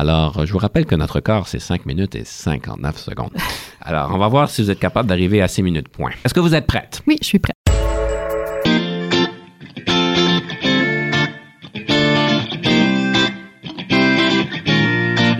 Alors, 0.00 0.46
je 0.46 0.52
vous 0.52 0.60
rappelle 0.60 0.86
que 0.86 0.94
notre 0.94 1.18
corps, 1.18 1.48
c'est 1.48 1.58
5 1.58 1.84
minutes 1.84 2.14
et 2.14 2.22
59 2.24 2.98
secondes. 2.98 3.32
Alors, 3.80 4.12
on 4.14 4.18
va 4.18 4.28
voir 4.28 4.48
si 4.48 4.62
vous 4.62 4.70
êtes 4.70 4.78
capable 4.78 5.08
d'arriver 5.08 5.42
à 5.42 5.48
6 5.48 5.64
minutes 5.64 5.88
point. 5.88 6.12
Est-ce 6.24 6.32
que 6.32 6.38
vous 6.38 6.54
êtes 6.54 6.68
prête? 6.68 7.02
Oui, 7.08 7.18
je 7.20 7.26
suis 7.26 7.40
prête. 7.40 7.56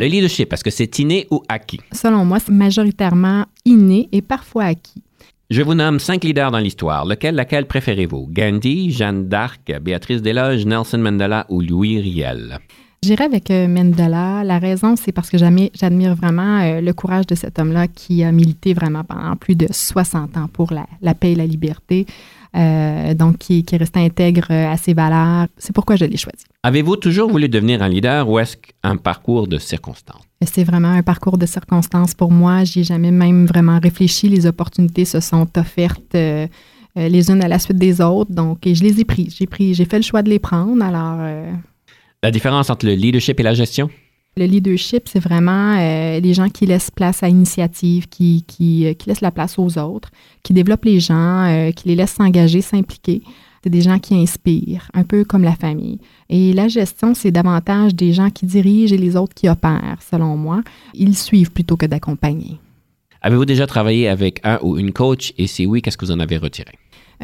Le 0.01 0.07
leadership, 0.07 0.53
est-ce 0.53 0.65
que 0.65 0.71
c'est 0.71 0.99
inné 0.99 1.29
ou 1.31 1.41
acquis? 1.49 1.79
Selon 1.93 2.25
moi, 2.25 2.41
c'est 2.41 2.51
majoritairement 2.51 3.45
inné 3.65 4.09
et 4.11 4.23
parfois 4.23 4.65
acquis. 4.65 5.05
Je 5.51 5.63
vous 5.63 5.75
nomme 5.75 6.01
cinq 6.01 6.25
leaders 6.25 6.51
dans 6.51 6.59
l'histoire. 6.59 7.07
Lequel, 7.07 7.37
laquelle 7.37 7.67
préférez-vous? 7.67 8.27
Gandhi, 8.29 8.91
Jeanne 8.91 9.29
d'Arc, 9.29 9.73
Béatrice 9.81 10.21
Desloges, 10.21 10.67
Nelson 10.67 10.99
Mandela 10.99 11.47
ou 11.49 11.61
Louis 11.61 12.01
Riel? 12.01 12.59
J'irai 13.03 13.25
avec 13.25 13.51
euh, 13.51 13.69
Mandela. 13.69 14.43
La 14.43 14.59
raison, 14.59 14.97
c'est 14.97 15.13
parce 15.13 15.31
que 15.31 15.39
j'admire 15.39 16.15
vraiment 16.17 16.61
euh, 16.61 16.81
le 16.81 16.93
courage 16.93 17.27
de 17.27 17.37
cet 17.37 17.59
homme-là 17.59 17.87
qui 17.87 18.25
a 18.25 18.33
milité 18.33 18.75
vraiment 18.75 19.05
pendant 19.05 19.37
plus 19.37 19.55
de 19.55 19.69
60 19.71 20.37
ans 20.37 20.49
pour 20.53 20.73
la, 20.73 21.15
paix 21.15 21.33
et 21.33 21.35
la 21.37 21.47
liberté. 21.47 22.07
Euh, 22.57 23.15
donc, 23.15 23.39
qui, 23.39 23.63
qui 23.63 23.75
est 23.75 23.79
resté 23.79 24.01
intègre 24.01 24.51
à 24.51 24.77
ses 24.77 24.95
valeurs. 24.95 25.47
C'est 25.59 25.73
pourquoi 25.73 25.95
je 25.97 26.07
l'ai 26.07 26.17
choisi. 26.17 26.45
Avez-vous 26.65 26.97
toujours 26.97 27.31
voulu 27.31 27.49
devenir 27.49 27.83
un 27.83 27.89
leader 27.89 28.29
ou 28.29 28.39
est-ce 28.39 28.57
un 28.83 28.97
parcours 28.97 29.47
de 29.47 29.59
circonstances? 29.59 30.23
C'est 30.45 30.65
vraiment 30.65 30.89
un 30.89 31.03
parcours 31.03 31.39
de 31.39 31.47
circonstances 31.47 32.15
pour 32.15 32.33
moi. 32.33 32.65
J'y 32.65 32.81
ai 32.81 32.85
jamais 32.85 33.13
même 33.13 33.47
vraiment 33.47 33.79
réfléchi. 33.79 34.29
Les 34.29 34.47
opportunités 34.47 35.05
se 35.05 35.21
sont 35.21 35.47
offertes 35.57 36.17
les 36.97 37.31
unes 37.31 37.45
à 37.45 37.49
la 37.49 37.59
suite 37.59 37.79
des 37.79 38.01
autres. 38.01 38.33
Donc, 38.33 38.67
et 38.67 38.75
je 38.75 38.83
les 38.83 38.99
ai 38.99 39.05
prises. 39.05 39.37
J'ai 39.39 39.47
pris, 39.47 39.75
j'ai 39.75 39.85
fait 39.85 39.99
le 39.99 40.03
choix 40.03 40.23
de 40.23 40.31
les 40.31 40.39
prendre. 40.39 40.83
Alors, 40.83 41.21
la 42.23 42.31
différence 42.31 42.71
entre 42.71 42.87
le 42.87 42.95
leadership 42.95 43.39
et 43.39 43.43
la 43.43 43.55
gestion? 43.55 43.91
Le 44.37 44.45
leadership, 44.45 45.09
c'est 45.09 45.19
vraiment 45.19 45.77
euh, 45.79 46.21
les 46.21 46.35
gens 46.35 46.49
qui 46.49 46.67
laissent 46.67 46.91
place 46.91 47.23
à 47.23 47.29
l'initiative, 47.29 48.09
qui, 48.09 48.45
qui, 48.47 48.87
euh, 48.87 48.95
qui, 48.95 49.09
laissent 49.09 49.21
la 49.21 49.33
place 49.33 49.59
aux 49.59 49.79
autres, 49.79 50.11
qui 50.45 50.53
développent 50.53 50.85
les 50.85 51.01
gens, 51.01 51.47
euh, 51.47 51.73
qui 51.73 51.89
les 51.89 51.97
laissent 51.97 52.15
s'engager, 52.15 52.61
s'impliquer. 52.61 53.23
C'est 53.65 53.71
des 53.71 53.81
gens 53.81 53.99
qui 53.99 54.15
inspirent, 54.15 54.89
un 54.95 55.03
peu 55.03 55.25
comme 55.25 55.43
la 55.43 55.57
famille. 55.57 55.99
Et 56.29 56.53
la 56.53 56.69
gestion, 56.69 57.15
c'est 57.15 57.33
davantage 57.33 57.97
des 57.97 58.13
gens 58.13 58.31
qui 58.31 58.47
dirigent 58.47 58.95
et 58.95 58.99
les 58.99 59.17
autres 59.17 59.35
qui 59.35 59.49
opèrent, 59.49 59.99
selon 60.09 60.37
moi. 60.37 60.63
Ils 60.95 61.17
suivent 61.17 61.51
plutôt 61.51 61.77
que 61.77 61.87
d'accompagner. 61.87 62.61
Avez-vous 63.21 63.45
déjà 63.45 63.67
travaillé 63.67 64.09
avec 64.09 64.41
un 64.45 64.61
ou 64.63 64.79
une 64.79 64.93
coach? 64.93 65.33
Et 65.37 65.49
si 65.49 65.67
oui, 65.67 65.83
qu'est-ce 65.83 65.99
que 65.99 66.07
vous 66.07 66.13
en 66.13 66.21
avez 66.21 66.37
retiré? 66.37 66.71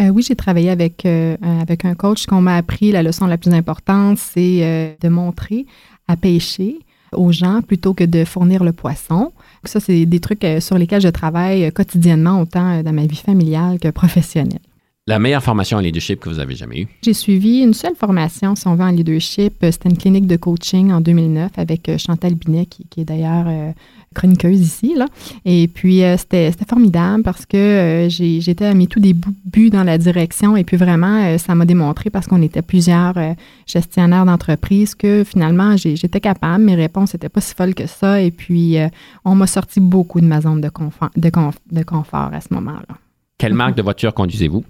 Euh, 0.00 0.08
oui, 0.08 0.22
j'ai 0.22 0.36
travaillé 0.36 0.70
avec, 0.70 1.06
euh, 1.06 1.36
avec 1.42 1.84
un 1.84 1.94
coach. 1.94 2.26
qu'on 2.26 2.40
m'a 2.40 2.56
appris, 2.56 2.92
la 2.92 3.02
leçon 3.02 3.26
la 3.26 3.38
plus 3.38 3.52
importante, 3.52 4.18
c'est 4.18 4.58
euh, 4.62 4.94
de 5.00 5.08
montrer 5.08 5.66
à 6.08 6.16
pêcher 6.16 6.80
aux 7.12 7.30
gens 7.30 7.62
plutôt 7.62 7.94
que 7.94 8.04
de 8.04 8.24
fournir 8.24 8.64
le 8.64 8.72
poisson. 8.72 9.32
Ça, 9.64 9.78
c'est 9.80 10.04
des 10.04 10.20
trucs 10.20 10.44
euh, 10.44 10.60
sur 10.60 10.76
lesquels 10.78 11.00
je 11.00 11.08
travaille 11.08 11.70
quotidiennement, 11.72 12.40
autant 12.40 12.82
dans 12.82 12.92
ma 12.92 13.06
vie 13.06 13.16
familiale 13.16 13.78
que 13.78 13.88
professionnelle. 13.88 14.60
La 15.06 15.18
meilleure 15.18 15.42
formation 15.42 15.76
en 15.76 15.80
leadership 15.80 16.20
que 16.20 16.30
vous 16.30 16.38
avez 16.38 16.54
jamais 16.54 16.80
eue? 16.80 16.88
J'ai 17.02 17.12
suivi 17.12 17.60
une 17.60 17.74
seule 17.74 17.94
formation, 17.94 18.54
si 18.54 18.66
on 18.66 18.74
veut, 18.74 18.84
en 18.84 18.90
leadership. 18.90 19.54
C'était 19.60 19.90
une 19.90 19.98
clinique 19.98 20.26
de 20.26 20.36
coaching 20.36 20.92
en 20.92 21.02
2009 21.02 21.50
avec 21.58 21.90
Chantal 21.98 22.34
Binet, 22.34 22.64
qui, 22.64 23.02
est 23.02 23.04
d'ailleurs 23.04 23.74
chroniqueuse 24.14 24.60
ici. 24.60 24.94
Là. 24.96 25.06
Et 25.44 25.68
puis, 25.68 26.02
euh, 26.02 26.16
c'était 26.16 26.52
formidable 26.66 27.22
parce 27.22 27.44
que 27.44 27.56
euh, 27.56 28.08
j'étais 28.08 28.64
à 28.64 28.72
mes 28.72 28.86
tout 28.86 29.00
débuts 29.00 29.68
dans 29.68 29.84
la 29.84 29.98
direction 29.98 30.56
et 30.56 30.64
puis 30.64 30.78
vraiment, 30.78 31.22
euh, 31.22 31.36
ça 31.36 31.54
m'a 31.54 31.66
démontré 31.66 32.08
parce 32.08 32.26
qu'on 32.26 32.40
était 32.40 32.62
plusieurs 32.62 33.14
gestionnaires 33.66 34.24
d'entreprise 34.24 34.94
que 34.94 35.22
finalement, 35.24 35.76
j'étais 35.76 36.20
capable, 36.20 36.64
mes 36.64 36.76
réponses 36.76 37.12
n'étaient 37.12 37.28
pas 37.28 37.40
si 37.42 37.54
folles 37.54 37.74
que 37.74 37.86
ça 37.86 38.22
et 38.22 38.30
puis 38.30 38.76
on 39.24 39.34
m'a 39.34 39.46
sorti 39.46 39.80
beaucoup 39.80 40.20
de 40.20 40.26
ma 40.26 40.40
zone 40.40 40.60
de 40.60 40.68
confort, 40.68 41.10
de, 41.16 41.30
de 41.30 41.82
confort 41.82 42.30
à 42.32 42.40
ce 42.40 42.54
moment-là. 42.54 42.96
Quelle 43.36 43.54
marque 43.54 43.76
de 43.76 43.82
voiture 43.82 44.14
conduisez-vous? 44.14 44.64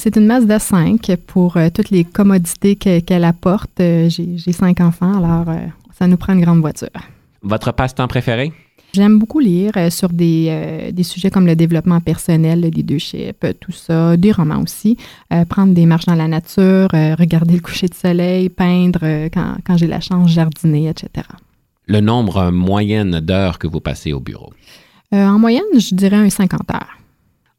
C'est 0.00 0.16
une 0.16 0.24
Mazda 0.24 0.58
5 0.58 1.14
pour 1.26 1.58
toutes 1.74 1.90
les 1.90 2.04
commodités 2.04 2.74
qu'elle 2.76 3.24
apporte. 3.24 3.70
J'ai 3.78 4.52
cinq 4.52 4.80
enfants, 4.80 5.18
alors 5.18 5.54
ça 5.92 6.06
nous 6.06 6.16
prend 6.16 6.32
une 6.32 6.40
grande 6.40 6.60
voiture. 6.60 6.88
Votre 7.42 7.72
passe-temps 7.72 8.08
préféré? 8.08 8.50
J'aime 8.92 9.18
beaucoup 9.18 9.38
lire 9.38 9.72
euh, 9.76 9.90
sur 9.90 10.08
des, 10.08 10.46
euh, 10.48 10.90
des, 10.90 11.04
sujets 11.04 11.30
comme 11.30 11.46
le 11.46 11.54
développement 11.54 12.00
personnel, 12.00 12.62
le 12.62 12.68
leadership, 12.68 13.36
euh, 13.44 13.52
tout 13.52 13.70
ça, 13.70 14.16
des 14.16 14.32
romans 14.32 14.62
aussi. 14.62 14.96
prendre 15.48 15.74
des 15.74 15.86
marches 15.86 16.06
dans 16.06 16.14
la 16.14 16.26
nature, 16.26 16.88
regarder 16.92 17.54
le 17.54 17.60
coucher 17.60 17.86
de 17.86 17.94
soleil, 17.94 18.48
peindre 18.48 19.28
quand, 19.32 19.56
quand 19.64 19.76
j'ai 19.76 19.86
la 19.86 20.00
chance, 20.00 20.30
jardiner, 20.30 20.88
etc. 20.88 21.26
Le 21.86 22.00
nombre 22.00 22.50
moyen 22.50 23.04
d'heures 23.20 23.58
que 23.58 23.68
vous 23.68 23.80
passez 23.80 24.12
au 24.12 24.20
bureau? 24.20 24.52
en 25.12 25.38
moyenne, 25.38 25.64
je 25.76 25.94
dirais 25.94 26.16
un 26.16 26.30
50 26.30 26.70
heures. 26.70 26.98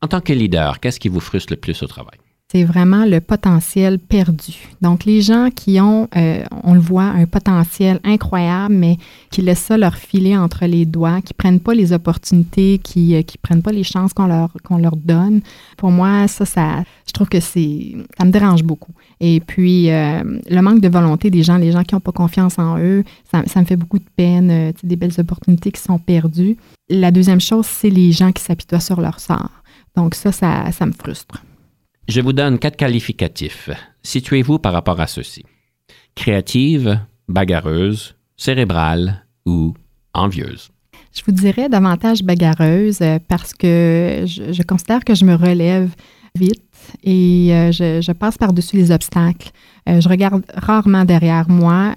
En 0.02 0.08
tant 0.08 0.22
que 0.22 0.32
leader, 0.34 0.80
qu'est-ce 0.80 1.00
qui 1.00 1.10
vous 1.10 1.20
frustre 1.20 1.54
le 1.54 1.58
plus 1.58 1.84
au 1.84 1.88
travail? 1.88 2.18
C'est 2.52 2.66
vraiment 2.66 3.06
le 3.06 3.22
potentiel 3.22 3.98
perdu. 3.98 4.68
Donc, 4.82 5.06
les 5.06 5.22
gens 5.22 5.48
qui 5.56 5.80
ont, 5.80 6.10
euh, 6.18 6.44
on 6.64 6.74
le 6.74 6.82
voit, 6.82 7.04
un 7.06 7.26
potentiel 7.26 8.02
incroyable, 8.04 8.74
mais 8.74 8.98
qui 9.30 9.42
laissent 9.42 9.60
ça 9.60 9.78
leur 9.78 9.96
filer 9.96 10.36
entre 10.36 10.66
les 10.66 10.86
doigts, 10.86 11.22
qui 11.22 11.34
prennent 11.34 11.62
pas 11.62 11.74
les 11.74 11.94
opportunités, 11.94 12.80
qui, 12.84 13.16
euh, 13.16 13.22
qui 13.22 13.38
prennent 13.38 13.62
pas 13.62 13.72
les 13.72 13.86
chances 13.86 14.14
qu'on 14.14 14.28
leur, 14.28 14.50
leur 14.78 14.98
donne. 14.98 15.40
Pour 15.78 15.92
moi, 15.92 16.28
ça, 16.28 16.46
ça, 16.46 16.84
je 17.08 17.14
trouve 17.14 17.30
que 17.30 17.40
c'est, 17.40 17.96
ça 18.18 18.26
me 18.26 18.32
dérange 18.32 18.64
beaucoup. 18.64 18.92
Et 19.22 19.40
puis, 19.40 19.90
euh, 19.90 20.22
le 20.50 20.62
manque 20.62 20.82
de 20.82 20.90
volonté 20.90 21.30
des 21.30 21.44
gens, 21.44 21.56
les 21.56 21.72
gens 21.72 21.84
qui 21.84 21.96
n'ont 21.96 22.02
pas 22.02 22.12
confiance 22.12 22.60
en 22.60 22.78
eux, 22.80 23.06
ça, 23.32 23.62
me 23.62 23.66
fait 23.66 23.78
beaucoup 23.78 24.00
de 24.00 24.10
peine, 24.18 24.74
des 24.84 24.96
belles 24.98 25.18
opportunités 25.20 25.72
qui 25.72 25.82
sont 25.82 26.00
perdues. 26.00 26.58
La 26.90 27.12
deuxième 27.12 27.40
chose, 27.40 27.66
c'est 27.66 27.90
les 27.90 28.12
gens 28.12 28.34
qui 28.34 28.44
s'apitoient 28.44 28.82
sur 28.82 29.00
leur 29.00 29.22
sort. 29.22 29.64
Donc, 29.96 30.16
ça, 30.16 30.34
ça, 30.34 30.70
ça 30.74 30.86
me 30.86 30.92
frustre. 30.92 31.42
Je 32.08 32.22
vous 32.22 32.34
donne 32.34 32.60
quatre 32.60 32.78
qualificatifs. 32.78 33.70
Situez-vous 34.04 34.60
par 34.60 34.74
rapport 34.74 35.00
à 35.00 35.08
ceux-ci. 35.08 35.46
Créative, 36.16 37.00
bagarreuse, 37.28 38.16
cérébrale 38.36 39.26
ou 39.46 39.74
envieuse. 40.14 40.72
Je 41.14 41.22
vous 41.26 41.32
dirais 41.32 41.70
davantage 41.70 42.24
bagarreuse 42.24 43.00
euh, 43.02 43.20
parce 43.28 43.54
que 43.54 44.24
je, 44.26 44.64
considère 44.64 45.04
que 45.04 45.14
je 45.14 45.26
me 45.26 45.36
relève 45.36 45.90
vite 46.36 46.64
et 47.04 47.50
euh, 47.52 47.72
je, 47.72 48.12
passe 48.14 48.38
par-dessus 48.38 48.78
les 48.78 48.92
obstacles. 48.92 49.52
Euh, 49.90 50.00
je 50.00 50.08
regarde 50.08 50.44
rarement 50.56 51.06
derrière 51.06 51.50
moi 51.50 51.94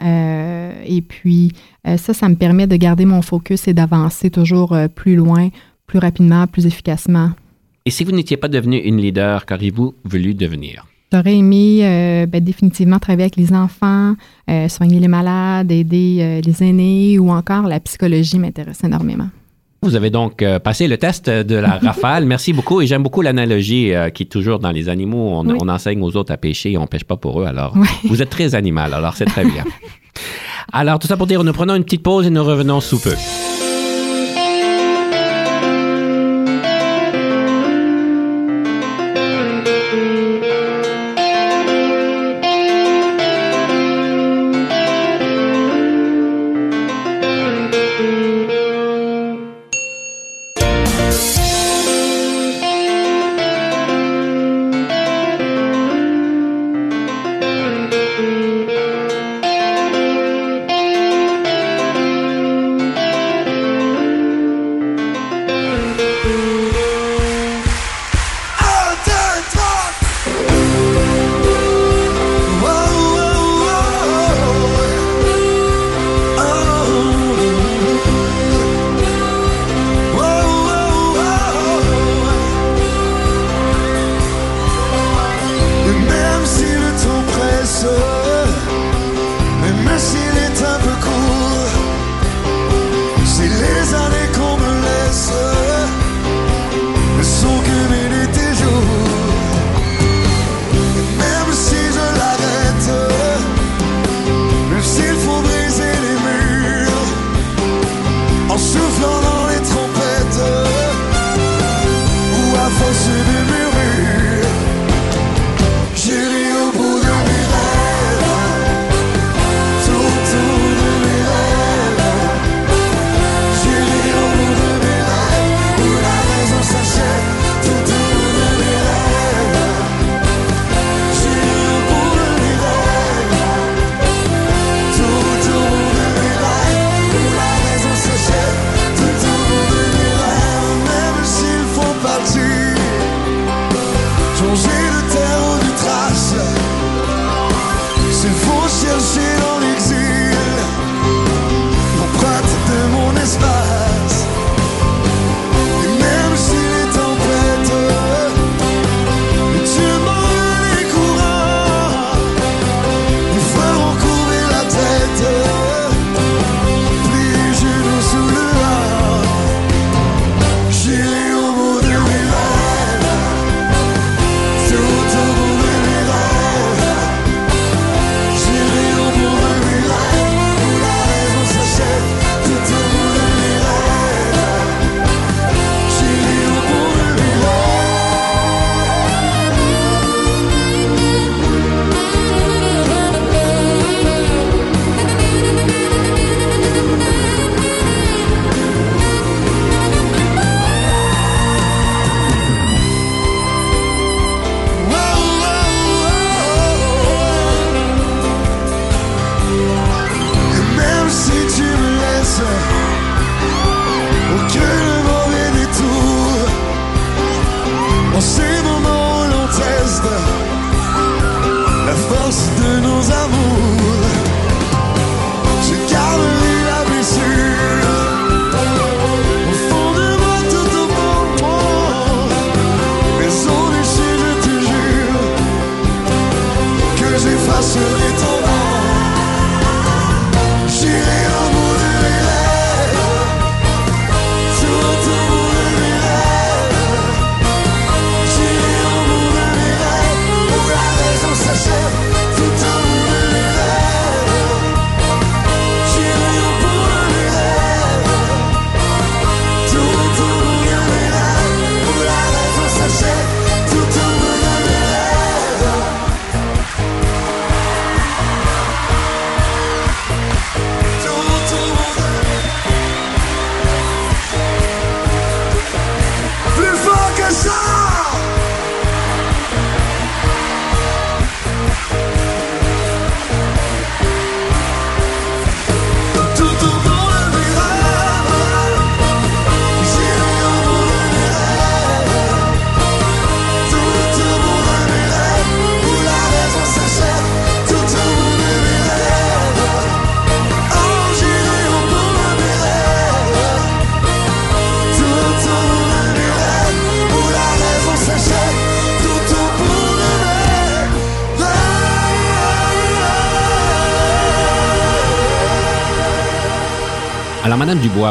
et 0.87 1.03
puis 1.03 1.53
ça, 1.97 2.15
ça 2.15 2.29
me 2.29 2.35
permet 2.35 2.67
de 2.67 2.77
garder 2.77 3.05
mon 3.05 3.23
focus 3.23 3.69
et 3.69 3.75
d'avancer 3.75 4.31
toujours 4.31 4.77
plus 4.95 5.17
loin, 5.17 5.49
plus 5.87 5.99
rapidement, 5.99 6.47
plus 6.47 6.67
efficacement. 6.67 7.31
Et 7.87 7.91
si 7.91 8.03
vous 8.03 8.13
n'étiez 8.13 8.39
pas 8.39 8.49
devenu 8.49 8.79
une 8.79 8.97
leader, 8.97 9.45
qu'auriez-vous 9.45 9.95
voulu 10.05 10.33
devenir? 10.33 10.87
J'aurais 11.13 11.37
aimé 11.37 11.81
euh, 11.83 12.25
ben, 12.25 12.43
définitivement 12.43 12.99
travailler 12.99 13.25
avec 13.25 13.37
les 13.37 13.53
enfants, 13.53 14.15
euh, 14.49 14.69
soigner 14.71 15.01
les 15.01 15.09
malades, 15.09 15.71
aider 15.71 16.17
euh, 16.21 16.41
les 16.41 16.63
aînés 16.63 17.19
ou 17.19 17.31
encore 17.31 17.65
la 17.65 17.81
psychologie 17.81 18.39
m'intéresse 18.39 18.83
énormément. 18.85 19.29
Vous 19.83 19.97
avez 19.97 20.09
donc 20.09 20.43
passé 20.65 20.89
le 20.89 20.97
test 20.97 21.29
de 21.29 21.57
la 21.57 21.77
rafale. 21.83 22.25
Merci 22.25 22.55
beaucoup 22.55 22.81
et 22.81 22.87
j'aime 22.87 23.03
beaucoup 23.03 23.21
l'analogie 23.21 23.93
qui 24.15 24.23
est 24.23 24.31
toujours 24.33 24.61
dans 24.61 24.71
les 24.71 24.89
animaux. 24.89 25.45
On, 25.45 25.69
enseigne 25.69 26.01
aux 26.01 26.17
autres 26.17 26.33
à 26.33 26.39
pêcher 26.39 26.73
et 26.73 26.79
on 26.79 26.83
ne 26.83 26.87
pêche 26.87 27.05
pas 27.05 27.19
pour 27.19 27.43
eux. 27.43 27.45
Alors, 27.45 27.77
vous 28.05 28.23
êtes 28.23 28.31
très 28.31 28.55
animal, 28.55 28.95
alors 28.95 29.15
c'est 29.15 29.27
très 29.27 29.45
bien. 29.45 29.65
alors, 30.73 30.99
tout 30.99 31.07
ça 31.07 31.19
pour 31.19 31.27
dire, 31.27 31.45
nous 31.45 31.53
prenons 31.53 31.75
une 31.75 31.85
petite 31.85 32.03
pause 32.03 32.27
et 32.27 32.31
nous 32.31 32.45
revenons 32.45 32.81
sous 32.81 32.99
peu. 32.99 33.13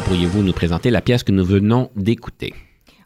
Pourriez-vous 0.02 0.42
nous 0.42 0.54
présenter 0.54 0.90
la 0.90 1.02
pièce 1.02 1.24
que 1.24 1.32
nous 1.32 1.46
venons 1.46 1.90
d'écouter? 1.96 2.54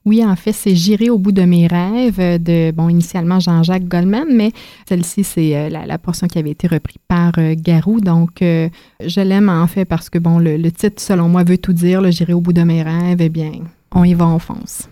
Oui, 0.05 0.23
en 0.23 0.37
fait, 0.37 0.53
c'est 0.53 0.73
J'irai 0.73 1.09
au 1.09 1.17
bout 1.17 1.33
de 1.33 1.41
mes 1.41 1.67
rêves 1.67 2.41
de, 2.41 2.71
bon, 2.71 2.87
initialement 2.87 3.41
Jean-Jacques 3.41 3.89
Goldman, 3.89 4.27
mais 4.31 4.53
celle-ci, 4.87 5.25
c'est 5.25 5.57
euh, 5.57 5.69
la, 5.69 5.97
portion 5.97 6.27
qui 6.27 6.39
avait 6.39 6.51
été 6.51 6.65
reprise 6.67 6.97
par 7.09 7.33
euh, 7.39 7.55
Garou. 7.57 7.99
Donc, 7.99 8.41
euh, 8.41 8.69
je 9.05 9.19
l'aime 9.19 9.49
en 9.49 9.67
fait 9.67 9.83
parce 9.83 10.09
que, 10.09 10.17
bon, 10.17 10.39
le, 10.39 10.71
titre, 10.71 11.01
selon 11.01 11.27
moi, 11.27 11.43
veut 11.43 11.57
tout 11.57 11.73
dire. 11.73 12.09
J'irai 12.09 12.31
au 12.31 12.39
bout 12.39 12.53
de 12.53 12.63
mes 12.63 12.83
rêves. 12.83 13.19
Eh 13.19 13.29
bien, 13.29 13.51
on 13.91 14.05
y 14.05 14.13
va, 14.13 14.25
en 14.25 14.39
fonce. 14.39 14.87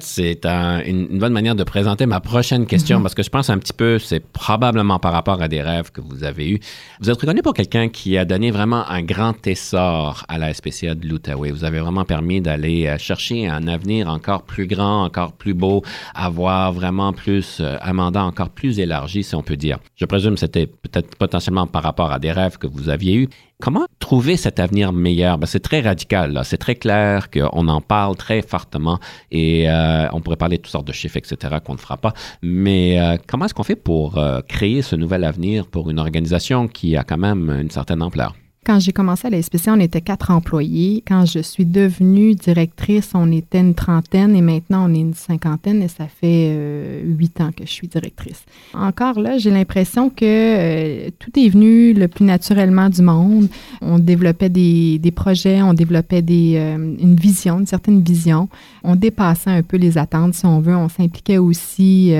C'est 0.00 0.46
une, 0.46 1.18
bonne 1.18 1.32
manière 1.32 1.56
de 1.56 1.64
présenter 1.64 2.06
ma 2.06 2.20
prochaine 2.20 2.66
question 2.66 2.98
mhm. 2.98 3.02
parce 3.02 3.16
que 3.16 3.24
je 3.24 3.30
pense 3.30 3.50
un 3.50 3.58
petit 3.58 3.72
peu, 3.72 3.98
c'est 3.98 4.20
probablement 4.20 5.00
par 5.00 5.12
rapport 5.12 5.42
à 5.42 5.48
des 5.48 5.60
rêves 5.60 5.90
que 5.90 6.00
vous 6.00 6.22
avez 6.22 6.50
eus. 6.50 6.60
Vous 7.00 7.10
êtes 7.10 7.20
reconnu 7.20 7.42
pour 7.42 7.52
quelqu'un 7.52 7.88
qui 7.88 8.16
a 8.16 8.24
donné 8.24 8.52
vraiment 8.52 8.88
un 8.88 9.02
grand 9.02 9.44
essor 9.44 10.24
à 10.28 10.38
la 10.38 10.54
SPCA 10.54 10.94
de 10.94 11.04
l'Outaouais. 11.04 11.50
Vous 11.50 11.64
avez 11.64 11.80
vraiment 11.80 12.04
permis 12.04 12.40
d'aller 12.40 12.86
euh, 12.86 12.96
chercher 12.96 13.48
un 13.48 13.66
avenir 13.66 14.08
encore 14.08 14.44
plus 14.44 14.68
grand, 14.68 15.02
encore 15.02 15.32
plus 15.32 15.54
beau, 15.54 15.82
avoir 16.14 16.72
vraiment 16.72 17.12
plus, 17.12 17.58
euh, 17.58 17.76
un 17.82 17.92
mandat 17.92 18.22
encore 18.22 18.50
plus 18.50 18.78
élargi, 18.78 19.24
si 19.24 19.34
on 19.34 19.42
peut 19.42 19.56
dire. 19.56 19.80
Je 19.96 20.04
présume 20.04 20.34
que 20.34 20.40
c'était 20.40 20.68
peut-être 20.68 21.16
potentiellement 21.16 21.66
par 21.66 21.82
rapport 21.82 22.12
à 22.12 22.20
des 22.20 22.30
rêves 22.30 22.56
que 22.56 22.68
vous 22.68 22.88
aviez 22.88 23.16
eus. 23.16 23.28
Comment 23.60 23.86
trouver 23.98 24.36
cet 24.36 24.60
avenir 24.60 24.92
meilleur? 24.92 25.36
Ben, 25.36 25.46
c'est 25.46 25.58
très 25.58 25.80
radical, 25.80 26.40
c'est 26.44 26.58
très 26.58 26.76
clair 26.76 27.28
qu'on 27.28 27.66
en 27.66 27.80
parle 27.80 28.14
très 28.14 28.40
fortement 28.40 29.00
et 29.32 29.68
euh, 29.68 30.06
on 30.12 30.20
pourrait 30.20 30.36
parler 30.36 30.58
de 30.58 30.62
toutes 30.62 30.70
sortes 30.70 30.86
de 30.86 30.92
chiffres, 30.92 31.16
etc., 31.16 31.56
qu'on 31.64 31.72
ne 31.72 31.78
fera 31.78 31.96
pas. 31.96 32.12
Mais 32.40 33.00
euh, 33.00 33.16
comment 33.26 33.46
est-ce 33.46 33.54
qu'on 33.54 33.64
fait 33.64 33.74
pour 33.74 34.16
euh, 34.16 34.42
créer 34.46 34.80
ce 34.80 34.94
nouvel 34.94 35.24
avenir 35.24 35.66
pour 35.66 35.90
une 35.90 35.98
organisation 35.98 36.68
qui 36.68 36.96
a 36.96 37.02
quand 37.02 37.18
même 37.18 37.50
une 37.50 37.70
certaine 37.70 38.00
ampleur? 38.00 38.36
Quand 38.66 38.80
j'ai 38.80 38.92
commencé 38.92 39.26
à 39.26 39.30
la 39.30 39.40
SPC, 39.40 39.70
on 39.70 39.80
était 39.80 40.02
quatre 40.02 40.30
employés. 40.30 41.02
Quand 41.06 41.24
je 41.24 41.38
suis 41.38 41.64
devenue 41.64 42.34
directrice, 42.34 43.12
on 43.14 43.32
était 43.32 43.60
une 43.60 43.74
trentaine 43.74 44.36
et 44.36 44.42
maintenant 44.42 44.90
on 44.90 44.94
est 44.94 45.00
une 45.00 45.14
cinquantaine 45.14 45.82
et 45.82 45.88
ça 45.88 46.06
fait 46.06 46.50
euh, 46.50 47.02
huit 47.02 47.40
ans 47.40 47.50
que 47.50 47.64
je 47.64 47.70
suis 47.70 47.88
directrice. 47.88 48.44
Encore 48.74 49.20
là, 49.20 49.38
j'ai 49.38 49.50
l'impression 49.50 50.10
que 50.10 50.24
euh, 50.24 51.08
tout 51.18 51.30
est 51.38 51.48
venu 51.48 51.94
le 51.94 52.08
plus 52.08 52.26
naturellement 52.26 52.90
du 52.90 53.00
monde. 53.00 53.48
On 53.80 53.98
développait 53.98 54.50
des, 54.50 55.12
projets, 55.16 55.62
on 55.62 55.72
développait 55.72 56.20
des, 56.20 56.56
euh, 56.56 56.74
une 56.76 57.14
vision, 57.14 57.60
une 57.60 57.66
certaine 57.66 58.02
vision. 58.02 58.50
On 58.84 58.96
dépassait 58.96 59.50
un 59.50 59.62
peu 59.62 59.78
les 59.78 59.96
attentes, 59.96 60.34
si 60.34 60.44
on 60.44 60.60
veut. 60.60 60.76
On 60.76 60.90
s'impliquait 60.90 61.38
aussi 61.38 62.12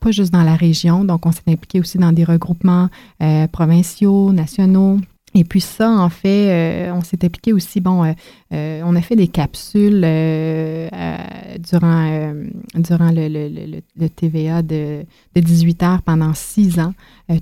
pas 0.00 0.10
juste 0.10 0.32
dans 0.32 0.44
la 0.44 0.56
région, 0.56 1.04
donc 1.04 1.24
on 1.24 1.32
s'est 1.32 1.40
impliqué 1.48 1.80
aussi 1.80 1.96
dans 1.96 2.12
des 2.12 2.24
regroupements 2.24 2.88
provinciaux, 3.50 4.32
nationaux. 4.32 4.98
Et 5.34 5.44
puis 5.44 5.60
ça, 5.60 5.90
en 5.90 6.08
fait, 6.08 6.48
euh, 6.50 6.92
on 6.92 7.02
s'est 7.02 7.22
appliqué 7.24 7.52
aussi, 7.52 7.80
bon, 7.80 8.04
euh, 8.04 8.12
euh, 8.54 8.80
on 8.84 8.96
a 8.96 9.02
fait 9.02 9.16
des 9.16 9.28
capsules 9.28 10.00
durant, 11.70 12.34
durant 12.74 13.10
le, 13.12 13.80
TVA 14.08 14.62
de, 14.62 15.04
18 15.36 15.82
heures 15.82 16.02
pendant 16.02 16.32
six 16.32 16.80
ans, 16.80 16.94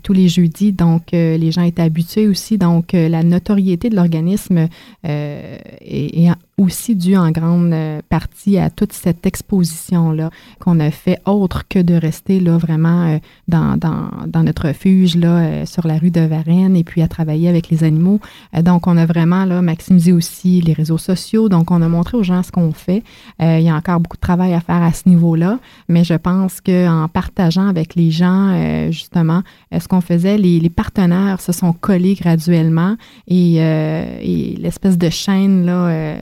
tous 0.02 0.12
les 0.12 0.28
jeudis. 0.28 0.72
Donc, 0.72 1.12
les 1.12 1.52
gens 1.52 1.62
étaient 1.62 1.82
habitués 1.82 2.26
aussi. 2.26 2.58
Donc, 2.58 2.92
la 2.92 3.22
notoriété 3.22 3.88
de 3.88 3.94
l'organisme 3.94 4.68
est, 5.04 5.60
est, 5.80 6.32
aussi 6.58 6.96
dû 6.96 7.16
en 7.16 7.30
grande 7.30 7.74
partie 8.08 8.58
à 8.58 8.70
toute 8.70 8.94
cette 8.94 9.26
exposition-là 9.26 10.30
qu'on 10.58 10.80
a 10.80 10.90
fait, 10.90 11.20
autre 11.26 11.68
que 11.68 11.78
de 11.78 11.94
rester 11.94 12.40
là 12.40 12.56
vraiment 12.56 13.20
dans, 13.46 13.76
dans, 13.76 14.08
dans, 14.26 14.42
notre 14.42 14.68
refuge 14.68 15.16
là, 15.16 15.66
sur 15.66 15.86
la 15.86 15.98
rue 15.98 16.10
de 16.10 16.22
Varennes 16.22 16.74
et 16.74 16.82
puis 16.82 17.02
à 17.02 17.08
travailler 17.08 17.48
avec 17.48 17.68
les 17.68 17.75
animaux. 17.84 18.20
donc, 18.62 18.86
on 18.86 18.96
a 18.96 19.06
vraiment 19.06 19.44
là, 19.44 19.62
maximisé 19.62 20.12
aussi 20.12 20.60
les 20.60 20.72
réseaux 20.72 20.98
sociaux. 20.98 21.48
Donc, 21.48 21.70
on 21.70 21.82
a 21.82 21.88
montré 21.88 22.16
aux 22.16 22.22
gens 22.22 22.42
ce 22.42 22.50
qu'on 22.50 22.72
fait. 22.72 23.02
il 23.40 23.60
y 23.60 23.68
a 23.68 23.74
encore 23.74 24.00
beaucoup 24.00 24.16
de 24.16 24.20
travail 24.20 24.54
à 24.54 24.60
faire 24.60 24.82
à 24.82 24.92
ce 24.92 25.08
niveau-là, 25.08 25.58
mais 25.88 26.04
je 26.04 26.14
pense 26.14 26.60
qu'en 26.60 27.08
partageant 27.08 27.68
avec 27.68 27.94
les 27.94 28.10
gens, 28.10 28.90
justement, 28.90 29.42
ce 29.78 29.86
qu'on 29.88 30.00
faisait, 30.00 30.38
les, 30.38 30.60
les, 30.60 30.70
partenaires 30.70 31.40
se 31.40 31.52
sont 31.52 31.72
collés 31.72 32.14
graduellement 32.14 32.96
et, 33.28 33.56
et 33.56 34.56
l'espèce 34.58 34.98
de 34.98 35.10
chaîne 35.10 35.66
là, 35.66 36.16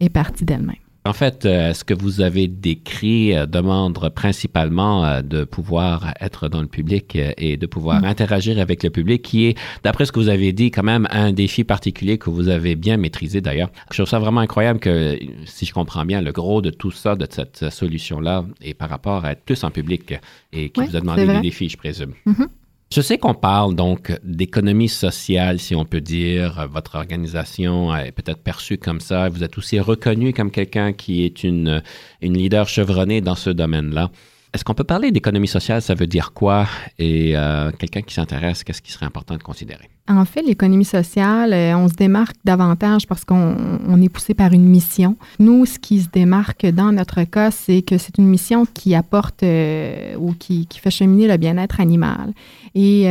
est 0.00 0.08
partie 0.08 0.44
d'elle-même. 0.44 0.87
En 1.08 1.14
fait, 1.14 1.46
euh, 1.46 1.72
ce 1.72 1.84
que 1.84 1.94
vous 1.94 2.20
avez 2.20 2.48
décrit 2.48 3.34
euh, 3.34 3.46
demande 3.46 3.98
principalement 4.14 5.06
euh, 5.06 5.22
de 5.22 5.44
pouvoir 5.44 6.12
être 6.20 6.48
dans 6.48 6.60
le 6.60 6.66
public 6.66 7.16
et 7.38 7.56
de 7.56 7.66
pouvoir 7.66 8.02
mm. 8.02 8.04
interagir 8.04 8.58
avec 8.58 8.82
le 8.82 8.90
public, 8.90 9.22
qui 9.22 9.46
est, 9.46 9.58
d'après 9.82 10.04
ce 10.04 10.12
que 10.12 10.20
vous 10.20 10.28
avez 10.28 10.52
dit, 10.52 10.70
quand 10.70 10.82
même 10.82 11.08
un 11.10 11.32
défi 11.32 11.64
particulier 11.64 12.18
que 12.18 12.28
vous 12.28 12.48
avez 12.50 12.76
bien 12.76 12.98
maîtrisé 12.98 13.40
d'ailleurs. 13.40 13.70
Je 13.90 13.96
trouve 13.96 14.10
ça 14.10 14.18
vraiment 14.18 14.42
incroyable 14.42 14.80
que, 14.80 15.18
si 15.46 15.64
je 15.64 15.72
comprends 15.72 16.04
bien, 16.04 16.20
le 16.20 16.30
gros 16.30 16.60
de 16.60 16.68
tout 16.68 16.90
ça, 16.90 17.16
de 17.16 17.26
cette 17.30 17.70
solution-là, 17.70 18.44
est 18.60 18.74
par 18.74 18.90
rapport 18.90 19.24
à 19.24 19.32
être 19.32 19.44
plus 19.44 19.64
en 19.64 19.70
public 19.70 20.12
et 20.52 20.68
qui 20.68 20.82
vous 20.82 20.94
a 20.94 21.00
demandé 21.00 21.26
des 21.26 21.40
défis, 21.40 21.70
je 21.70 21.78
présume. 21.78 22.12
Mm-hmm. 22.26 22.48
Je 22.90 23.02
sais 23.02 23.18
qu'on 23.18 23.34
parle 23.34 23.74
donc 23.74 24.18
d'économie 24.22 24.88
sociale, 24.88 25.60
si 25.60 25.74
on 25.74 25.84
peut 25.84 26.00
dire. 26.00 26.66
Votre 26.72 26.94
organisation 26.94 27.94
est 27.94 28.12
peut-être 28.12 28.42
perçue 28.42 28.78
comme 28.78 29.00
ça. 29.00 29.28
Vous 29.28 29.44
êtes 29.44 29.58
aussi 29.58 29.78
reconnu 29.78 30.32
comme 30.32 30.50
quelqu'un 30.50 30.94
qui 30.94 31.22
est 31.24 31.44
une, 31.44 31.82
une 32.22 32.38
leader 32.38 32.66
chevronnée 32.66 33.20
dans 33.20 33.34
ce 33.34 33.50
domaine-là. 33.50 34.10
Est-ce 34.54 34.64
qu'on 34.64 34.74
peut 34.74 34.84
parler 34.84 35.10
d'économie 35.10 35.48
sociale? 35.48 35.82
Ça 35.82 35.94
veut 35.94 36.06
dire 36.06 36.32
quoi? 36.32 36.66
Et 36.98 37.36
euh, 37.36 37.70
quelqu'un 37.72 38.00
qui 38.00 38.14
s'intéresse, 38.14 38.64
qu'est-ce 38.64 38.80
qui 38.80 38.90
serait 38.90 39.06
important 39.06 39.36
de 39.36 39.42
considérer? 39.42 39.90
En 40.10 40.24
fait, 40.24 40.40
l'économie 40.40 40.86
sociale, 40.86 41.52
euh, 41.52 41.76
on 41.76 41.86
se 41.86 41.92
démarque 41.92 42.36
davantage 42.42 43.06
parce 43.06 43.26
qu'on 43.26 44.00
est 44.00 44.08
poussé 44.08 44.32
par 44.32 44.54
une 44.54 44.64
mission. 44.64 45.16
Nous, 45.38 45.66
ce 45.66 45.78
qui 45.78 46.00
se 46.00 46.08
démarque 46.08 46.64
dans 46.64 46.92
notre 46.92 47.24
cas, 47.24 47.50
c'est 47.50 47.82
que 47.82 47.98
c'est 47.98 48.16
une 48.16 48.26
mission 48.26 48.64
qui 48.64 48.94
apporte 48.94 49.42
euh, 49.42 50.16
ou 50.16 50.32
qui, 50.32 50.66
fait 50.80 50.90
cheminer 50.90 51.28
le 51.28 51.36
bien-être 51.36 51.80
animal. 51.80 52.32
Et 52.74 53.02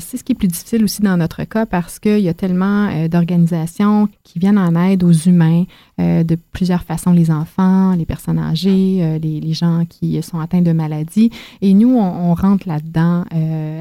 c'est 0.00 0.16
ce 0.16 0.24
qui 0.24 0.32
est 0.32 0.34
plus 0.34 0.48
difficile 0.48 0.82
aussi 0.82 1.02
dans 1.02 1.16
notre 1.18 1.44
cas 1.44 1.66
parce 1.66 1.98
qu'il 1.98 2.20
y 2.20 2.28
a 2.28 2.32
tellement 2.32 3.06
d'organisations 3.08 4.08
qui 4.24 4.38
viennent 4.38 4.58
en 4.58 4.74
aide 4.74 5.04
aux 5.04 5.12
humains 5.12 5.64
de 5.98 6.38
plusieurs 6.52 6.84
façons, 6.84 7.12
les 7.12 7.30
enfants, 7.30 7.94
les 7.94 8.06
personnes 8.06 8.38
âgées, 8.38 9.18
les, 9.22 9.52
gens 9.52 9.84
qui 9.86 10.22
sont 10.22 10.40
atteints 10.40 10.62
de 10.62 10.72
maladies. 10.72 11.30
Et 11.60 11.74
nous, 11.74 11.98
on 11.98 12.32
rentre 12.32 12.66
là-dedans 12.66 13.24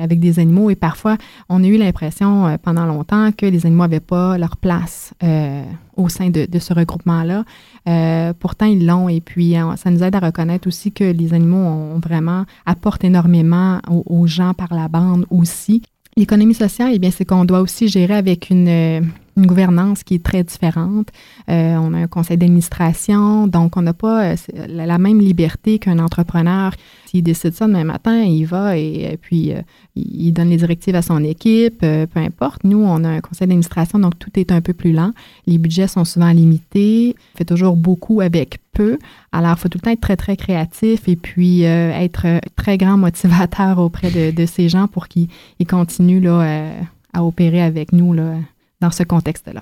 avec 0.01 0.19
des 0.19 0.39
animaux 0.39 0.69
et 0.69 0.75
parfois, 0.75 1.17
on 1.47 1.63
a 1.63 1.67
eu 1.67 1.77
l'impression 1.77 2.58
pendant 2.61 2.85
longtemps 2.85 3.31
que 3.31 3.45
les 3.45 3.65
animaux 3.65 3.83
n'avaient 3.83 3.99
pas 3.99 4.37
leur 4.37 4.57
place 4.57 5.13
euh, 5.23 5.63
au 5.95 6.09
sein 6.09 6.29
de, 6.29 6.47
ce 6.59 6.73
regroupement-là. 6.73 7.43
Euh, 7.87 8.33
pourtant, 8.37 8.65
ils 8.65 8.85
l'ont 8.85 9.09
et 9.09 9.21
puis 9.21 9.57
euh, 9.57 9.75
ça 9.75 9.91
nous 9.91 10.03
aide 10.03 10.15
à 10.15 10.19
reconnaître 10.19 10.67
aussi 10.67 10.91
que 10.91 11.03
les 11.03 11.33
animaux 11.33 11.57
ont 11.57 11.99
vraiment 11.99 12.45
apportent 12.65 13.03
énormément 13.03 13.79
aux, 13.87 14.27
gens 14.27 14.53
par 14.53 14.73
la 14.73 14.87
bande 14.87 15.25
aussi. 15.29 15.81
L'économie 16.17 16.53
sociale, 16.53 16.91
eh 16.93 16.99
bien, 16.99 17.11
c'est 17.11 17.25
qu'on 17.25 17.45
doit 17.45 17.61
aussi 17.61 17.87
gérer 17.87 18.15
avec 18.15 18.49
une 18.49 19.09
une 19.39 19.47
gouvernance 19.47 20.03
qui 20.03 20.15
est 20.15 20.23
très 20.23 20.43
différente. 20.43 21.07
Euh, 21.49 21.75
on 21.77 21.93
a 21.93 21.97
un 21.97 22.07
conseil 22.07 22.37
d'administration, 22.37 23.47
donc 23.47 23.77
on 23.77 23.81
n'a 23.81 23.93
pas 23.93 24.33
euh, 24.33 24.35
la, 24.67 24.97
même 24.97 25.19
liberté 25.19 25.79
qu'un 25.79 25.99
entrepreneur. 25.99 26.73
S'il 27.05 27.23
décide 27.23 27.53
ça 27.53 27.65
demain 27.67 27.85
matin, 27.85 28.21
il 28.21 28.45
va 28.45 28.77
et, 28.77 29.17
puis 29.19 29.53
euh, 29.53 29.61
il 29.95 30.31
donne 30.31 30.49
les 30.49 30.57
directives 30.57 30.95
à 30.95 31.01
son 31.01 31.23
équipe, 31.23 31.79
peu 31.79 32.07
importe. 32.15 32.63
Nous, 32.63 32.77
on 32.77 33.03
a 33.03 33.09
un 33.09 33.21
conseil 33.21 33.47
d'administration, 33.47 33.97
donc 33.97 34.19
tout 34.19 34.29
est 34.35 34.51
un 34.51 34.61
peu 34.61 34.73
plus 34.73 34.91
lent. 34.91 35.13
Les 35.47 35.57
budgets 35.57 35.87
sont 35.87 36.05
souvent 36.05 36.31
limités. 36.31 37.15
On 37.33 37.37
fait 37.39 37.45
toujours 37.45 37.75
beaucoup 37.75 38.21
avec 38.21 38.59
peu. 38.73 38.99
Alors, 39.31 39.55
il 39.57 39.59
faut 39.59 39.69
tout 39.69 39.79
le 39.79 39.81
temps 39.81 39.91
être 39.91 40.01
très, 40.01 40.17
très 40.17 40.37
créatif 40.37 41.07
et 41.07 41.15
puis 41.15 41.63
être 41.63 42.27
très 42.55 42.77
grand 42.77 42.97
motivateur 43.07 43.79
auprès 43.79 44.11
de, 44.11 44.31
de 44.31 44.45
ces 44.45 44.69
gens 44.69 44.87
pour 44.87 45.07
qu'ils 45.07 45.27
continuent 45.67 46.21
là, 46.21 46.71
à 47.13 47.23
opérer 47.23 47.61
avec 47.61 47.91
nous 47.91 48.13
là, 48.13 48.35
dans 48.81 48.91
ce 48.91 49.03
contexte-là. 49.03 49.61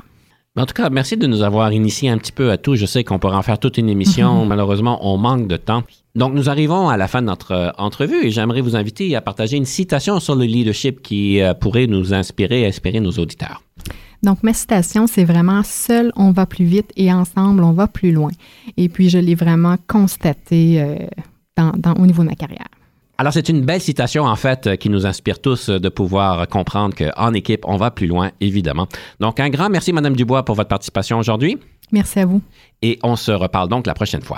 En 0.58 0.66
tout 0.66 0.74
cas, 0.74 0.90
merci 0.90 1.18
de 1.18 1.28
nous 1.28 1.44
avoir 1.44 1.72
initié 1.72 2.10
un 2.10 2.18
petit 2.18 2.32
peu 2.32 2.50
à 2.50 2.58
tout. 2.58 2.76
Je 2.76 2.88
sais 2.88 3.04
qu'on 3.04 3.20
pourrait 3.20 3.36
en 3.36 3.44
faire 3.44 3.60
toute 3.60 3.78
une 3.78 3.90
émission. 3.90 4.44
Malheureusement, 4.46 4.98
on 5.08 5.18
manque 5.18 5.48
de 5.48 5.56
temps. 5.56 5.84
Donc, 6.16 6.34
nous 6.34 6.50
arrivons 6.50 6.90
à 6.90 6.98
la 6.98 7.08
fin 7.08 7.22
de 7.22 7.28
notre 7.28 7.52
euh, 7.52 7.70
entrevue 7.78 8.26
et 8.26 8.32
j'aimerais 8.32 8.62
vous 8.62 8.76
inviter 8.76 9.16
à 9.16 9.22
partager 9.22 9.56
une 9.56 9.66
citation 9.66 10.20
sur 10.20 10.36
le 10.36 10.46
leadership 10.46 11.04
qui 11.04 11.42
euh, 11.42 11.54
pourrait 11.54 11.86
nous 11.86 12.12
inspirer 12.12 12.62
et 12.62 12.66
inspirer 12.66 13.00
nos 13.00 13.12
auditeurs. 13.12 13.62
Donc, 14.24 14.42
ma 14.42 14.52
citation, 14.54 15.06
c'est 15.06 15.26
vraiment 15.26 15.62
seul, 15.64 16.12
on 16.16 16.32
va 16.32 16.48
plus 16.48 16.66
vite 16.66 16.92
et 16.96 17.14
ensemble, 17.14 17.64
on 17.64 17.74
va 17.74 17.88
plus 17.88 18.12
loin. 18.12 18.32
Et 18.78 18.90
puis, 18.90 19.12
je 19.12 19.20
l'ai 19.20 19.36
vraiment 19.36 19.76
constaté 19.86 20.82
euh, 20.82 20.96
dans, 21.56 21.94
au 21.94 22.08
niveau 22.08 22.24
de 22.24 22.30
ma 22.30 22.36
carrière. 22.36 22.68
Alors, 23.20 23.34
c'est 23.34 23.50
une 23.50 23.66
belle 23.66 23.82
citation, 23.82 24.26
en 24.26 24.36
fait, 24.36 24.78
qui 24.78 24.90
nous 24.90 25.08
inspire 25.08 25.42
tous 25.42 25.70
de 25.70 25.90
pouvoir 25.90 26.48
comprendre 26.48 26.96
qu'en 26.96 27.34
équipe, 27.34 27.62
on 27.66 27.76
va 27.76 27.90
plus 27.90 28.06
loin, 28.06 28.30
évidemment. 28.42 28.88
Donc, 29.20 29.40
un 29.40 29.50
grand 29.50 29.70
merci, 29.70 29.92
Madame 29.92 30.16
Dubois, 30.16 30.46
pour 30.46 30.56
votre 30.56 30.70
participation 30.70 31.18
aujourd'hui. 31.18 31.58
Merci 31.92 32.20
à 32.20 32.26
vous. 32.28 32.42
Et 32.84 33.00
on 33.02 33.16
se 33.16 33.32
reparle 33.32 33.70
donc 33.70 33.88
la 33.88 33.96
prochaine 33.96 34.22
fois. 34.22 34.38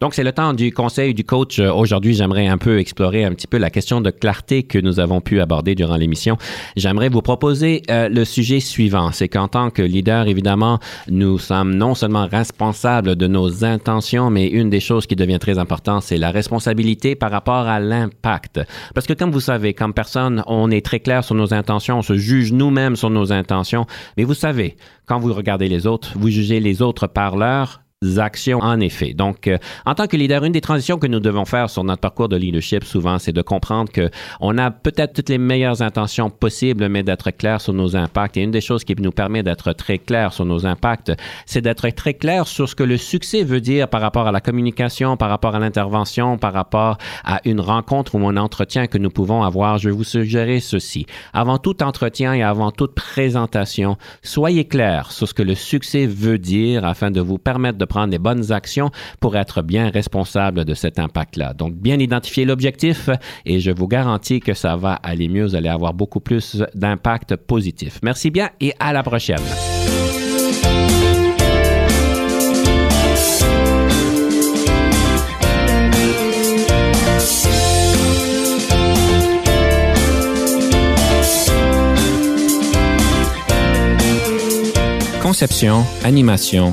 Donc, 0.00 0.14
c'est 0.14 0.22
le 0.22 0.30
temps 0.30 0.54
du 0.54 0.72
conseil 0.72 1.12
du 1.12 1.24
coach. 1.24 1.58
Euh, 1.58 1.72
aujourd'hui, 1.72 2.14
j'aimerais 2.14 2.46
un 2.46 2.56
peu 2.56 2.78
explorer 2.78 3.24
un 3.24 3.32
petit 3.32 3.48
peu 3.48 3.58
la 3.58 3.68
question 3.68 4.00
de 4.00 4.10
clarté 4.10 4.62
que 4.62 4.78
nous 4.78 5.00
avons 5.00 5.20
pu 5.20 5.40
aborder 5.40 5.74
durant 5.74 5.96
l'émission. 5.96 6.36
J'aimerais 6.76 7.08
vous 7.08 7.20
proposer 7.20 7.82
euh, 7.90 8.08
le 8.08 8.24
sujet 8.24 8.60
suivant. 8.60 9.10
C'est 9.10 9.28
qu'en 9.28 9.48
tant 9.48 9.70
que 9.70 9.82
leader, 9.82 10.28
évidemment, 10.28 10.78
nous 11.08 11.38
sommes 11.38 11.74
non 11.74 11.96
seulement 11.96 12.28
responsables 12.28 13.16
de 13.16 13.26
nos 13.26 13.64
intentions, 13.64 14.30
mais 14.30 14.46
une 14.46 14.70
des 14.70 14.78
choses 14.78 15.06
qui 15.06 15.16
devient 15.16 15.40
très 15.40 15.58
importante, 15.58 16.04
c'est 16.04 16.16
la 16.16 16.30
responsabilité 16.30 17.16
par 17.16 17.32
rapport 17.32 17.66
à 17.66 17.80
l'impact. 17.80 18.60
Parce 18.94 19.06
que 19.08 19.14
comme 19.14 19.32
vous 19.32 19.40
savez, 19.40 19.74
comme 19.74 19.94
personne, 19.94 20.44
on 20.46 20.70
est 20.70 20.84
très 20.84 21.00
clair 21.00 21.24
sur 21.24 21.34
nos 21.34 21.52
intentions, 21.52 21.98
on 21.98 22.02
se 22.02 22.16
juge 22.16 22.52
nous-mêmes 22.52 22.94
sur 22.94 23.10
nos 23.10 23.32
intentions. 23.32 23.86
Mais 24.16 24.22
vous 24.22 24.34
savez, 24.34 24.76
quand 25.06 25.18
vous 25.18 25.34
regardez 25.34 25.68
les 25.68 25.88
autres, 25.88 26.12
vous 26.14 26.28
jugez 26.28 26.60
les 26.60 26.82
autres 26.82 27.08
par 27.08 27.36
leur 27.36 27.80
actions 28.18 28.60
en 28.60 28.78
effet. 28.78 29.12
Donc, 29.12 29.48
euh, 29.48 29.58
en 29.84 29.94
tant 29.94 30.06
que 30.06 30.16
leader, 30.16 30.44
une 30.44 30.52
des 30.52 30.60
transitions 30.60 30.98
que 30.98 31.08
nous 31.08 31.18
devons 31.18 31.44
faire 31.44 31.68
sur 31.68 31.82
notre 31.82 32.00
parcours 32.00 32.28
de 32.28 32.36
leadership 32.36 32.84
souvent, 32.84 33.18
c'est 33.18 33.32
de 33.32 33.42
comprendre 33.42 33.90
que 33.90 34.08
on 34.40 34.56
a 34.56 34.70
peut-être 34.70 35.14
toutes 35.14 35.28
les 35.28 35.38
meilleures 35.38 35.82
intentions 35.82 36.30
possibles, 36.30 36.88
mais 36.88 37.02
d'être 37.02 37.32
clair 37.32 37.60
sur 37.60 37.72
nos 37.72 37.96
impacts. 37.96 38.36
Et 38.36 38.42
une 38.42 38.52
des 38.52 38.60
choses 38.60 38.84
qui 38.84 38.94
nous 38.94 39.10
permet 39.10 39.42
d'être 39.42 39.72
très 39.72 39.98
clair 39.98 40.32
sur 40.32 40.44
nos 40.44 40.64
impacts, 40.64 41.12
c'est 41.44 41.60
d'être 41.60 41.88
très 41.90 42.14
clair 42.14 42.46
sur 42.46 42.68
ce 42.68 42.76
que 42.76 42.84
le 42.84 42.98
succès 42.98 43.42
veut 43.42 43.60
dire 43.60 43.88
par 43.88 44.00
rapport 44.00 44.28
à 44.28 44.32
la 44.32 44.40
communication, 44.40 45.16
par 45.16 45.28
rapport 45.28 45.56
à 45.56 45.58
l'intervention, 45.58 46.38
par 46.38 46.52
rapport 46.52 46.98
à 47.24 47.40
une 47.44 47.60
rencontre 47.60 48.14
ou 48.14 48.28
un 48.28 48.36
entretien 48.36 48.86
que 48.86 48.98
nous 48.98 49.10
pouvons 49.10 49.42
avoir. 49.42 49.78
Je 49.78 49.88
vais 49.88 49.94
vous 49.94 50.04
suggérer 50.04 50.60
ceci. 50.60 51.06
Avant 51.32 51.58
tout 51.58 51.82
entretien 51.82 52.32
et 52.32 52.44
avant 52.44 52.70
toute 52.70 52.94
présentation, 52.94 53.96
soyez 54.22 54.66
clair 54.66 55.10
sur 55.10 55.26
ce 55.26 55.34
que 55.34 55.42
le 55.42 55.56
succès 55.56 56.06
veut 56.06 56.38
dire 56.38 56.84
afin 56.84 57.10
de 57.10 57.20
vous 57.20 57.38
permettre 57.38 57.78
de 57.78 57.87
prendre 57.88 58.12
les 58.12 58.18
bonnes 58.18 58.52
actions 58.52 58.90
pour 59.20 59.36
être 59.36 59.62
bien 59.62 59.90
responsable 59.90 60.64
de 60.64 60.74
cet 60.74 60.98
impact-là. 60.98 61.54
Donc, 61.54 61.74
bien 61.74 61.98
identifier 61.98 62.44
l'objectif 62.44 63.10
et 63.44 63.60
je 63.60 63.70
vous 63.70 63.88
garantis 63.88 64.40
que 64.40 64.54
ça 64.54 64.76
va 64.76 64.94
aller 64.94 65.28
mieux. 65.28 65.44
Vous 65.44 65.56
allez 65.56 65.68
avoir 65.68 65.94
beaucoup 65.94 66.20
plus 66.20 66.62
d'impact 66.74 67.36
positif. 67.36 67.98
Merci 68.02 68.30
bien 68.30 68.50
et 68.60 68.74
à 68.78 68.92
la 68.92 69.02
prochaine. 69.02 69.38
Conception, 85.28 85.84
animation, 86.04 86.72